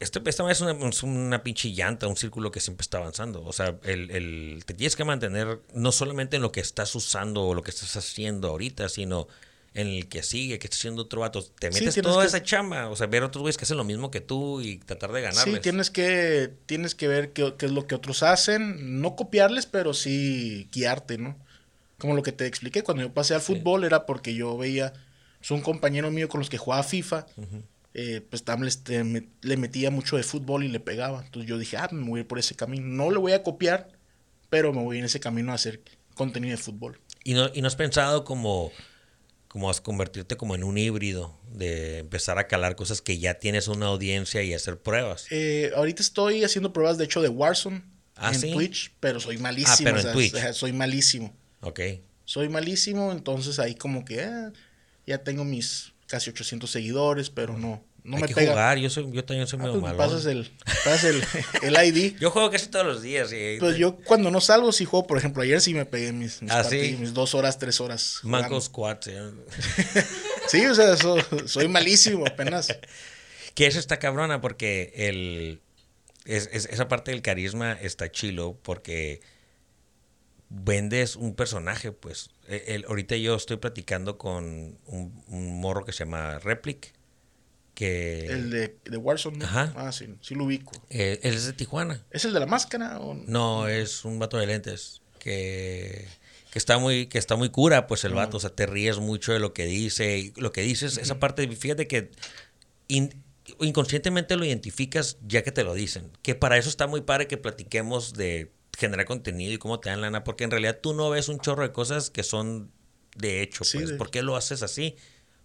[0.00, 3.44] Este, esta es una, es una pinche llanta, un círculo que siempre está avanzando.
[3.44, 7.42] O sea, el, el- te tienes que mantener no solamente en lo que estás usando
[7.44, 9.28] o lo que estás haciendo ahorita, sino
[9.74, 11.42] en el que sigue, que está haciendo otro vato.
[11.42, 12.88] Te Sí, metes tienes toda que- esa chamba.
[12.88, 15.54] O sea, ver otros güeyes que hacen lo mismo que tú y tratar de ganarles.
[15.56, 19.66] Sí, tienes que, tienes que ver qué, qué es lo que otros hacen, no copiarles,
[19.66, 21.36] pero sí guiarte, ¿no?
[21.98, 24.92] Como lo que te expliqué, cuando yo pasé al fútbol era porque yo veía,
[25.42, 27.26] es un compañero mío con los que jugaba FIFA,
[27.94, 31.24] eh, pues también este, me- le metía mucho de fútbol y le pegaba.
[31.24, 32.86] Entonces yo dije, ah, me voy a ir por ese camino.
[32.86, 33.88] No le voy a copiar,
[34.50, 35.80] pero me voy en ese camino a hacer
[36.14, 36.98] contenido de fútbol.
[37.24, 38.70] ¿Y no, y no has pensado como,
[39.54, 43.68] como has convertirte como en un híbrido, de empezar a calar cosas que ya tienes
[43.68, 45.26] una audiencia y hacer pruebas?
[45.30, 47.84] Eh, ahorita estoy haciendo pruebas, de hecho, de Warzone
[48.16, 48.50] Ah, en ¿sí?
[48.52, 49.76] Twitch, pero soy malísimo.
[49.84, 50.32] pero en o sea, Twitch.
[50.32, 51.32] sea, soy malísimo.
[51.60, 51.80] Ok.
[52.24, 54.52] soy malísimo, entonces ahí como que ah,
[55.06, 58.52] ya tengo mis casi 800 seguidores, pero no, no Hay me que pega.
[58.52, 59.96] jugar, yo, soy, yo también soy Ah, medio pues malo.
[59.98, 60.48] pasas el,
[60.84, 61.24] pasas el,
[61.62, 62.16] el ID.
[62.20, 63.32] Yo juego casi todos los días.
[63.32, 66.42] Y, Pues yo cuando no salgo sí juego, por ejemplo, ayer sí me pegué mis,
[66.42, 66.96] mis, ¿Ah, partidos, sí?
[66.98, 68.20] mis dos horas, tres horas.
[68.22, 68.98] Manco Squad.
[70.48, 70.66] ¿sí?
[70.66, 71.16] O sea, so-
[71.48, 72.68] soy malísimo apenas.
[73.54, 75.60] Que eso está cabrona porque el,
[76.24, 79.20] es- es- esa parte del carisma está chilo porque
[80.48, 82.30] vendes un personaje, pues.
[82.48, 84.44] El- el- ahorita yo estoy platicando con
[84.86, 86.93] un, un morro que se llama Replic,
[87.74, 89.38] que El de, de Warzone.
[89.38, 89.44] ¿no?
[89.44, 89.72] Ajá.
[89.76, 90.72] Ah, sí, sí lo ubico.
[90.90, 92.04] eh, él es de Tijuana.
[92.10, 93.00] ¿Es el de la máscara?
[93.00, 93.14] O...
[93.14, 96.06] No, es un vato de lentes que,
[96.52, 98.16] que está muy que está muy cura, pues el Ah.
[98.16, 101.18] vato, o sea, te ríes mucho de lo que dice y lo que dices, esa
[101.18, 102.10] parte, fíjate que
[102.88, 103.12] in-
[103.60, 107.36] inconscientemente lo identificas ya que te lo dicen, que para eso está muy padre que
[107.36, 111.28] platiquemos de generar contenido y cómo te dan lana, porque en realidad tú no ves
[111.28, 112.70] un chorro de cosas que son
[113.16, 114.96] de hecho, Sí, pues, de ¿por qué lo haces así?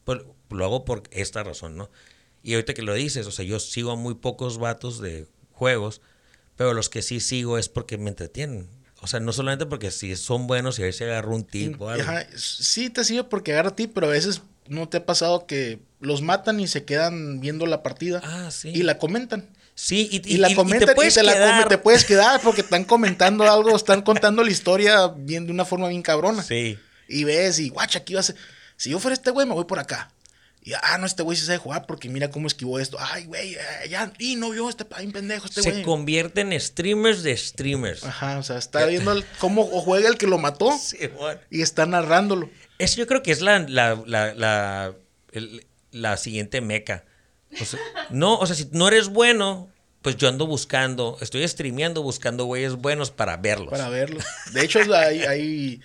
[0.03, 1.91] Pues lo hago por esta razón, ¿no?
[2.43, 6.01] Y ahorita que lo dices, o sea, yo sigo a muy pocos vatos de juegos,
[6.55, 8.67] pero los que sí sigo es porque me entretienen.
[9.01, 11.89] O sea, no solamente porque si son buenos y a veces agarro un tip o
[11.89, 12.03] algo.
[12.03, 15.45] Ajá, sí te sigue porque agarra a ti, pero a veces no te ha pasado
[15.47, 18.69] que los matan y se quedan viendo la partida Ah, sí.
[18.69, 19.47] y la comentan.
[19.73, 21.67] Sí, y, Y, la comentan y, puedes te la come- quedar.
[21.69, 25.87] te puedes quedar porque están comentando algo, están contando la historia bien de una forma
[25.87, 26.43] bien cabrona.
[26.43, 26.77] Sí.
[27.07, 28.35] Y ves, y guacha, aquí va a ser.
[28.75, 30.11] Si yo fuera este güey, me voy por acá.
[30.69, 32.97] Y ah, no, este güey se sabe jugar porque mira cómo esquivó esto.
[32.99, 35.83] Ay, güey, eh, ya, y no vio este pendejo, este Se güey.
[35.83, 38.03] convierten en streamers de streamers.
[38.03, 41.39] Ajá, o sea, está viendo el- cómo juega el que lo mató Sí, bueno.
[41.49, 42.51] y está narrándolo.
[42.77, 44.93] Eso yo creo que es la, la, la, la,
[45.31, 47.03] el- la siguiente meca.
[47.59, 47.79] O sea,
[48.11, 49.71] no, o sea, si no eres bueno,
[50.03, 53.71] pues yo ando buscando, estoy streameando buscando güeyes buenos para verlos.
[53.71, 54.19] Para verlo.
[54.53, 55.81] De hecho, hay, hay,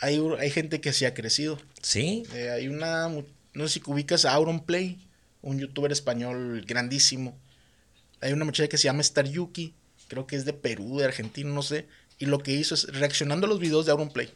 [0.00, 1.58] hay, hay gente que se ha crecido.
[1.82, 3.08] Sí, Eh, hay una,
[3.54, 4.98] no sé si ubicas a Auron Play,
[5.42, 7.38] un youtuber español grandísimo.
[8.20, 9.74] Hay una muchacha que se llama Star Yuki,
[10.08, 11.86] creo que es de Perú, de Argentina, no sé.
[12.18, 14.30] Y lo que hizo es reaccionando a los videos de Auron Play.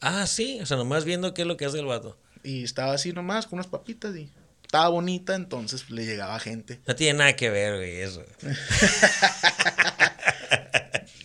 [0.00, 2.16] Ah, sí, o sea, nomás viendo qué es lo que hace el vato.
[2.42, 4.30] Y estaba así nomás con unas papitas y
[4.62, 6.80] estaba bonita, entonces le llegaba gente.
[6.86, 8.24] No tiene nada que ver, güey, eso.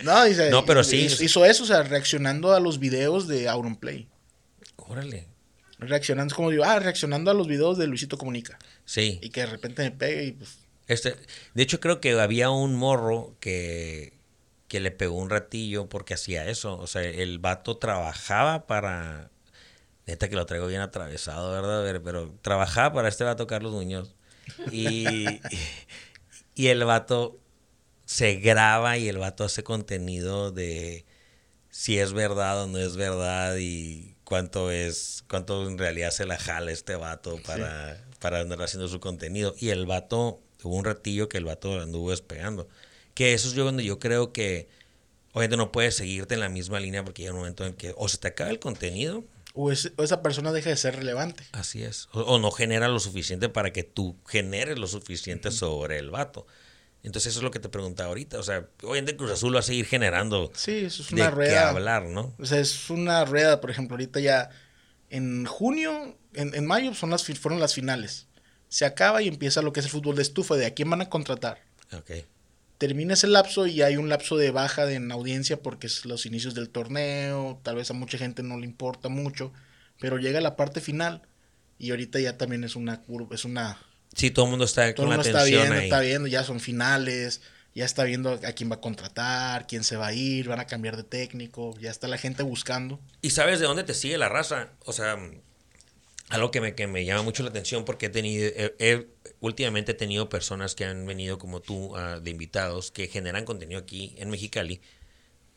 [0.04, 0.98] No, dice, No, pero sí.
[0.98, 4.10] Hizo, hizo eso, o sea, reaccionando a los videos de Auron Play.
[4.76, 5.28] Órale.
[5.88, 8.60] Reaccionando, es como digo, ah, reaccionando a los videos de Luisito Comunica.
[8.86, 9.20] Sí.
[9.22, 10.60] Y que de repente me pegue y pues.
[10.88, 11.16] Este,
[11.54, 14.14] de hecho, creo que había un morro que,
[14.68, 16.78] que le pegó un ratillo porque hacía eso.
[16.78, 19.30] O sea, el vato trabajaba para.
[20.06, 22.02] Neta que lo traigo bien atravesado, ¿verdad?
[22.04, 24.16] Pero trabajaba para este vato Carlos Muñoz.
[24.72, 25.40] Y,
[26.56, 27.40] y el vato
[28.06, 31.06] se graba y el vato hace contenido de
[31.70, 36.40] si es verdad o no es verdad y cuánto es, cuánto en realidad se la
[36.40, 39.54] jala este vato para, para andar haciendo su contenido.
[39.60, 42.68] Y el vato, hubo un ratillo que el vato anduvo despegando.
[43.14, 44.68] Que eso es yo donde yo creo que
[45.34, 48.10] obviamente no puedes seguirte en la misma línea porque llega un momento en que o
[48.10, 49.24] se te acaba el contenido.
[49.54, 51.44] O, esa persona deja de ser relevante.
[51.52, 52.10] Así es.
[52.12, 56.48] O, no genera lo suficiente para que tú generes lo suficiente sobre el vato.
[57.04, 58.40] Entonces eso es lo que te preguntaba ahorita.
[58.40, 61.26] O sea, hoy en día Cruz Azul va a seguir generando sí, eso es una
[61.26, 61.70] de rueda.
[61.70, 62.34] hablar, ¿no?
[62.40, 64.50] O sea, es una rueda, por ejemplo, ahorita ya
[65.10, 68.28] en junio, en, en mayo son las, fueron las finales.
[68.70, 71.02] Se acaba y empieza lo que es el fútbol de estufa, de a quién van
[71.02, 71.62] a contratar.
[71.92, 72.12] Ok.
[72.78, 76.56] Termina ese lapso y hay un lapso de baja en audiencia porque es los inicios
[76.56, 79.54] del torneo, tal vez a mucha gente no le importa mucho,
[80.00, 81.22] pero llega la parte final
[81.78, 83.78] y ahorita ya también es una curva, es una
[84.16, 87.42] Sí, todo el mundo está todo con mundo está viendo, está viendo, ya son finales,
[87.76, 90.68] ya está viendo a quién va a contratar, quién se va a ir, van a
[90.68, 93.00] cambiar de técnico, ya está la gente buscando.
[93.22, 94.70] ¿Y sabes de dónde te sigue la raza?
[94.86, 95.18] O sea,
[96.30, 99.08] algo que me, que me llama mucho la atención porque he tenido, he,
[99.40, 103.80] últimamente he tenido personas que han venido como tú ah, de invitados que generan contenido
[103.80, 104.82] aquí en Mexicali,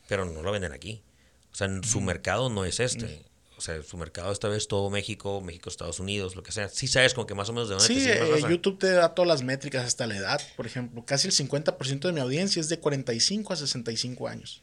[0.07, 1.03] pero no lo venden aquí.
[1.51, 3.26] O sea, su mercado no es este
[3.57, 6.69] o sea, su mercado esta vez todo México, México, Estados Unidos, lo que sea.
[6.69, 9.15] Sí sabes como que más o menos de dónde sí, te eh, YouTube te da
[9.15, 10.41] todas las métricas hasta la edad.
[10.55, 14.61] Por ejemplo, casi el 50% de mi audiencia es de 45 a 65 años.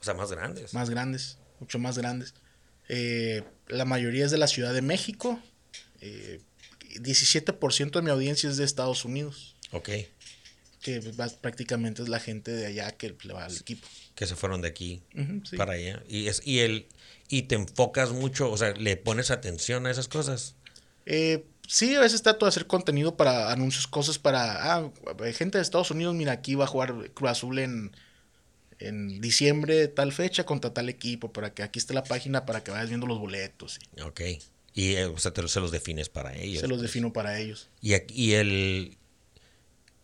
[0.00, 0.74] O sea, más grandes.
[0.74, 2.34] Más grandes, mucho más grandes.
[2.90, 5.40] Eh, la mayoría es de la Ciudad de México.
[6.02, 6.42] Eh,
[6.96, 9.56] 17% de mi audiencia es de Estados Unidos.
[9.72, 9.88] Ok.
[10.82, 11.00] Que
[11.40, 13.88] prácticamente es la gente de allá que le va al equipo.
[14.14, 15.02] Que se fueron de aquí
[15.56, 16.02] para allá.
[16.06, 16.86] Y, es, y el
[17.34, 20.54] y te enfocas mucho, o sea, le pones atención a esas cosas.
[21.04, 24.90] Eh, sí, a veces trato de hacer contenido para anuncios, cosas para, ah,
[25.32, 27.90] gente de Estados Unidos, mira, aquí va a jugar Cruz Azul en,
[28.78, 32.70] en diciembre, tal fecha, contra tal equipo, para que aquí esté la página para que
[32.70, 33.80] vayas viendo los boletos.
[34.04, 34.20] Ok.
[34.72, 36.60] Y, eh, o sea, te, se los defines para ellos.
[36.60, 36.82] Se los pues.
[36.82, 37.68] defino para ellos.
[37.80, 38.96] Y, y el...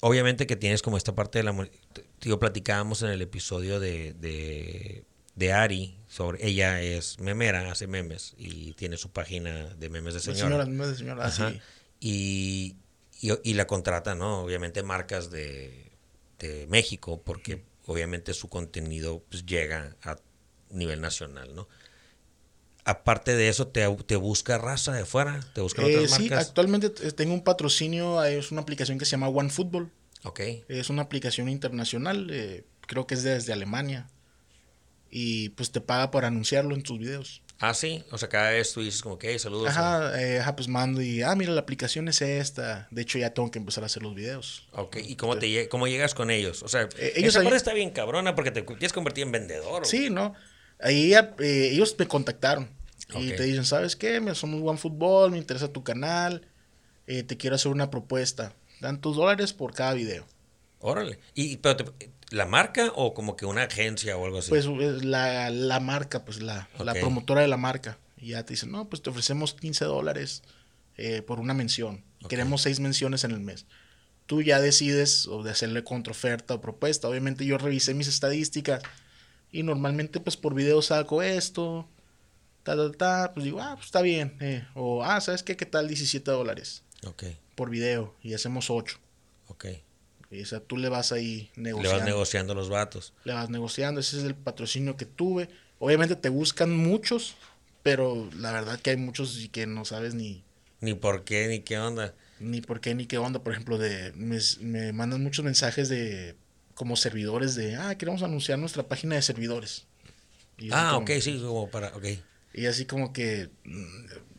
[0.00, 1.68] Obviamente que tienes como esta parte de la...
[2.18, 5.04] Tío, platicábamos en el episodio de, de
[5.40, 10.18] de Ari, sobre ella es memera, hace memes y tiene su página de memes de
[10.18, 10.66] señora.
[10.66, 11.44] memes de señora, sí.
[12.00, 12.76] y,
[13.20, 14.40] y, la contrata, ¿no?
[14.40, 15.92] Obviamente marcas de,
[16.40, 20.16] de México, porque obviamente su contenido pues, llega a
[20.70, 21.68] nivel nacional, ¿no?
[22.84, 25.38] Aparte de eso, ¿te, te busca raza de fuera?
[25.54, 26.26] ¿Te buscan eh, otras marcas?
[26.26, 29.92] Sí, actualmente tengo un patrocinio, es una aplicación que se llama OneFootball.
[30.24, 30.40] Ok.
[30.66, 34.08] Es una aplicación internacional, eh, creo que es desde Alemania
[35.10, 37.42] y pues te paga por anunciarlo en tus videos.
[37.58, 38.02] Ah, sí.
[38.10, 39.68] O sea, cada vez tú dices como que, saludos.
[39.68, 42.88] Ajá, eh, ajá, pues mando y, ah, mira, la aplicación es esta.
[42.90, 44.66] De hecho, ya tengo que empezar a hacer los videos.
[44.72, 46.62] Ok, ¿y cómo, te, cómo llegas con ellos?
[46.62, 49.84] O sea, eh, ellos esa parte está bien cabrona porque te quieres convertir en vendedor.
[49.84, 50.34] Sí, ¿no?
[50.82, 52.70] Ahí eh, ellos me contactaron
[53.18, 54.20] y te dicen, ¿sabes qué?
[54.20, 56.46] Me somos One Football, me interesa tu canal,
[57.06, 58.54] eh, te quiero hacer una propuesta.
[58.80, 60.26] Dan tus dólares por cada video.
[60.80, 61.18] Órale.
[61.34, 64.50] Y, pero te, ¿La marca o como que una agencia o algo así?
[64.50, 67.98] Pues la, la marca, pues la, la, promotora de la marca.
[68.16, 70.42] Y ya te dicen, no, pues te ofrecemos 15 dólares
[70.96, 72.04] eh, por una mención.
[72.28, 73.66] Queremos seis menciones en el mes.
[74.26, 77.08] Tú ya decides o de hacerle contraoferta o propuesta.
[77.08, 78.82] Obviamente yo revisé mis estadísticas
[79.50, 81.88] y normalmente pues por video saco esto,
[82.62, 84.36] ta, ta, ta, pues digo, ah, pues está bien.
[84.38, 84.64] Eh.
[84.74, 85.56] O, ah, ¿sabes qué?
[85.56, 86.84] ¿Qué tal 17 dólares?
[87.04, 87.24] Ok.
[87.56, 88.98] Por video y hacemos 8.
[89.48, 89.66] Ok.
[90.30, 91.82] O sea, tú le vas ahí negociando.
[91.82, 93.12] Le vas negociando los vatos.
[93.24, 95.48] Le vas negociando, ese es el patrocinio que tuve.
[95.80, 97.34] Obviamente te buscan muchos,
[97.82, 100.44] pero la verdad que hay muchos y que no sabes ni...
[100.80, 102.14] Ni por qué, ni qué onda.
[102.38, 103.42] Ni por qué, ni qué onda.
[103.42, 106.36] Por ejemplo, de me, me mandan muchos mensajes de
[106.74, 109.86] como servidores de, ah, queremos anunciar nuestra página de servidores.
[110.70, 112.04] ah, ok, sí, como para, ok.
[112.54, 113.50] Y así como que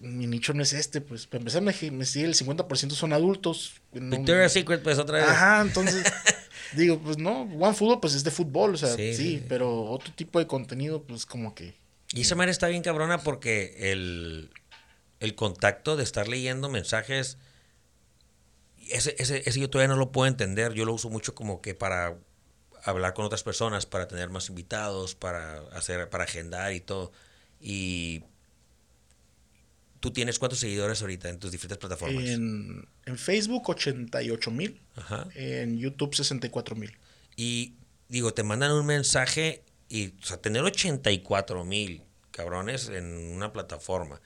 [0.01, 3.73] mi nicho no es este, pues para empezar me, me sigue el 50% son adultos.
[3.91, 5.27] Victoria's Secret pues otra vez.
[5.27, 6.03] Ajá, entonces
[6.73, 10.39] digo, pues no, One Football pues es de fútbol, o sea, sí, pero otro tipo
[10.39, 11.75] de contenido pues como que...
[12.13, 14.49] Y esa manera está bien cabrona porque el,
[15.19, 17.37] el contacto de estar leyendo mensajes,
[18.89, 21.75] ese, ese, ese yo todavía no lo puedo entender, yo lo uso mucho como que
[21.75, 22.17] para
[22.83, 27.11] hablar con otras personas, para tener más invitados, para hacer, para agendar y todo.
[27.59, 28.23] Y
[30.01, 32.25] tú tienes cuántos seguidores ahorita en tus diferentes plataformas?
[32.25, 34.81] En, en Facebook 88 mil.
[35.35, 36.91] En YouTube 64 mil.
[37.37, 37.75] Y
[38.09, 44.19] digo, te mandan un mensaje y, o sea, tener 84 mil cabrones en una plataforma,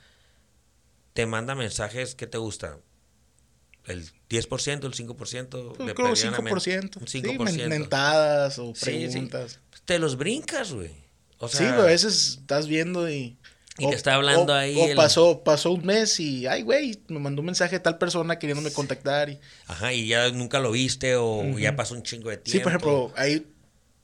[1.14, 2.78] te manda mensajes, ¿qué te gusta?
[3.86, 5.76] ¿El 10%, el 5%?
[5.76, 6.98] Pues Le creo pedían a men- 5%.
[7.02, 7.44] un Sí, 5%.
[7.58, 9.08] men- mentadas o Sí, sí.
[9.12, 9.60] preguntas.
[9.86, 10.92] Te los brincas, güey.
[11.38, 13.38] O sí, pero a veces estás viendo y...
[13.78, 16.98] Y te está hablando o- ahí O el- pasó, pasó un mes y, ay, güey,
[17.10, 19.30] me mandó un mensaje de tal persona queriéndome contactar.
[19.30, 22.52] Y, Ajá, y ya nunca lo viste o ya pasó un chingo de tiempo.
[22.58, 23.46] sí, por ejemplo, ahí...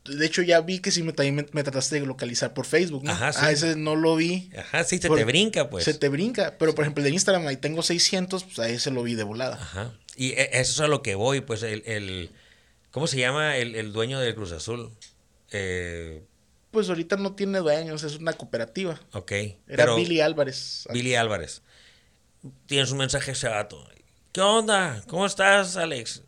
[0.03, 3.03] De hecho, ya vi que sí me, también me, me trataste de localizar por Facebook,
[3.03, 3.11] ¿no?
[3.11, 3.39] Ajá, sí.
[3.43, 4.49] Ah, ese no lo vi.
[4.57, 5.83] Ajá, sí, se Por- te brinca, pues.
[5.85, 6.55] Se te brinca.
[6.57, 9.21] Pero, por ejemplo, el de Instagram, ahí tengo 600, pues ahí se lo vi de
[9.21, 9.57] volada.
[9.61, 9.93] Ajá.
[10.17, 11.83] Y e- eso es a lo que voy, pues el...
[11.85, 12.31] el
[12.89, 14.89] ¿Cómo se llama el, el dueño del Cruz Azul?
[15.51, 16.23] Eh,
[16.71, 18.99] Pues ahorita no tiene dueños, es una cooperativa.
[19.13, 19.31] ok.
[19.31, 20.87] Era pero- Billy Álvarez.
[20.93, 21.61] Billy Álvarez.
[22.65, 23.87] Tienes un mensaje a ese vato.
[24.31, 25.03] ¿Qué onda?
[25.07, 26.23] ¿Cómo estás, Alex?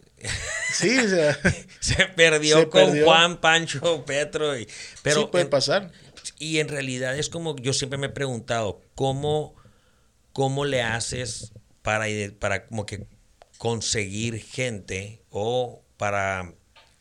[0.74, 1.38] Sí, o sea,
[1.80, 3.06] Se perdió Se con perdió.
[3.06, 4.58] Juan, Pancho, Petro.
[4.58, 4.68] Y,
[5.02, 5.92] pero sí puede en- pasar.
[6.40, 9.56] Y en realidad es como, yo siempre me he preguntado, ¿cómo,
[10.34, 12.06] cómo le haces para,
[12.40, 13.08] para como que
[13.58, 16.54] conseguir gente o para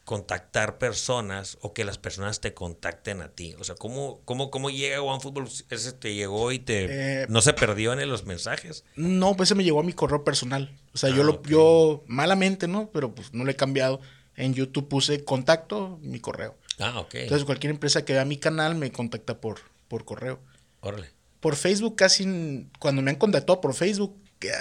[0.05, 3.55] contactar personas o que las personas te contacten a ti?
[3.59, 5.49] O sea, ¿cómo, cómo, cómo llega OneFootball?
[5.71, 7.23] ¿Ese te llegó y te...
[7.23, 8.85] Eh, no se perdió en los mensajes?
[8.97, 10.77] No, pues ese me llegó a mi correo personal.
[10.95, 11.47] O sea, Ah, yo lo, ok.
[11.49, 12.91] yo malamente, ¿no?
[12.93, 14.01] Pero pues no le he cambiado.
[14.35, 16.57] En YouTube puse contacto, mi correo.
[16.79, 17.15] Ah, ok.
[17.15, 20.41] Entonces cualquier empresa que vea mi canal me contacta por, por correo.
[20.81, 21.11] Órale.
[21.41, 24.17] Por Facebook casi, cuando me han contactado por Facebook,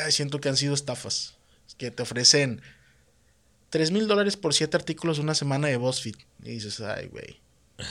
[0.09, 1.35] siento que han sido estafas.
[1.77, 2.61] Que te ofrecen
[3.71, 6.15] 3 mil dólares por siete artículos una semana de BuzzFeed.
[6.43, 7.41] Y dices, ay, güey.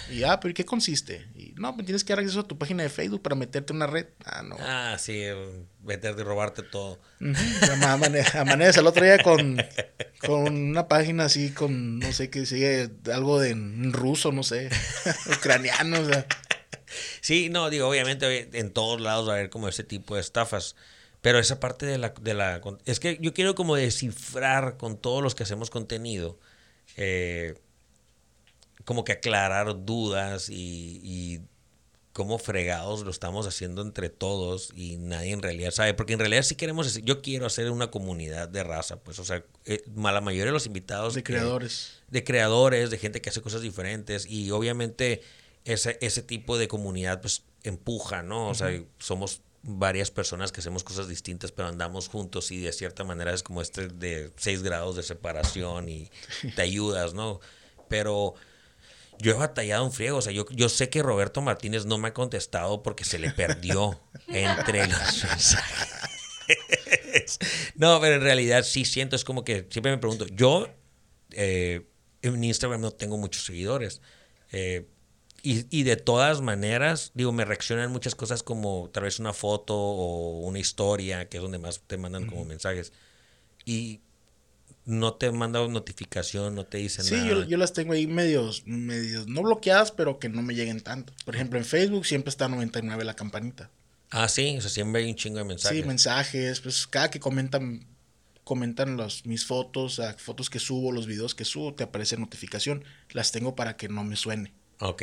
[0.08, 1.26] Y, ah, pero ¿y qué consiste?
[1.34, 3.78] Y, no, pues tienes que dar acceso a tu página de Facebook para meterte en
[3.78, 4.06] una red.
[4.24, 4.56] Ah, no.
[4.60, 5.20] Ah, sí,
[5.82, 7.00] meterte y robarte todo.
[7.82, 9.60] Amane- Amanece el otro día con,
[10.24, 14.70] con una página así, con no sé qué sigue, algo de en ruso, no sé,
[15.36, 16.24] ucraniano, o sea.
[17.20, 20.76] Sí, no, digo, obviamente en todos lados va a haber como ese tipo de estafas.
[21.20, 22.60] Pero esa parte de la, de la...
[22.86, 26.38] Es que yo quiero como descifrar con todos los que hacemos contenido,
[26.96, 27.54] eh,
[28.84, 31.40] como que aclarar dudas y, y
[32.12, 35.92] cómo fregados lo estamos haciendo entre todos y nadie en realidad sabe.
[35.94, 36.86] Porque en realidad sí queremos...
[36.86, 40.52] hacer- Yo quiero hacer una comunidad de raza, pues, o sea, eh, la mayoría de
[40.52, 41.14] los invitados...
[41.14, 42.00] De que- creadores.
[42.08, 45.20] de creadores, de gente que hace cosas diferentes y obviamente
[45.66, 48.48] ese, ese tipo de comunidad pues empuja, ¿no?
[48.48, 53.04] O sea, somos varias personas que hacemos cosas distintas pero andamos juntos y de cierta
[53.04, 56.10] manera es como este de seis grados de separación y
[56.56, 57.40] te ayudas, ¿no?
[57.88, 58.34] Pero
[59.18, 62.08] yo he batallado un friego, o sea, yo, yo sé que Roberto Martínez no me
[62.08, 65.90] ha contestado porque se le perdió entre los mensajes.
[67.74, 70.68] No, pero en realidad sí siento, es como que siempre me pregunto, yo
[71.32, 71.86] eh,
[72.22, 74.00] en Instagram no tengo muchos seguidores.
[74.52, 74.86] eh,
[75.42, 79.74] y, y de todas maneras, digo, me reaccionan muchas cosas como tal vez una foto
[79.76, 82.92] o una historia, que es donde más te mandan como mensajes.
[83.64, 84.00] Y
[84.84, 87.28] no te mandan notificación, no te dicen Sí, nada.
[87.28, 91.12] yo, yo las tengo ahí medios, medios, no bloqueadas, pero que no me lleguen tanto.
[91.24, 93.70] Por ejemplo, en Facebook siempre está 99 la campanita.
[94.10, 95.78] Ah, sí, o sea, siempre hay un chingo de mensajes.
[95.78, 97.86] Sí, mensajes, pues cada que comentan
[98.42, 102.82] comentan los, mis fotos, fotos que subo, los videos que subo, te aparece notificación.
[103.10, 104.52] Las tengo para que no me suene.
[104.80, 105.02] Ok.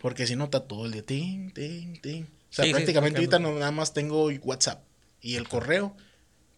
[0.00, 2.24] Porque si no está todo el día, ting, ting, ting.
[2.24, 4.82] O sea, Sí, prácticamente ahorita no, nada más tengo WhatsApp
[5.20, 5.96] y el correo,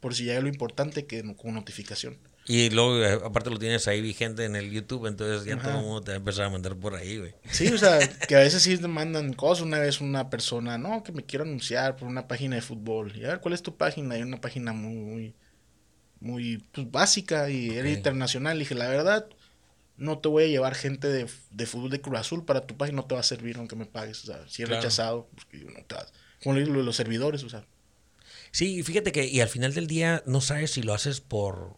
[0.01, 2.19] por si llega lo importante, que con notificación.
[2.47, 5.69] Y luego, eh, aparte lo tienes ahí vigente en el YouTube, entonces ya Ajá.
[5.69, 7.35] todo el mundo te va a empezar a mandar por ahí, güey.
[7.51, 9.65] Sí, o sea, que a veces sí te mandan cosas.
[9.65, 13.13] Una vez una persona, no, que me quiero anunciar por una página de fútbol.
[13.17, 14.19] Y a ver, ¿cuál es tu página?
[14.19, 15.35] Y una página muy, muy,
[16.19, 18.57] muy pues, básica y era internacional.
[18.57, 19.29] Y dije, la verdad,
[20.01, 22.97] no te voy a llevar gente de, de fútbol de Cruz Azul para tu página,
[22.97, 24.25] no te va a servir aunque me pagues.
[24.25, 24.83] O sea, si es Claro.
[24.83, 26.13] rechazado, pues, que no te vas.
[26.43, 27.65] Como le digo, lo de los servidores, o sea.
[28.51, 31.77] Sí, y fíjate que, y al final del día, no sabes si lo haces por,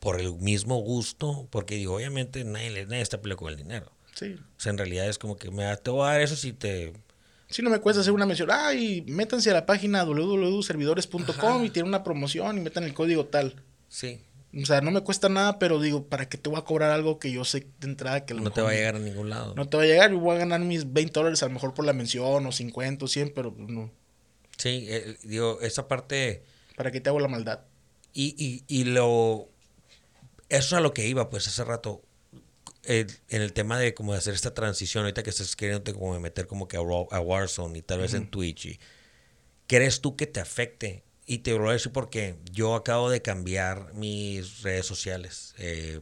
[0.00, 3.92] por el mismo gusto, porque digo, obviamente nadie, nadie está peleado con el dinero.
[4.14, 4.36] Sí.
[4.56, 6.52] O sea, en realidad es como que me da- te voy a dar eso si
[6.54, 6.94] te...
[7.48, 11.88] Si no me cuesta hacer una mención, ay, métanse a la página www.servidores.com y tiene
[11.88, 13.62] una promoción y metan el código tal.
[13.88, 14.20] Sí,
[14.62, 17.18] O sea, no me cuesta nada, pero digo, ¿para qué te voy a cobrar algo
[17.18, 19.28] que yo sé de entrada que a lo no te va a llegar a ningún
[19.28, 19.54] lado.
[19.54, 21.74] No te va a llegar, yo voy a ganar mis 20 dólares a lo mejor
[21.74, 23.92] por la mención, o 50 o 100, pero no.
[24.56, 26.42] Sí, eh, digo, esa parte...
[26.74, 27.60] ¿Para qué te hago la maldad?
[28.14, 29.50] Y, y, y lo...
[30.48, 32.02] Eso es a lo que iba, pues, hace rato.
[32.84, 36.18] eh, en el tema de como de hacer esta transición, ahorita que estás queriendo como
[36.20, 38.66] meter como que a Warzone y tal vez en Twitch.
[38.66, 38.80] Y,
[39.66, 41.02] ¿Crees tú que te afecte?
[41.26, 45.54] Y te lo voy a decir porque yo acabo de cambiar mis redes sociales.
[45.58, 46.00] Eh,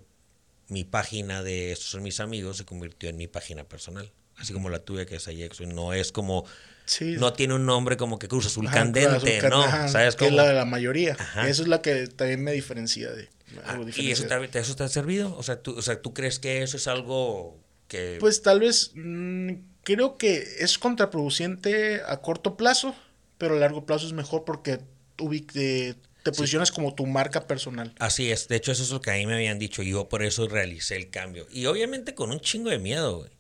[0.69, 4.13] mi página de estos son mis amigos se convirtió en mi página personal.
[4.37, 5.65] Así como la tuya que es Ayexo.
[5.67, 6.45] No es como.
[6.85, 7.17] Sí.
[7.19, 9.63] No tiene un nombre como que Cruz Azul Ajá, Candente, Cruz Azul ¿no?
[9.63, 11.17] Ajá, ¿Sabes que es la de la mayoría.
[11.19, 11.49] Ajá.
[11.49, 13.31] Eso es la que también me diferencia de.
[13.65, 15.35] Ah, ¿Y eso te, eso te ha servido?
[15.37, 17.59] O sea, ¿tú, o sea, ¿tú crees que eso es algo
[17.89, 18.17] que...
[18.19, 19.53] Pues tal vez mm,
[19.83, 22.95] creo que es contraproducente a corto plazo,
[23.39, 24.81] pero a largo plazo es mejor porque
[25.17, 27.95] te, te posicionas como tu marca personal.
[27.99, 30.09] Así es, de hecho eso es lo que a mí me habían dicho, y yo
[30.09, 31.47] por eso realicé el cambio.
[31.51, 33.31] Y obviamente con un chingo de miedo, güey.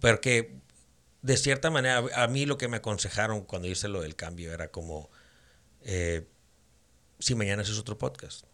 [0.00, 0.54] Porque
[1.22, 4.68] de cierta manera, a mí lo que me aconsejaron cuando hice lo del cambio era
[4.68, 5.08] como,
[5.80, 6.26] eh,
[7.18, 8.44] si mañana haces otro podcast,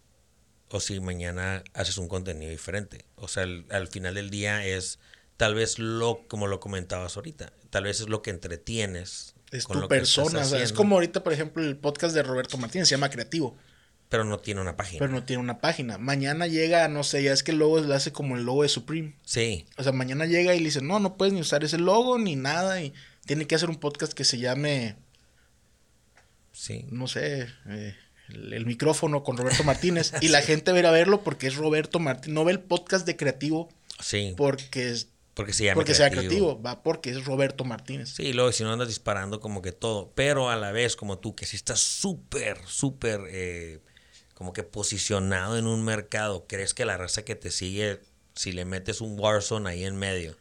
[0.68, 3.06] o si mañana haces un contenido diferente.
[3.16, 5.00] O sea, al final del día es
[5.36, 9.34] tal vez lo, como lo comentabas ahorita, tal vez es lo que entretienes.
[9.50, 10.40] Es tu persona.
[10.40, 13.56] o sea, es como ahorita, por ejemplo, el podcast de Roberto Martínez se llama Creativo,
[14.08, 14.98] Pero no tiene una página.
[15.00, 15.98] pero no tiene una página.
[15.98, 18.68] Mañana llega, no sé, ya es que el logo le hace como el logo de
[18.68, 19.16] Supreme.
[19.24, 22.18] Sí, O sea, mañana llega y le dice, no, no puedes ni usar ese logo
[22.18, 22.80] ni nada.
[22.82, 22.92] Y
[23.26, 24.96] tiene que hacer un podcast que se llame,
[26.52, 26.84] sí.
[26.90, 27.96] no sé, eh,
[28.28, 30.12] el, el micrófono con Roberto Martínez.
[30.20, 32.34] y la gente a ir a verlo porque es Roberto Martínez.
[32.34, 33.68] No ve el podcast de creativo
[34.00, 38.10] Sí, porque, es, porque se llama porque sea creativo, va porque es Roberto Martínez.
[38.10, 41.34] Sí, luego si no andas disparando como que todo, pero a la vez como tú,
[41.34, 43.80] que si estás súper, súper eh,
[44.34, 48.00] como que posicionado en un mercado, ¿crees que la raza que te sigue,
[48.34, 50.36] si le metes un Warzone ahí en medio,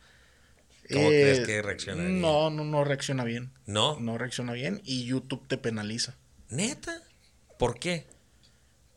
[0.92, 2.10] ¿cómo Eh, crees que reaccionaría?
[2.10, 3.52] No, no, no reacciona bien.
[3.66, 4.00] ¿No?
[4.00, 6.18] No reacciona bien y YouTube te penaliza.
[6.50, 7.04] ¿Neta?
[7.58, 8.08] ¿Por qué?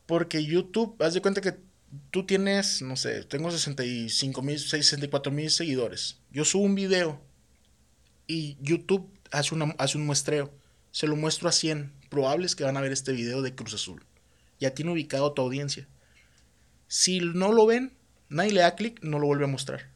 [0.05, 1.55] Porque YouTube, haz de cuenta que
[2.11, 6.17] tú tienes, no sé, tengo 65 mil, 64 mil seguidores.
[6.31, 7.21] Yo subo un video
[8.27, 10.53] y YouTube hace, una, hace un muestreo.
[10.91, 14.05] Se lo muestro a 100 probables que van a ver este video de Cruz Azul.
[14.59, 15.87] Ya tiene ubicado tu audiencia.
[16.87, 17.93] Si no lo ven,
[18.29, 19.89] nadie le da clic, no lo vuelve a mostrar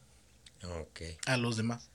[0.82, 1.02] Ok.
[1.28, 1.90] a los demás.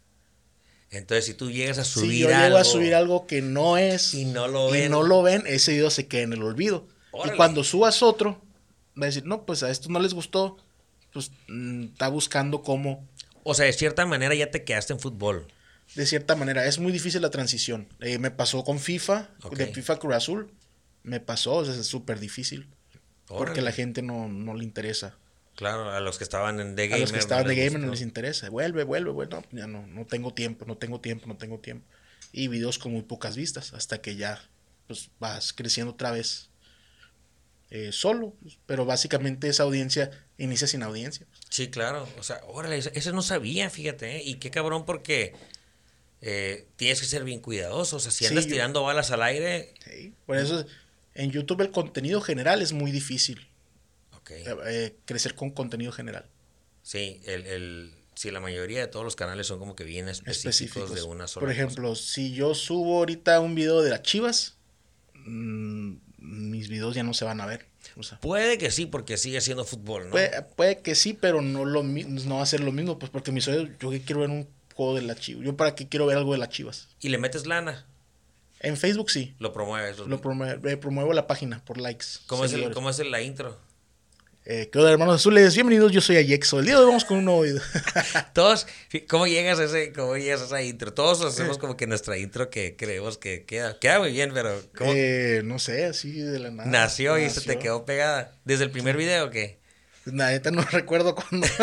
[0.91, 2.41] Entonces si tú llegas a subir si yo algo...
[2.45, 4.91] llego a subir algo que no es Y no lo y ven.
[4.91, 6.87] no lo ven, ese video se queda en el olvido.
[7.13, 7.35] Órale.
[7.35, 8.42] Y cuando subas otro,
[9.01, 10.57] va a decir, no, pues a esto no les gustó,
[11.13, 13.07] pues mm, está buscando cómo,
[13.45, 15.47] O sea, de cierta manera ya te quedaste en fútbol.
[15.95, 17.89] de cierta manera, es muy difícil la transición.
[18.01, 19.57] Eh, me pasó con FIFA, Ok.
[19.57, 20.51] de FIFA Cruz Azul,
[21.03, 22.69] me pasó, o sea, es súper difícil,
[23.27, 23.63] porque Órale.
[23.63, 25.17] la gente no, no le interesa.
[25.55, 27.01] Claro, a los que estaban en The A Gamer.
[27.03, 28.49] los que estaban de les gamer no les interesa.
[28.49, 29.35] Vuelve, vuelve, vuelve.
[29.37, 31.87] No, ya no, no tengo tiempo, no tengo tiempo, no tengo tiempo.
[32.33, 34.41] Y videos con muy pocas vistas, hasta que ya
[34.87, 36.49] pues vas creciendo otra vez
[37.75, 38.35] eh, solo.
[38.43, 41.27] pues, pero básicamente esa audiencia inicia sin audiencia.
[41.49, 42.07] Sí, claro.
[42.19, 44.17] O sea, órale, ese no sabía, fíjate.
[44.17, 44.23] ¿eh?
[44.25, 45.33] Y qué cabrón porque
[46.21, 47.97] eh, tienes que ser bien cuidadoso.
[47.97, 49.73] O sea, si Sí, andas yo- tirando balas al aire...
[49.85, 50.13] ¿sí?
[50.27, 50.67] Por eso
[51.15, 53.49] en YouTube el contenido general es muy difícil.
[54.17, 54.31] Ok.
[54.67, 56.27] eh, crecer con contenido general.
[56.83, 60.37] Sí, el, el, sí, la mayoría de todos los canales son como que bien específicos,
[60.47, 60.95] Específicos.
[60.95, 61.63] de una sola Por cosa.
[61.63, 64.57] ejemplo, si yo subo ahorita un video de las chivas,
[65.25, 65.95] mm,
[66.33, 67.67] mis videos ya no se van a ver.
[67.97, 70.11] O sea, Puede que sí, porque sigue siendo fútbol, ¿no?
[70.11, 73.33] Puede, puede que sí, pero no lo no va a ser lo mismo, pues porque
[73.33, 75.45] mis oídos, yo que quiero ver un juego de la Chivas.
[75.45, 76.89] Yo para qué quiero ver algo de las Chivas.
[77.01, 77.87] Y le metes lana,
[78.61, 79.35] En Facebook sí.
[79.39, 79.99] lo promueves.
[79.99, 82.07] Lo promuevo, eh, promuevo la página por likes.
[82.27, 82.73] ¿Cómo, es el.
[82.73, 83.59] ¿Cómo es el- la intro?
[84.45, 85.55] Eh, ¿Qué onda, hermanos azules?
[85.55, 86.59] Bienvenidos, yo soy Ayexo.
[86.59, 87.63] El día de hoy vamos con un nuevo video.
[88.35, 88.67] Todos,
[89.09, 90.93] ¿cómo llegas a ese, cómo llegas a esa intro?
[90.93, 94.91] Todos hacemos como que nuestra intro que creemos que queda, queda muy bien, pero ¿cómo
[94.93, 96.69] Eh, no sé, así de la nada.
[96.69, 98.37] nació y se te quedó pegada?
[98.45, 99.61] ¿Desde el primer video o qué?
[100.07, 101.47] La neta no recuerdo cuándo.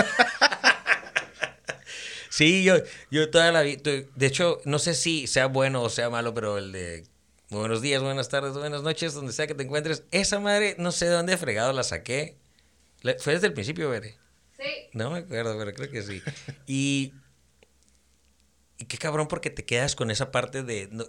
[2.31, 2.75] Sí, yo,
[3.11, 6.57] yo toda la vida, de hecho, no sé si sea bueno o sea malo, pero
[6.57, 7.03] el de
[7.49, 11.05] buenos días, buenas tardes, buenas noches, donde sea que te encuentres, esa madre, no sé
[11.05, 12.38] de dónde fregado la saqué.
[13.19, 14.17] Fue desde el principio, Bere.
[14.57, 14.65] Sí.
[14.93, 16.21] No me acuerdo, pero creo que sí.
[16.67, 17.13] Y,
[18.77, 20.87] y qué cabrón porque te quedas con esa parte de...
[20.91, 21.05] no,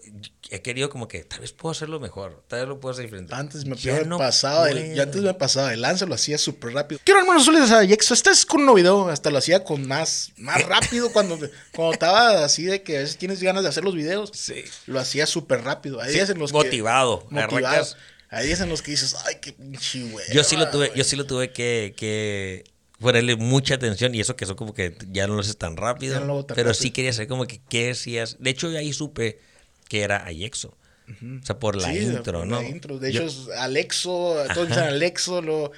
[0.51, 3.35] he querido como que tal vez puedo hacerlo mejor, tal vez lo puedo hacer diferente.
[3.35, 7.01] Antes me, Ya no pasaba ya antes me pasaba de lanza, lo hacía súper rápido.
[7.05, 8.15] Quiero hermanos azules a Ayexo.
[8.15, 9.09] Este es con un nuevo video.
[9.09, 11.39] Hasta lo hacía con más, más rápido cuando,
[11.73, 14.31] cuando estaba así de que a veces tienes ganas de hacer los videos.
[14.33, 14.65] Sí.
[14.87, 16.01] Lo hacía súper rápido.
[16.05, 17.35] Sí, en los motivado, que.
[17.35, 17.67] Motivado.
[17.85, 17.97] arrancas-
[18.31, 20.25] Hay días en los que dices, ay, qué pinche güey.
[20.33, 22.65] Yo sí lo tuve, yo sí lo tuve que, que
[23.01, 26.21] ponerle mucha atención y eso que eso como que ya no lo haces tan rápido.
[26.21, 26.83] No tan pero rápido.
[26.83, 28.37] sí quería saber como que qué decías.
[28.39, 29.41] De hecho, ahí supe
[29.89, 30.77] que era Ayexo.
[31.09, 32.63] O sea, por la Sí, intro, por ¿no?
[32.63, 32.99] La intro.
[33.01, 35.73] De Yo- hecho, es Alexo, todos dicen Alexo, lo,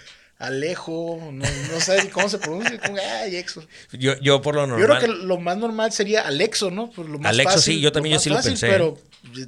[0.46, 3.64] Alejo, no, no sé cómo se pronuncia, como, ay, Exo.
[3.92, 4.80] Yo, yo por lo normal.
[4.80, 6.90] Yo creo que lo más normal sería Alexo, ¿no?
[6.90, 8.66] Pues lo más Alexo, fácil, sí, yo también lo yo sí lo pensé.
[8.68, 8.98] Pero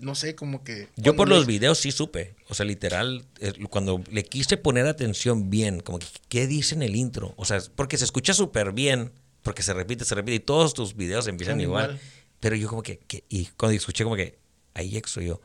[0.02, 0.88] no sé, como que.
[0.96, 2.36] Yo por los le- videos sí supe.
[2.48, 6.82] O sea, literal, eh, cuando le quise poner atención bien, como que, ¿qué dice en
[6.82, 7.34] el intro?
[7.36, 9.10] O sea, porque se escucha súper bien,
[9.42, 11.90] porque se repite, se repite, y todos tus videos empiezan igual.
[11.92, 12.00] igual.
[12.38, 14.38] Pero yo como que, que- y cuando escuché como que,
[14.74, 15.40] ahí Exo, yo,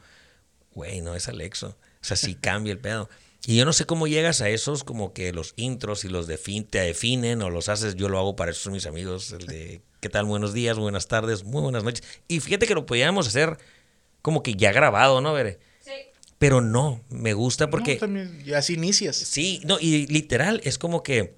[0.73, 1.75] güey, no es Alexo.
[2.01, 3.09] O sea, sí cambia el pedo.
[3.45, 6.65] Y yo no sé cómo llegas a esos, como que los intros y los defin
[6.65, 7.95] te definen o los haces.
[7.95, 9.31] Yo lo hago para esos mis amigos.
[9.31, 10.25] El de, ¿qué tal?
[10.25, 12.03] Buenos días, buenas tardes, muy buenas noches.
[12.27, 13.57] Y fíjate que lo podíamos hacer
[14.21, 15.59] como que ya grabado, ¿no, Bere?
[15.79, 15.91] Sí.
[16.37, 17.95] Pero no, me gusta porque...
[17.95, 19.15] No, también, y así inicias.
[19.15, 21.35] Sí, no, y literal, es como que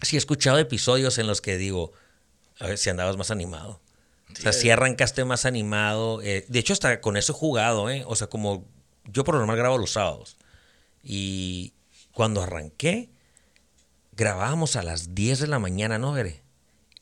[0.00, 1.92] sí he escuchado episodios en los que digo,
[2.58, 3.80] a ver si andabas más animado.
[4.32, 6.20] O sea, si arrancaste más animado.
[6.22, 8.02] eh, de hecho, hasta con eso he jugado, ¿eh?
[8.06, 8.66] O sea, como
[9.04, 10.36] yo por lo normal grabo los sábados.
[11.04, 11.72] Y
[12.12, 13.10] cuando arranqué,
[14.12, 16.42] grabábamos a las 10 de la mañana, ¿no, Bere?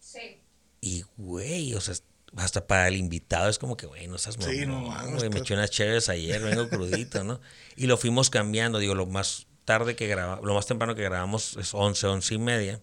[0.01, 0.41] Sí.
[0.81, 1.95] Y, güey, o sea,
[2.37, 5.41] hasta para el invitado es como que, güey, no seas Sí, no güey, me estás-
[5.43, 7.41] eché unas chéves ayer, vengo crudito, ¿no?
[7.77, 11.57] Y lo fuimos cambiando, digo, lo más tarde que grabamos, lo más temprano que grabamos
[11.57, 12.81] es 11, 11 y media.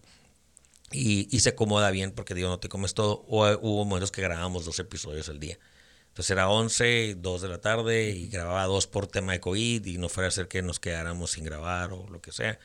[0.92, 3.24] Y, y se acomoda bien porque, digo, no te comes todo.
[3.28, 5.56] O hubo momentos que grabábamos dos episodios al día.
[6.10, 9.96] Entonces era 11, 2 de la tarde y grababa dos por tema de COVID y
[9.96, 12.58] no fuera a ser que nos quedáramos sin grabar o lo que sea.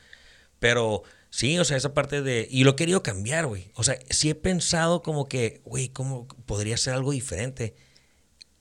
[0.58, 2.48] Pero sí, o sea, esa parte de...
[2.50, 3.70] Y lo he querido cambiar, güey.
[3.74, 7.76] O sea, sí he pensado como que, güey, ¿cómo podría ser algo diferente?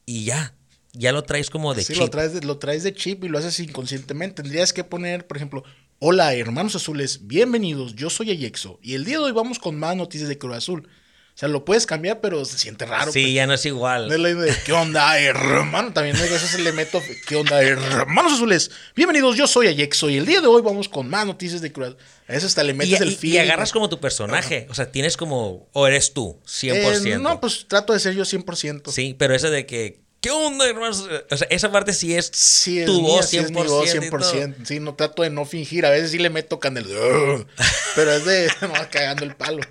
[0.06, 0.54] Y ya,
[0.94, 2.02] ya lo traes como de sí, chip.
[2.04, 4.44] lo traes, de, lo traes de chip y lo haces inconscientemente.
[4.44, 5.64] Tendrías que poner, por ejemplo,
[5.98, 8.80] hola hermanos azules, bienvenidos, yo soy Ayexo.
[8.84, 10.88] Y el día de hoy vamos con más noticias de Cruz Azul.
[11.36, 13.12] O sea, lo puedes cambiar, pero se siente raro.
[13.12, 13.34] sí, pues.
[13.34, 14.08] ya no es igual.
[14.08, 15.92] No es la idea de, ¿qué onda, hermano?
[15.92, 18.72] También a veces le meto, ¿qué onda, hermanos azules?
[18.96, 21.98] Bienvenidos, yo soy Ayexo y el día de hoy vamos con más noticias de Cruz.
[22.30, 24.66] A eso hasta le Y, metes el y- y agarras como tu personaje.
[24.70, 25.68] O sea, tienes como...
[25.74, 27.06] O eres tú, 100%.
[27.06, 28.90] Eh, no, pues trato de ser yo 100%.
[28.94, 30.05] Sí, pero ese de que...
[30.26, 31.08] ¿Qué onda, hermanos?
[31.30, 33.44] O sea, esa parte sí es Sí, es tu mía, voz sí 100%.
[33.46, 34.20] es mi voz y todo.
[34.34, 34.66] 100%.
[34.66, 35.86] Sí, no trato de no fingir.
[35.86, 36.88] A veces sí le meto candel.
[36.88, 37.46] "Ugh",
[37.94, 39.62] Pero es de no, cagando el palo.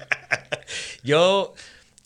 [1.02, 1.54] Yo,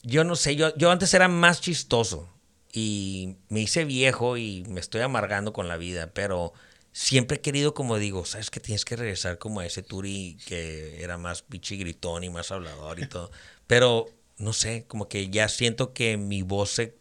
[0.02, 2.26] yo no sé, yo, yo antes era más chistoso
[2.72, 6.54] y me hice viejo y me estoy amargando con la vida, pero
[6.92, 11.02] siempre he querido, como digo, sabes que tienes que regresar como a ese Turi que
[11.02, 13.30] era más pichi gritón y más hablador y todo.
[13.66, 14.06] Pero
[14.38, 16.96] no sé, como que ya siento que mi voz se,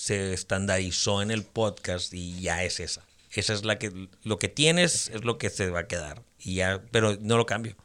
[0.00, 3.02] se estandarizó en el podcast y ya es esa.
[3.32, 6.22] Esa es la que, lo que tienes es lo que se va a quedar.
[6.38, 7.76] Y ya, pero no lo cambio.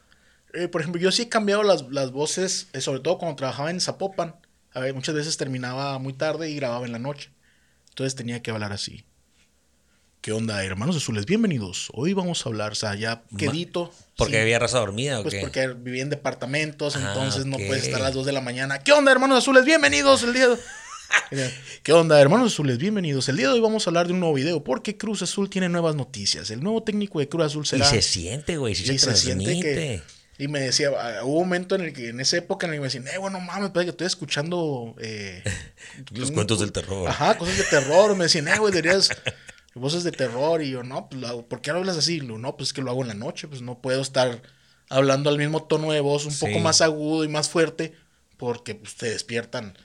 [0.53, 3.69] Eh, por ejemplo, yo sí he cambiado las, las voces, eh, sobre todo cuando trabajaba
[3.69, 4.33] en Zapopan.
[4.73, 7.31] A ver, muchas veces terminaba muy tarde y grababa en la noche.
[7.89, 9.03] Entonces tenía que hablar así.
[10.21, 11.25] ¿Qué onda, hermanos azules?
[11.25, 11.89] Bienvenidos.
[11.93, 13.91] Hoy vamos a hablar, o sea, ya quedito.
[14.15, 14.39] Porque sí.
[14.39, 15.41] había raza dormida o Pues qué?
[15.41, 18.79] porque vivía en departamentos, Ah, entonces no puedes estar a las 2 de la mañana.
[18.79, 19.65] ¿Qué onda, hermanos azules?
[19.65, 20.57] Bienvenidos el día de...
[21.83, 22.77] ¿Qué onda, hermanos azules?
[22.77, 23.27] Bienvenidos.
[23.29, 25.69] El día de hoy vamos a hablar de un nuevo video porque Cruz Azul tiene
[25.69, 26.49] nuevas noticias.
[26.51, 27.85] El nuevo técnico de Cruz Azul Y será...
[27.85, 30.01] se siente, güey, sí y se, se siente que...
[30.37, 32.77] Y me decía, ah, hubo un momento en el que, en esa época en el
[32.77, 34.93] que me decían, eh, bueno, mames, parece que estoy escuchando...
[34.99, 35.41] eh,
[36.11, 37.07] Los un- cuentos del terror.
[37.07, 38.15] Ajá, cosas de terror.
[38.17, 39.09] Me decían, eh, güey, deberías
[39.75, 40.61] voces de terror.
[40.61, 42.19] Y yo, no, pues, ¿por qué hablas así?
[42.19, 43.47] Lo, no, pues es que lo hago en la noche.
[43.47, 44.41] Pues no puedo estar
[44.89, 46.45] hablando al mismo tono de voz, un Sí.
[46.45, 47.93] poco más agudo y más fuerte,
[48.35, 49.77] porque pues, te despiertan.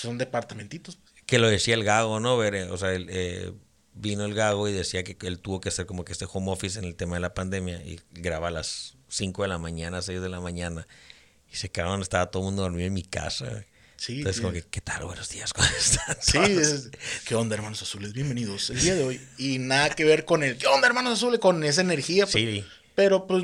[0.00, 0.98] Son departamentitos.
[1.26, 2.36] Que lo decía el gago, ¿no?
[2.38, 3.52] Ver, o sea, el, eh,
[3.94, 6.78] vino el gago y decía que él tuvo que hacer como que este home office
[6.78, 10.20] en el tema de la pandemia y graba a las 5 de la mañana, 6
[10.20, 10.86] de la mañana.
[11.50, 13.64] Y se quedaron, estaba todo el mundo dormido en mi casa.
[13.96, 14.42] Sí, Entonces, sí.
[14.42, 15.04] como que, ¿qué tal?
[15.04, 16.16] Buenos días, ¿cómo están?
[16.20, 16.90] Sí, es-
[17.26, 18.12] ¿qué onda, hermanos azules?
[18.12, 19.20] Bienvenidos el día de hoy.
[19.38, 21.40] Y nada que ver con el, ¿qué onda, hermanos azules?
[21.40, 22.24] Con esa energía.
[22.24, 22.32] pues.
[22.34, 23.42] Sí, Pero pues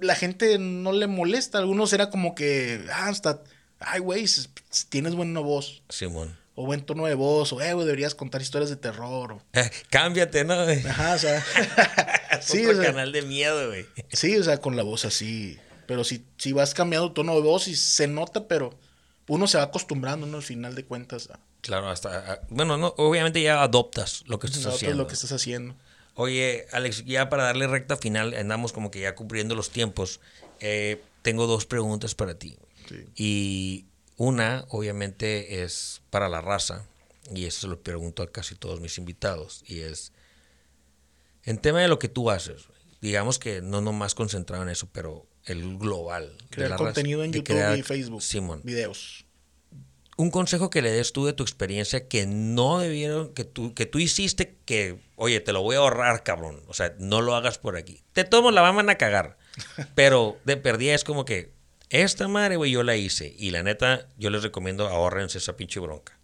[0.00, 1.58] la gente no le molesta.
[1.58, 3.42] Algunos era como que, ah, hasta,
[3.80, 5.82] ay, güey, s- s- tienes buena voz.
[5.88, 6.36] Simón.
[6.54, 7.52] O buen tono de voz.
[7.52, 9.32] O, eh, güey, deberías contar historias de terror.
[9.32, 10.54] o- Eh, cámbiate, ¿no?
[10.54, 11.44] Ajá, o sea.
[12.42, 13.86] Sí, otro o sea, canal de miedo, güey.
[14.12, 15.58] sí, o sea, con la voz así.
[15.86, 18.78] Pero si, si vas cambiando tono de voz y se nota, pero
[19.28, 20.36] uno se va acostumbrando, ¿no?
[20.38, 22.32] Al final de cuentas, a, Claro, hasta.
[22.32, 24.98] a- Bueno, no, obviamente ya adoptas lo que estás a haciendo.
[24.98, 25.74] lo que estás haciendo.
[26.14, 30.20] Oye, Alex, ya para darle recta final, andamos como que ya cumpliendo los tiempos.
[30.60, 32.58] Eh, tengo dos preguntas para ti.
[32.88, 33.04] Sí.
[33.16, 33.86] Y
[34.16, 36.86] una, obviamente, es para la raza.
[37.34, 39.62] Y eso se lo pregunto a casi todos mis invitados.
[39.66, 40.12] Y es,
[41.44, 42.64] en tema de lo que tú haces,
[43.00, 46.36] digamos que no nomás concentrado en eso, pero el global.
[46.38, 48.22] de Crear raza, contenido en de YouTube crear- y Facebook.
[48.22, 49.24] Simón, Videos.
[50.16, 53.86] un consejo que le des tú de tu experiencia que no debieron, que tú, que
[53.86, 56.62] tú hiciste que, oye, te lo voy a ahorrar, cabrón.
[56.66, 58.02] O sea, no lo hagas por aquí.
[58.14, 59.38] Te todos la van a cagar.
[59.94, 61.52] Pero de perdida es como que
[61.90, 63.34] esta madre, güey, yo la hice.
[63.38, 66.18] Y la neta, yo les recomiendo ahorrense esa pinche bronca.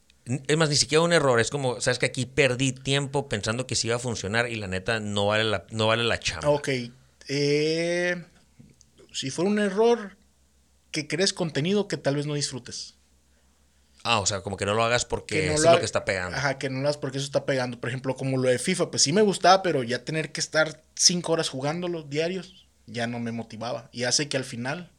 [0.47, 1.41] Es más, ni siquiera un error.
[1.41, 4.67] Es como, sabes que aquí perdí tiempo pensando que sí iba a funcionar y la
[4.67, 6.49] neta no vale la, no vale la chamba.
[6.49, 6.69] Ok.
[7.29, 8.25] Eh,
[9.13, 10.17] si fuera un error,
[10.91, 12.95] que crees contenido que tal vez no disfrutes.
[14.03, 15.79] Ah, o sea, como que no lo hagas porque Que no eso lo es lo
[15.81, 16.37] que está pegando.
[16.37, 17.81] Ajá, que no lo hagas porque eso está pegando.
[17.81, 20.85] Por ejemplo, como lo de FIFA, pues sí me gustaba, pero ya tener que estar
[20.95, 23.89] cinco horas jugándolo diarios, ya no me motivaba.
[23.93, 24.93] Y hace que al final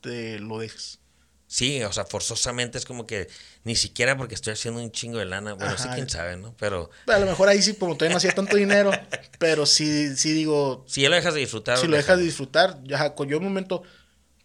[0.00, 1.00] te lo dejes.
[1.46, 3.28] Sí, o sea, forzosamente es como que
[3.64, 5.54] ni siquiera porque estoy haciendo un chingo de lana.
[5.54, 6.54] Bueno, sí, quién sabe, ¿no?
[6.58, 8.90] Pero A lo mejor ahí sí, como todavía no hacía tanto dinero,
[9.38, 11.78] pero sí, sí digo, si ya lo dejas de disfrutar.
[11.78, 13.82] si lo dejas de disfrutar, ya, yo un momento,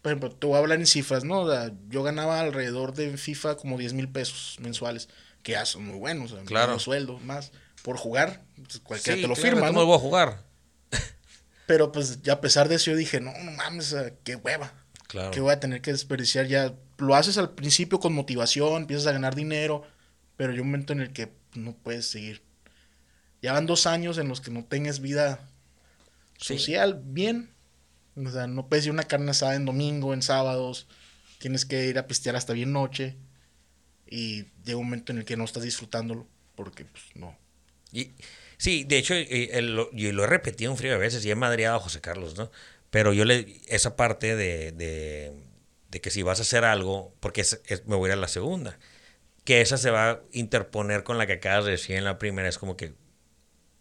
[0.02, 1.42] por ejemplo, te voy a hablar en cifras, ¿no?
[1.42, 5.08] O sea, yo ganaba alrededor de FIFA como 10 mil pesos mensuales,
[5.42, 6.78] que ya son muy buenos, o sea, Claro.
[6.78, 7.52] sueldo más,
[7.82, 9.86] por jugar, pues, cualquiera Sí, te lo claro, firma, ¿cómo ¿no?
[9.86, 10.42] voy a jugar?
[11.66, 15.30] Pero pues ya a pesar de eso yo dije, no, no mames, qué hueva, Claro.
[15.30, 16.74] que voy a tener que desperdiciar ya.
[16.98, 19.82] Lo haces al principio con motivación, empiezas a ganar dinero,
[20.36, 22.42] pero hay un momento en el que no puedes seguir.
[23.42, 25.48] Ya van dos años en los que no tengas vida
[26.38, 26.58] Sí.
[26.58, 27.50] social bien.
[28.16, 30.86] O sea, no puedes ir a una carne asada en domingo, en sábados.
[31.38, 33.16] Tienes que ir a pistear hasta bien noche.
[34.08, 36.26] Y llega un momento en el que no estás disfrutándolo.
[36.56, 37.36] Porque, pues, no.
[37.92, 38.12] Y,
[38.56, 41.30] sí, de hecho, eh, el- lo- yo lo he repetido un frío de veces y
[41.30, 42.50] he madreado a José Carlos, ¿no?
[42.94, 45.32] Pero yo le, esa parte de, de,
[45.90, 48.20] de que si vas a hacer algo, porque es- es- me voy a ir a
[48.20, 48.78] la segunda,
[49.42, 52.48] que esa se va a interponer con la que acabas de decir en la primera,
[52.48, 52.94] es como que,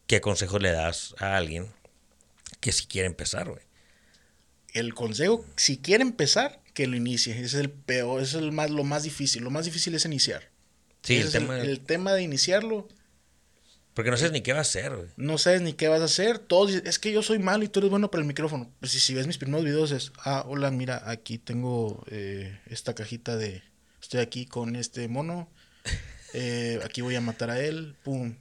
[0.07, 1.67] ¿qué consejo le das a alguien
[2.59, 3.61] que si quiere empezar, güey?
[4.73, 7.33] El consejo, si quiere empezar, que lo inicie.
[7.33, 9.43] Ese es el peor, ese es el más, lo más difícil.
[9.43, 10.49] Lo más difícil es iniciar.
[11.03, 12.87] Sí, el tema, el tema de iniciarlo,
[13.93, 15.09] porque no sabes ni qué va a hacer, güey.
[15.17, 16.39] no sabes ni qué vas a hacer.
[16.39, 18.69] Todos dicen, es que yo soy malo y tú eres bueno para el micrófono.
[18.79, 22.95] Pues si, si ves mis primeros videos es, ah, hola, mira, aquí tengo eh, esta
[22.95, 23.61] cajita de,
[24.01, 25.47] estoy aquí con este mono,
[26.33, 28.35] eh, aquí voy a matar a él, pum.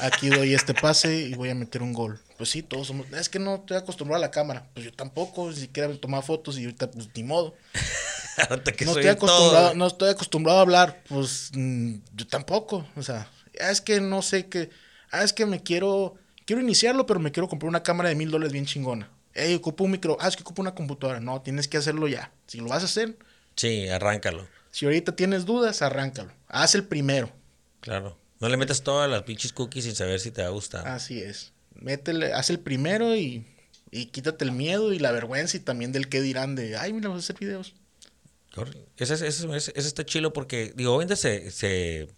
[0.00, 2.18] Aquí doy este pase y voy a meter un gol.
[2.38, 4.66] Pues sí, todos somos, es que no estoy acostumbrado a la cámara.
[4.72, 7.54] Pues yo tampoco, ni siquiera me tomaba fotos y ahorita pues ni modo.
[8.76, 13.28] Que no estoy acostumbrado, no estoy acostumbrado a hablar, pues mm, yo tampoco, o sea,
[13.60, 14.70] ah, es que no sé qué,
[15.10, 16.14] ah, es que me quiero,
[16.46, 19.10] quiero iniciarlo, pero me quiero comprar una cámara de mil dólares bien chingona.
[19.34, 22.32] Ey, ocupo un micro, ah, es que ocupo una computadora, no, tienes que hacerlo ya.
[22.46, 23.16] Si lo vas a hacer,
[23.56, 27.30] Sí, arráncalo, si ahorita tienes dudas, arráncalo, haz el primero,
[27.80, 28.18] claro.
[28.40, 30.88] No le metas todas las pinches cookies sin saber si te va a gustar.
[30.88, 31.52] así es.
[31.76, 33.46] Métele, haz el primero y,
[33.92, 37.08] y quítate el miedo y la vergüenza y también del qué dirán de, ay, mira,
[37.08, 37.74] vas a hacer videos.
[38.96, 42.08] Ese, ese, ese- ese está chilo porque, digo, obviamente se, se-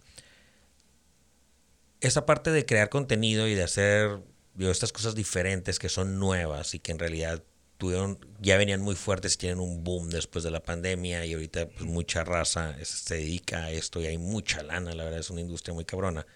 [2.07, 4.21] Esa parte de crear contenido y de hacer,
[4.55, 7.43] digo, estas cosas diferentes que son nuevas y que en realidad
[7.79, 11.67] tuvieron, ya venían muy fuertes y tienen un boom después de la pandemia y ahorita
[11.69, 15.31] pues, mucha raza es- se dedica a esto y hay mucha lana, la verdad es
[15.31, 16.27] una industria muy cabrona.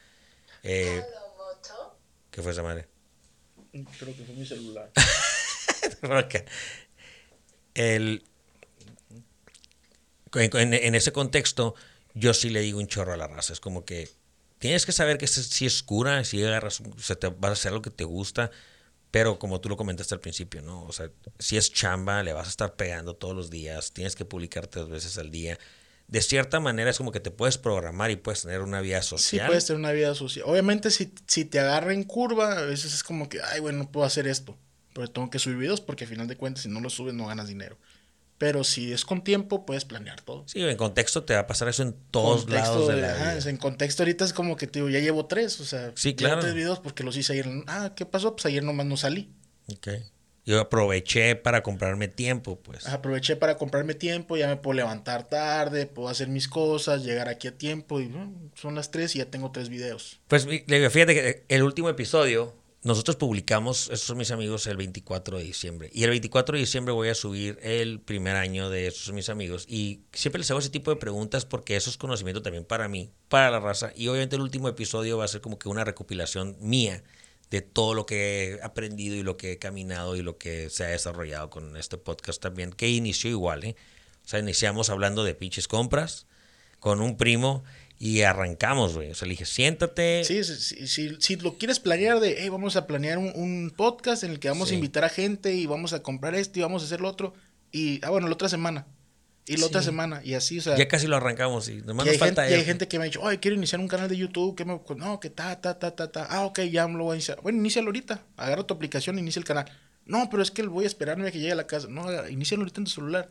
[0.62, 1.02] Eh,
[2.30, 2.88] ¿Qué fue esa madre?
[3.72, 4.90] Creo que fue mi celular.
[7.74, 8.24] El,
[10.34, 11.74] en, en- en ese contexto,
[12.14, 13.52] yo sí le digo un chorro a la raza.
[13.52, 14.08] Es como que
[14.58, 17.52] tienes que saber que si es cura, si agarras, un- o sea, te vas a
[17.52, 18.50] hacer lo que te gusta,
[19.10, 20.84] pero como tú lo comentaste al principio, ¿no?
[20.84, 24.24] O sea, si es chamba, le vas a estar pegando todos los días, tienes que
[24.24, 25.58] publicar tres veces al día.
[26.08, 29.08] De cierta manera es como que te puedes programar y puedes tener una vida Sí,
[29.10, 29.46] social.
[29.46, 30.44] puedes tener una vida social.
[30.48, 33.90] Obviamente, si, si te agarra en curva, a veces es como que, ay, bueno, no
[33.90, 34.56] puedo hacer esto.
[34.94, 37.26] Pero tengo que subir videos porque al final de cuentas, si no los subes, no
[37.26, 37.78] ganas dinero.
[38.38, 40.44] Pero si es con tiempo, puedes planear todo.
[40.46, 43.34] Sí, en contexto te va a pasar eso en todos Contexto lados de la ajá,
[43.34, 43.50] vida.
[43.50, 46.40] En contexto ahorita es como que te digo, ya llevo tres, o sea, Sí, claro.
[46.40, 47.48] tres videos porque los hice ayer.
[47.66, 48.34] Ah, ¿qué pasó?
[48.36, 49.32] Pues ayer nomás no salí.
[49.72, 49.88] Ok.
[50.46, 52.86] Yo aproveché para comprarme tiempo, pues.
[52.86, 57.48] Aproveché para comprarme tiempo, ya me puedo levantar tarde, puedo hacer mis cosas, llegar aquí
[57.48, 60.20] a tiempo y mm, son las tres y ya tengo tres videos.
[60.26, 65.44] Pues fíjate que el último episodio, nosotros publicamos, esos son mis amigos, el 24 de
[65.44, 65.90] diciembre.
[65.92, 69.28] Y el 24 de diciembre voy a subir el primer año de esos son mis
[69.28, 69.66] amigos.
[69.68, 73.10] Y siempre les hago ese tipo de preguntas porque eso es conocimiento también para mí,
[73.28, 73.92] para la raza.
[73.96, 77.02] Y obviamente el último episodio va a ser como que una recopilación mía
[77.50, 80.84] de todo lo que he aprendido y lo que he caminado y lo que se
[80.84, 83.76] ha desarrollado con este podcast también, que inició igual, ¿eh?
[84.24, 86.26] O sea, iniciamos hablando de pinches compras
[86.78, 87.64] con un primo
[87.98, 89.10] y arrancamos, güey.
[89.10, 90.22] O sea, le dije, siéntate.
[90.24, 93.72] Sí, sí, sí, sí, si lo quieres planear de, hey, vamos a planear un, un
[93.76, 94.74] podcast en el que vamos Sí.
[94.74, 97.34] a invitar a gente y vamos a comprar esto y vamos a hacer lo otro.
[97.72, 98.86] Y, ah, bueno, la otra semana.
[99.46, 99.86] Y la otra Sí.
[99.86, 100.20] semana.
[100.24, 100.76] Y así, o sea.
[100.76, 102.98] Ya casi lo arrancamos y nomás y nos hay, falta gente, y hay gente que
[102.98, 104.54] me ha dicho, ay, quiero iniciar un canal de YouTube.
[104.54, 104.78] que me...
[104.96, 106.26] No, que ta, ta, ta, ta, ta.
[106.30, 107.40] Ah, ok, ya me lo voy a iniciar.
[107.42, 108.22] Bueno, inícialo ahorita.
[108.36, 109.64] Agarra tu aplicación e inicia el canal.
[110.04, 111.88] No, pero es que voy a esperarme a que llegue a la casa.
[111.88, 113.30] No, inicia ahorita en tu celular.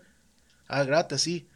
[0.67, 1.47] Ah, grábate así.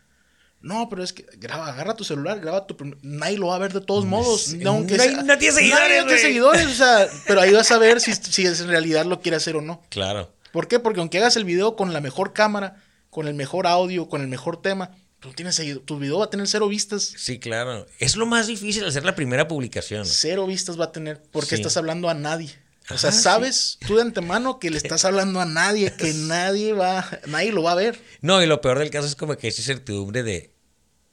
[0.61, 3.73] No, pero es que graba, agarra tu celular, graba tu Nadie lo va a ver
[3.73, 4.53] de todos modos.
[4.53, 7.51] No, aunque no hay- sea- no tiene seguidores, Nadie tiene seguidores, o sea, pero ahí
[7.51, 9.81] vas a ver si, si es- en realidad lo quiere hacer o no.
[9.89, 10.31] Claro.
[10.51, 10.79] ¿Por qué?
[10.79, 12.75] Porque aunque hagas el video con la mejor cámara,
[13.09, 16.29] con el mejor audio, con el mejor tema, tú tienes seguido, tu video va a
[16.29, 17.11] tener cero vistas.
[17.17, 17.88] Sí, claro.
[17.99, 20.05] Es lo más difícil hacer la primera publicación.
[20.05, 21.55] Cero vistas va a tener porque Sí.
[21.55, 22.53] estás hablando a nadie.
[22.93, 23.22] O sea, sí.
[23.22, 27.63] sabes tú de antemano que le estás hablando a nadie, que nadie va, nadie lo
[27.63, 27.99] va a ver.
[28.22, 30.53] No, y lo peor del caso es como que esa certidumbre de.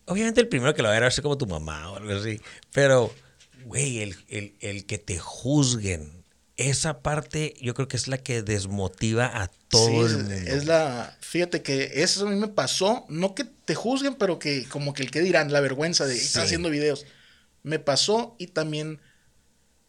[0.06, 1.96] Obviamente el primero que lo va a ver va a ser como tu mamá o
[1.96, 2.40] algo así.
[2.72, 3.12] Pero,
[3.64, 6.24] güey, el, el- el que te juzguen.
[6.56, 10.34] Esa parte yo creo que es la que desmotiva a todo Sí, el mundo.
[10.34, 14.64] es la, fíjate que eso a mí me pasó, no que te juzguen, pero que
[14.68, 17.06] como que el que dirán, la vergüenza de estar haciendo videos.
[17.62, 18.98] Me pasó y también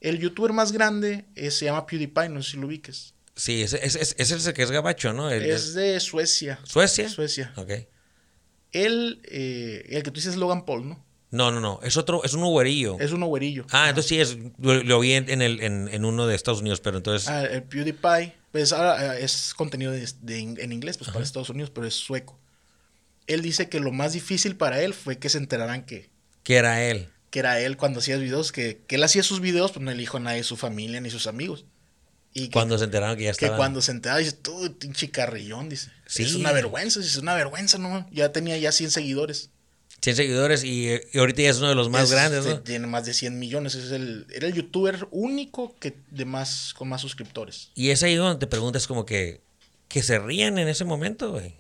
[0.02, 3.14] el youtuber más grande eh, se llama PewDiePie, no sé si lo ubiques.
[3.36, 5.30] Sí, ese, ese- ese es el que es gabacho, ¿no?
[5.30, 6.60] El- Es de Suecia.
[6.64, 7.08] ¿Suecia?
[7.10, 7.54] Suecia.
[7.56, 7.72] Ok.
[8.72, 11.06] Él, eh, el que tú dices es Logan Paul, ¿no?
[11.32, 11.80] No, no, no.
[11.84, 12.98] Es otro, es un güerillo.
[13.00, 13.66] Es un güerillo.
[13.72, 14.38] Ah, entonces sí es.
[14.60, 17.28] Lo, lo vi en, en el, en, en uno de Estados Unidos, pero entonces.
[17.30, 21.24] Ah, el PewDiePie, pues ahora eh, es contenido de- de in- en inglés, pues para
[21.24, 22.40] Estados Unidos, pero es sueco.
[23.28, 26.10] Él dice que lo más difícil para él fue que se enteraran que,
[26.44, 27.10] que era él.
[27.30, 29.98] Que era él cuando hacía videos, que, que él hacía sus videos, pues no le
[29.98, 31.66] dijo a nadie su familia ni sus amigos.
[32.34, 33.58] Y que, Cuando se enteraron que ya que estaba.
[33.58, 35.90] cuando se enteraba, dice, tú, pinche carrillón, dice.
[36.06, 36.24] Sí.
[36.24, 39.50] Es una vergüenza, es una vergüenza, no, ya tenía ya 100 seguidores.
[40.02, 42.62] 100 seguidores y, y ahorita ya es uno de los más Es- grandes, este, ¿no?
[42.62, 46.88] Tiene más de 100 millones, es el, era el youtuber único que de más, con
[46.88, 47.72] más suscriptores.
[47.76, 49.42] Y es ahí donde te preguntas como que,
[49.88, 51.56] que se rían en ese momento, güey.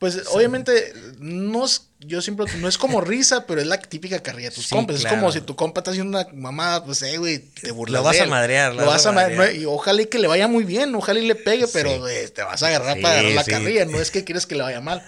[0.00, 4.48] Pues obviamente no es, yo siempre no es como risa, pero es la típica carrilla
[4.48, 4.96] de tus Sí, compas.
[5.00, 5.14] claro.
[5.14, 8.00] Es como si tu compa está haciendo una mamada, pues eh, güey, te burlas.
[8.00, 9.54] Lo vas de a madrear, Lo vas a madrear.
[9.54, 11.98] Y ojalá y que le vaya muy bien, ojalá y le pegue, pero Sí.
[11.98, 13.84] güey, te vas a agarrar para agarrar la carrilla.
[13.84, 15.04] No es que quieres que le vaya mal.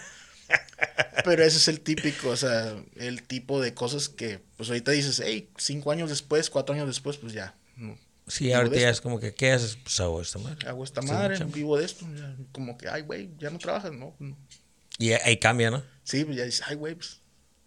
[1.24, 5.22] Pero ese es el típico, o sea, el tipo de cosas que, pues ahorita dices,
[5.24, 7.54] hey, cinco años después, cuatro años después, pues ya.
[7.76, 7.96] no,
[8.28, 9.76] Sí, Vivo ahorita ya es como que, ¿qué haces?
[9.82, 10.68] Pues hago esta madre.
[10.68, 12.06] Hago esta madre, vivo de esto.
[12.14, 14.14] ya, como que, ay, güey, ya no trabajas, ¿no?
[14.18, 14.36] no.
[14.98, 15.82] Y ahí cambia, ¿no?
[16.04, 17.20] Sí, pues ya dices, ay, güey, pues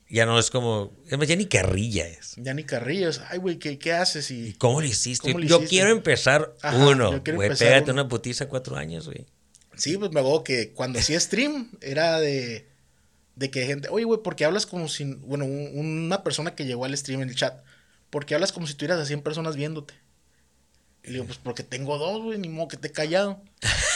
[0.10, 2.34] Ya no es como, es más, ya ni carrilla es.
[2.38, 3.22] Ya ni carrillas.
[3.30, 4.30] Ay, güey, ¿qué, ¿qué haces?
[4.32, 5.32] ¿Y Y cómo lo hiciste?
[5.32, 5.70] ¿Cómo yo hiciste?
[5.70, 7.12] quiero empezar Ajá, uno.
[7.12, 8.02] yo quiero empezar pégate uno.
[8.02, 9.26] una putiza cuatro años, güey.
[9.76, 12.68] sí, pues me acuerdo que cuando hacía stream era de,
[13.36, 16.66] de que gente, oye, güey, ¿por qué hablas como si, bueno, un- una persona que
[16.66, 17.64] llegó al stream en el chat,
[18.10, 19.94] ¿por qué hablas como si tuvieras a 100 personas viéndote?
[21.04, 23.42] Y le digo, pues porque tengo dos, güey, ni modo que te he callado.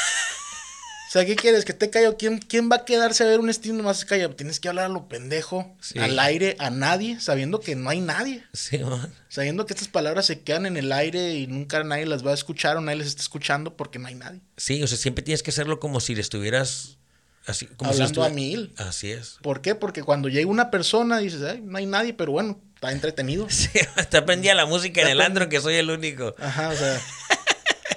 [1.09, 1.65] O sea, ¿qué quieres?
[1.65, 2.17] ¿Que te callado?
[2.17, 4.35] ¿Quién, ¿Quién va a quedarse a ver un stream nomás callado?
[4.35, 5.97] Tienes que hablar a lo pendejo, Sí.
[5.97, 8.43] al aire, a nadie, sabiendo que no hay nadie.
[8.53, 9.11] Sí, man.
[9.27, 12.35] Sabiendo que estas palabras se quedan en el aire y nunca nadie las va a
[12.35, 14.41] escuchar o nadie les está escuchando porque no hay nadie.
[14.55, 16.99] Sí, o sea, siempre tienes que hacerlo como si le estuvieras
[17.47, 18.71] así, como si Hablando a mil.
[18.77, 19.37] Así es.
[19.41, 19.73] ¿Por qué?
[19.73, 23.47] Porque cuando llega una persona dices, Ay, no hay nadie, pero bueno, está entretenido.
[23.49, 23.69] Sí,
[24.11, 26.35] te aprendía la música en Está el andro que soy el único.
[26.37, 27.01] Ajá, o sea,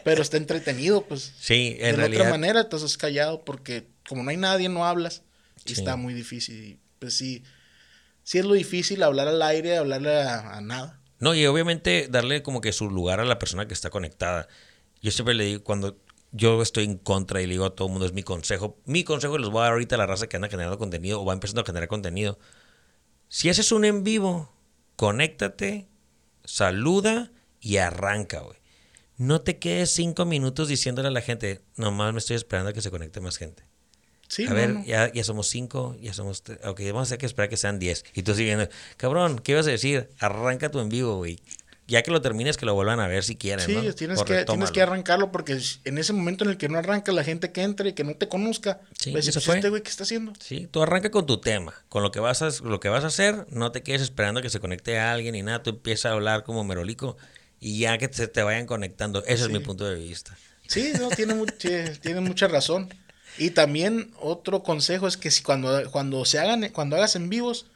[0.04, 1.32] pero está entretenido, pues.
[1.38, 2.22] Sí, de en la realidad.
[2.22, 5.22] otra manera estás callado porque como no hay nadie, no hablas.
[5.64, 5.80] Y Sí.
[5.80, 6.78] está muy difícil.
[6.98, 7.42] Pues sí,
[8.24, 11.00] sí es lo difícil hablar al aire, hablarle a, a nada.
[11.20, 14.48] No, y obviamente darle como que su lugar a la persona que está conectada.
[15.00, 15.98] Yo siempre le digo, cuando
[16.32, 18.78] yo estoy en contra y le digo a todo el mundo, es mi consejo.
[18.86, 21.24] Mi consejo les voy a dar ahorita a la raza que anda generando contenido o
[21.24, 22.38] va empezando a generar contenido.
[23.28, 24.52] Si haces un en vivo,
[24.96, 25.86] conéctate,
[26.44, 27.30] saluda
[27.60, 28.58] y arranca, güey.
[29.22, 32.82] No te quedes cinco minutos diciéndole a la gente, nomás me estoy esperando a que
[32.82, 33.62] se conecte más gente.
[34.26, 34.84] Sí, a no, ver, no.
[34.84, 36.42] Ya, ya somos cinco, ya somos...
[36.42, 38.04] tre- Ok, vamos a hacer que esperar que sean diez.
[38.14, 40.08] Y tú siguiendo, cabrón, ¿qué ibas a decir?
[40.18, 41.38] Arranca tu en vivo, güey.
[41.86, 43.92] Ya que lo termines, que lo vuelvan a ver si quieren, Sí, ¿no?
[43.94, 47.22] tienes, que, tienes que arrancarlo porque en ese momento en el que no arranca la
[47.22, 49.56] gente que entre y que no te conozca, Sí, "Pues, fue.
[49.56, 50.32] este güey, ¿qué está haciendo?
[50.40, 53.08] Sí, tú arranca con tu tema, con lo que vas a, lo que vas a
[53.08, 56.06] hacer, no te quedes esperando a que se conecte a alguien y nada, tú empiezas
[56.06, 57.16] a hablar como merolico
[57.62, 59.24] y ya que se te vayan conectando.
[59.24, 60.36] Ese es mi punto de vista.
[60.66, 62.88] Sí, no, tiene, mu- tiene, mucha razón.
[63.38, 67.66] Y también otro consejo es que si cuando, cuando se hagan, cuando hagas en vivos,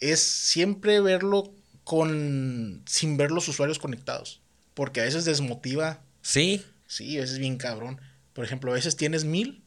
[0.00, 1.52] es siempre verlo
[1.84, 4.40] con sin ver los usuarios conectados.
[4.74, 8.00] Porque a veces desmotiva, Sí, sí, a veces bien cabrón.
[8.32, 9.62] Por ejemplo, a veces tienes mil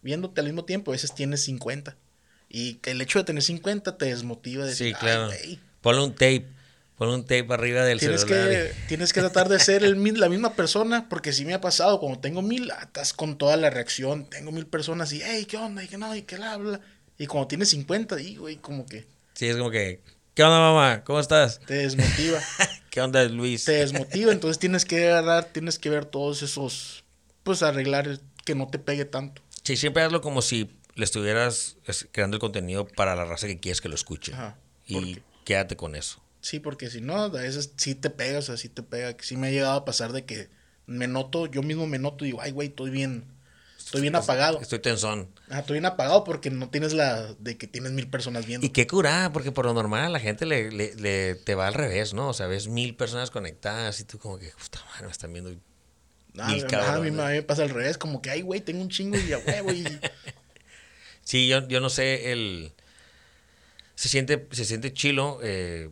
[0.00, 1.96] viéndote al mismo tiempo, a veces tienes 50.
[2.48, 5.30] Y el hecho de tener 50 te desmotiva de sí, decir, claro.
[5.82, 6.46] Ponle un tape,
[6.98, 8.48] ponle un tape arriba del Tienes celular.
[8.48, 12.00] que, tienes que tratar de ser el, la misma persona, porque si me ha pasado,
[12.00, 15.82] cuando tengo mil, estás con toda la reacción, tengo mil personas y, hey, ¿qué onda?
[15.84, 16.80] Y que no, y que bla, bla.
[17.16, 20.02] Y cuando tienes 50, y, güey, como que Sí, es como que,
[20.34, 21.04] ¿qué onda, mamá?
[21.04, 21.60] ¿Cómo estás?
[21.60, 22.40] te desmotiva.
[22.90, 23.64] ¿Qué onda, Luis?
[23.64, 27.04] te desmotiva, entonces tienes que agarrar, tienes que ver todos esos,
[27.44, 29.42] pues arreglar que no te pegue tanto.
[29.62, 33.60] Sí, siempre hazlo como si le estuvieras es, creando el contenido para la raza que
[33.60, 34.32] quieres que lo escuche.
[34.32, 34.56] Ajá.
[34.86, 36.20] y quédate con eso.
[36.40, 39.16] Sí, porque si no, a veces sí te pega, o sea, sí te pega.
[39.16, 40.48] Que sí me ha llegado a pasar de que
[40.86, 43.24] me noto, yo mismo me noto y digo, ay, güey, estoy bien,
[43.76, 44.60] estoy bien apagado.
[44.60, 45.28] Estoy tensón.
[45.50, 48.66] Ah, estoy bien apagado porque no tienes la de que tienes mil personas viendo.
[48.66, 51.66] Y qué curada, porque por lo normal a la gente le, le- le- te va
[51.66, 52.28] al revés, ¿no?
[52.28, 55.50] O sea, ves mil personas conectadas y tú como que, puta madre, me están viendo.
[56.38, 59.16] Ah, mil a, mí, me- pasa al revés, como que, ay, güey, tengo un chingo
[59.18, 59.84] y ya, huevo, y...
[61.24, 62.72] Sí, yo, yo no sé, el...
[63.94, 65.90] Se siente, se siente chilo, eh,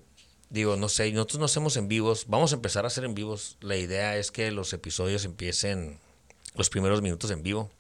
[0.51, 3.57] digo, no sé, nosotros no hacemos en vivos, vamos a empezar a hacer en vivos.
[3.61, 5.99] La idea es que los episodios empiecen
[6.55, 7.71] los primeros minutos en vivo,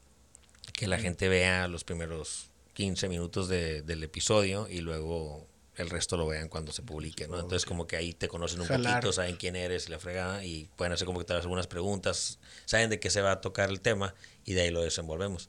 [0.73, 6.17] que la gente vea los primeros 15 minutos de- del episodio y luego el resto
[6.17, 7.35] lo vean cuando se publique, ¿no?
[7.37, 8.95] Entonces como que ahí te conocen un Jalar.
[8.95, 12.39] poquito, saben quién eres y la fregada y pueden hacer como que tal algunas preguntas,
[12.65, 14.15] saben de qué se va a tocar el tema
[14.45, 15.49] y de ahí lo desenvolvemos.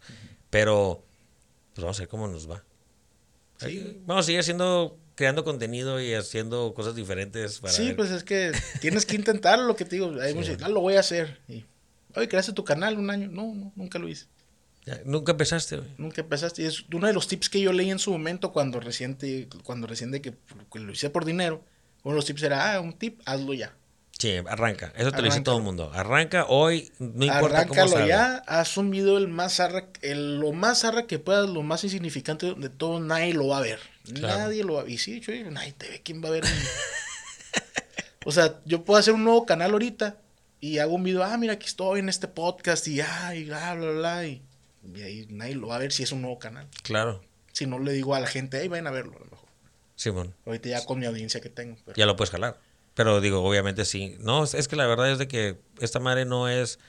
[0.50, 1.04] Pero
[1.74, 2.64] pues vamos a ver cómo nos va.
[3.58, 4.02] Sí.
[4.06, 7.96] Vamos a seguir haciendo, creando contenido y haciendo cosas diferentes para Sí, ver.
[7.98, 10.14] pues es que tienes que intentarlo, lo que te digo.
[10.22, 11.42] Hay muchos, ah, lo voy a hacer.
[11.50, 11.66] Y,
[12.16, 13.28] Oye, creaste tu canal un año.
[13.30, 14.28] No, no, nunca lo hice.
[14.86, 15.90] Ya, Nunca empezaste, güey.
[15.98, 16.62] Nunca empezaste.
[16.62, 19.50] Y es uno de los tips que yo leí en su momento cuando recién, te-
[19.64, 20.34] cuando recién de que,
[20.72, 21.64] que lo hice por dinero.
[22.04, 23.76] Uno de los tips era, ah, un tip, hazlo ya.
[24.20, 24.92] Sí, arranca.
[24.96, 25.92] Eso te lo dice todo el mundo.
[25.94, 28.08] Arranca hoy, no importa cómo Arráncalo salga.
[28.08, 31.84] ya, haz un video el más zarra, el, lo más zarra que puedas, lo más
[31.84, 33.80] insignificante de todo, nadie lo va a ver.
[34.12, 34.40] Claro.
[34.40, 34.94] Nadie lo va a ver.
[34.94, 36.44] Y sí, yo digo, nadie te ve, ¿quién va a ver?
[38.26, 40.18] o sea, yo puedo hacer un nuevo canal ahorita
[40.60, 43.76] y hago un video, ah, mira, aquí estoy en este podcast y, ah, y bla,
[43.76, 44.42] bla, bla, y,
[44.96, 46.68] y ahí nadie lo va a ver si es un nuevo canal.
[46.84, 47.24] Claro,
[47.54, 49.48] Si no le digo a la gente, hey, vayan a verlo, a lo mejor.
[49.96, 50.34] Simón.
[50.46, 51.78] Ahorita ya con mi audiencia que tengo.
[51.86, 52.58] pero- Ya lo puedes jalar.
[52.98, 54.18] Pero digo, obviamente sí.
[54.20, 56.80] No, es- es que la verdad es de que esta madre no es...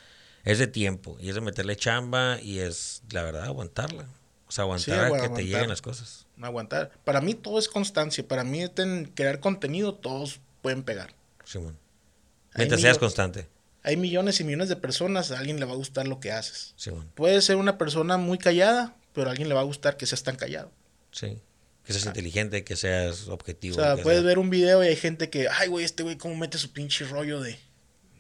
[0.45, 1.17] Es de tiempo.
[1.21, 4.07] Y es de meterle chamba y es, la verdad, aguantarla.
[4.47, 6.27] O sea, aguantar Sí, a que te lleguen las cosas.
[6.41, 6.91] aguantar.
[7.05, 8.27] Para mí todo es constancia.
[8.27, 8.65] Para mí
[9.15, 11.13] crear contenido todos pueden pegar.
[11.45, 11.77] Simón.
[12.55, 13.47] Hay Mientras seas constante.
[13.83, 16.73] Hay millones y millones de personas, a alguien le va a gustar lo que haces.
[16.77, 17.11] Simón.
[17.15, 20.23] Puede ser una persona muy callada, pero a alguien le va a gustar que seas
[20.23, 20.71] tan callado.
[21.13, 21.39] Sí.
[21.89, 23.79] Que seas inteligente, que seas objetivo.
[23.79, 26.37] O sea, puedes ver un video y hay gente que, ay, güey, este güey cómo
[26.37, 27.59] mete su pinche rollo de,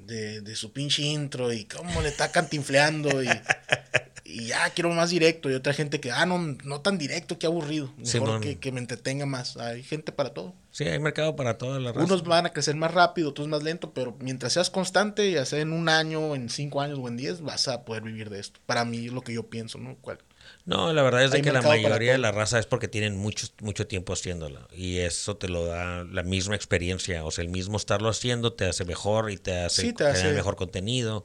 [0.04, 3.28] de, de su pinche intro y cómo le está cantinfleando y,
[4.24, 5.50] y ya quiero más directo.
[5.50, 7.92] Y otra gente que, ah, no, no tan directo, qué aburrido.
[7.98, 9.58] Mejor que, que me entretenga más.
[9.58, 10.54] Hay gente para todo.
[10.70, 12.06] Sí, hay mercado para toda la raza.
[12.06, 15.60] Unos van a crecer más rápido, otros más lento, pero mientras seas constante, ya sea
[15.60, 18.60] en un año, en cinco años o en diez, vas a poder vivir de esto.
[18.64, 19.96] Para mí es lo que yo pienso, ¿no?
[20.00, 20.20] ¿Cuál?
[20.68, 23.46] No, la verdad es de que la mayoría de la raza es porque tienen mucho,
[23.62, 24.68] mucho tiempo haciéndola.
[24.70, 27.24] Y eso te lo da la misma experiencia.
[27.24, 30.26] O sea, el mismo estarlo haciendo te hace mejor y te hace Sí, te generar
[30.26, 31.24] hace- mejor contenido.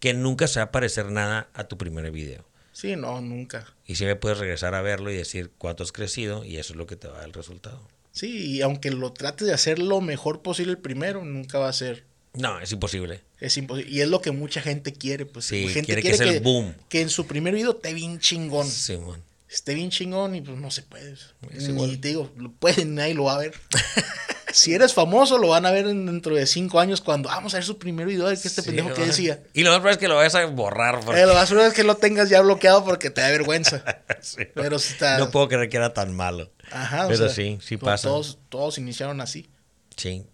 [0.00, 2.46] Que nunca se va a parecer nada a tu primer video.
[2.72, 3.66] Sí, no, nunca.
[3.84, 6.86] Y siempre puedes regresar a verlo y decir cuánto has crecido y eso es lo
[6.86, 7.86] que te va a dar el resultado.
[8.12, 11.72] Sí, y aunque lo trates de hacer lo mejor posible el primero, nunca va a
[11.74, 12.04] ser.
[12.38, 13.20] No, es imposible.
[13.40, 13.90] Es imposible.
[13.90, 15.26] Y es lo que mucha gente quiere.
[15.26, 16.74] Pues Sí, gente quiere que sea el boom.
[16.88, 18.66] que en su primer video esté bien chingón.
[18.68, 19.22] Simón.
[19.50, 21.12] Esté bien chingón y pues no se puede.
[21.54, 23.54] Es Ni te digo, lo pueden, nadie lo va a ver.
[24.52, 27.56] si eres famoso, lo van a ver en- dentro de cinco años cuando vamos a
[27.56, 29.40] ver su primer video, ver qué este Sí, pendejo que decía.
[29.54, 31.00] Y lo más probable es que lo vayas a borrar.
[31.00, 33.82] porque- Eh, lo más probable es que lo tengas ya bloqueado porque te da vergüenza.
[34.20, 35.16] Sí, Pero sí está.
[35.18, 36.50] No puedo creer que era tan malo.
[36.70, 38.08] Ajá, o Pero sea, sí, sí pasa.
[38.08, 39.48] Todos, todos iniciaron así.
[39.96, 40.24] Sí.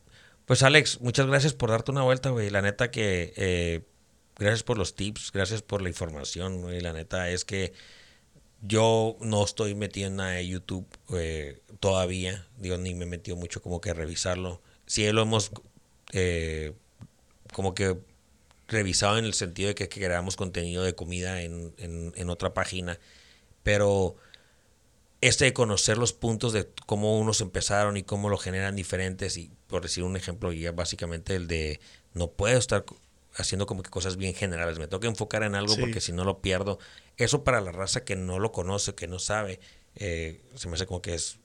[0.46, 2.50] Pues Alex, muchas gracias por darte una vuelta, güey.
[2.50, 3.82] La neta que eh,
[4.38, 6.80] gracias por los tips, gracias por la información, güey.
[6.80, 7.72] La neta es que
[8.62, 12.46] yo no estoy metido en nada de YouTube eh, todavía.
[12.58, 14.62] Digo, ni me he metido mucho como que a revisarlo.
[14.86, 15.50] Sí lo hemos
[16.12, 16.74] eh,
[17.52, 17.98] como que
[18.68, 22.98] revisado en el sentido de que creamos contenido de comida en, en- en otra página.
[23.62, 24.16] Pero
[25.28, 29.50] este de conocer los puntos de cómo unos empezaron y cómo lo generan diferentes y
[29.68, 31.80] por decir un ejemplo ya básicamente el de
[32.12, 32.84] no puedo estar
[33.36, 34.78] haciendo como que cosas bien generales.
[34.78, 35.80] Me tengo que enfocar en algo Sí.
[35.80, 36.78] porque si no lo pierdo.
[37.16, 39.60] Eso para la raza que no lo conoce que no sabe
[39.96, 41.38] eh, se me hace como que es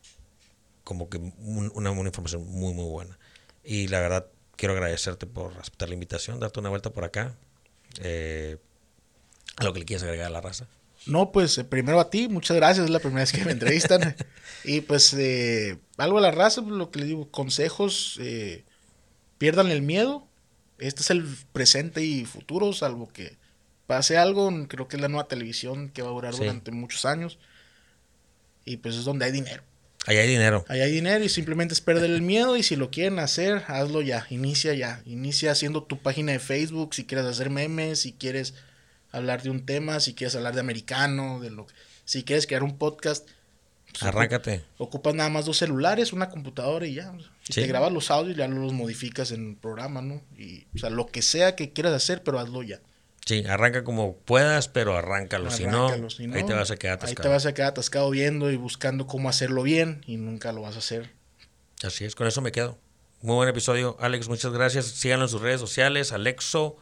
[0.83, 3.17] como que un- una, una información muy muy buena.
[3.63, 7.35] Y la verdad quiero agradecerte por aceptar la invitación darte una vuelta por acá
[8.01, 8.57] eh,
[9.57, 10.67] a lo que le quieres agregar a la raza
[11.05, 14.15] No, pues eh, primero a ti, muchas gracias, es la primera vez que me entrevistan.
[14.63, 18.63] y pues eh, algo a la raza, pues, lo que les digo, consejos, eh,
[19.37, 20.27] pierdan el miedo.
[20.77, 23.37] Este es el presente y futuro, salvo que
[23.87, 26.41] pase algo, creo que es la nueva televisión que va a durar Sí.
[26.41, 27.39] durante muchos años.
[28.65, 29.63] Y pues es donde hay dinero.
[30.05, 32.89] ahí hay dinero Ahí hay dinero y simplemente es perder el miedo y si lo
[32.91, 35.01] quieren hacer, hazlo ya, inicia ya.
[35.05, 38.53] Inicia haciendo tu página de Facebook, si quieres hacer memes, si quieres
[39.11, 41.73] hablar de un tema, si quieres hablar de americano, de lo que...
[42.05, 43.27] Si quieres crear un podcast,
[43.91, 44.63] pues, Arráncate.
[44.77, 47.13] ocupas nada más dos celulares, una computadora y ya.
[47.47, 47.61] Y Sí.
[47.61, 50.21] te grabas los audios y ya los modificas en el programa, ¿no?
[50.37, 52.79] Y, o sea, lo que sea que quieras hacer, pero hazlo ya.
[53.25, 55.51] Sí, arranca como puedas, pero arráncalo.
[55.51, 57.21] Si no, si no, ahí te vas a quedar Ahí atascado.
[57.23, 60.75] te vas a quedar atascado viendo y buscando cómo hacerlo bien y nunca lo vas
[60.75, 61.11] a hacer.
[61.83, 62.77] Así es, con eso me quedo.
[63.21, 63.97] Muy buen episodio.
[63.99, 64.85] Alex, muchas gracias.
[64.85, 66.11] Síganlo en sus redes sociales.
[66.11, 66.77] Alexo.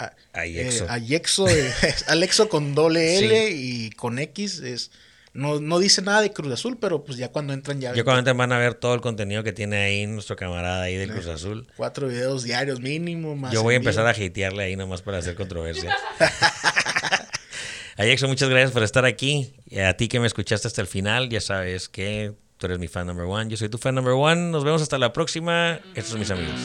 [0.00, 0.84] A- Ayexo.
[0.84, 3.54] eh, Ayexo, eh, es Alexo con doble L Sí.
[3.86, 4.60] y con X.
[4.60, 4.90] es
[5.32, 8.04] no, no dice nada de Cruz Azul, pero pues ya cuando entran ya Yo ven
[8.04, 11.12] cuando entren van a ver todo el contenido que tiene ahí nuestro camarada ahí del
[11.12, 11.68] Cruz Azul.
[11.76, 13.36] cuatro videos diarios mínimo.
[13.36, 13.88] Más Yo voy a vivo.
[13.90, 15.96] empezar a hatearle ahí nomás para hacer controversia.
[17.96, 19.52] Ayexo, muchas gracias por estar aquí.
[19.66, 22.88] Y a ti que me escuchaste hasta el final, ya sabes que tú eres mi
[22.88, 23.50] fan number one.
[23.50, 24.50] Yo soy tu fan number one.
[24.50, 25.80] Nos vemos hasta la próxima.
[25.94, 26.58] Estos son mis amigos.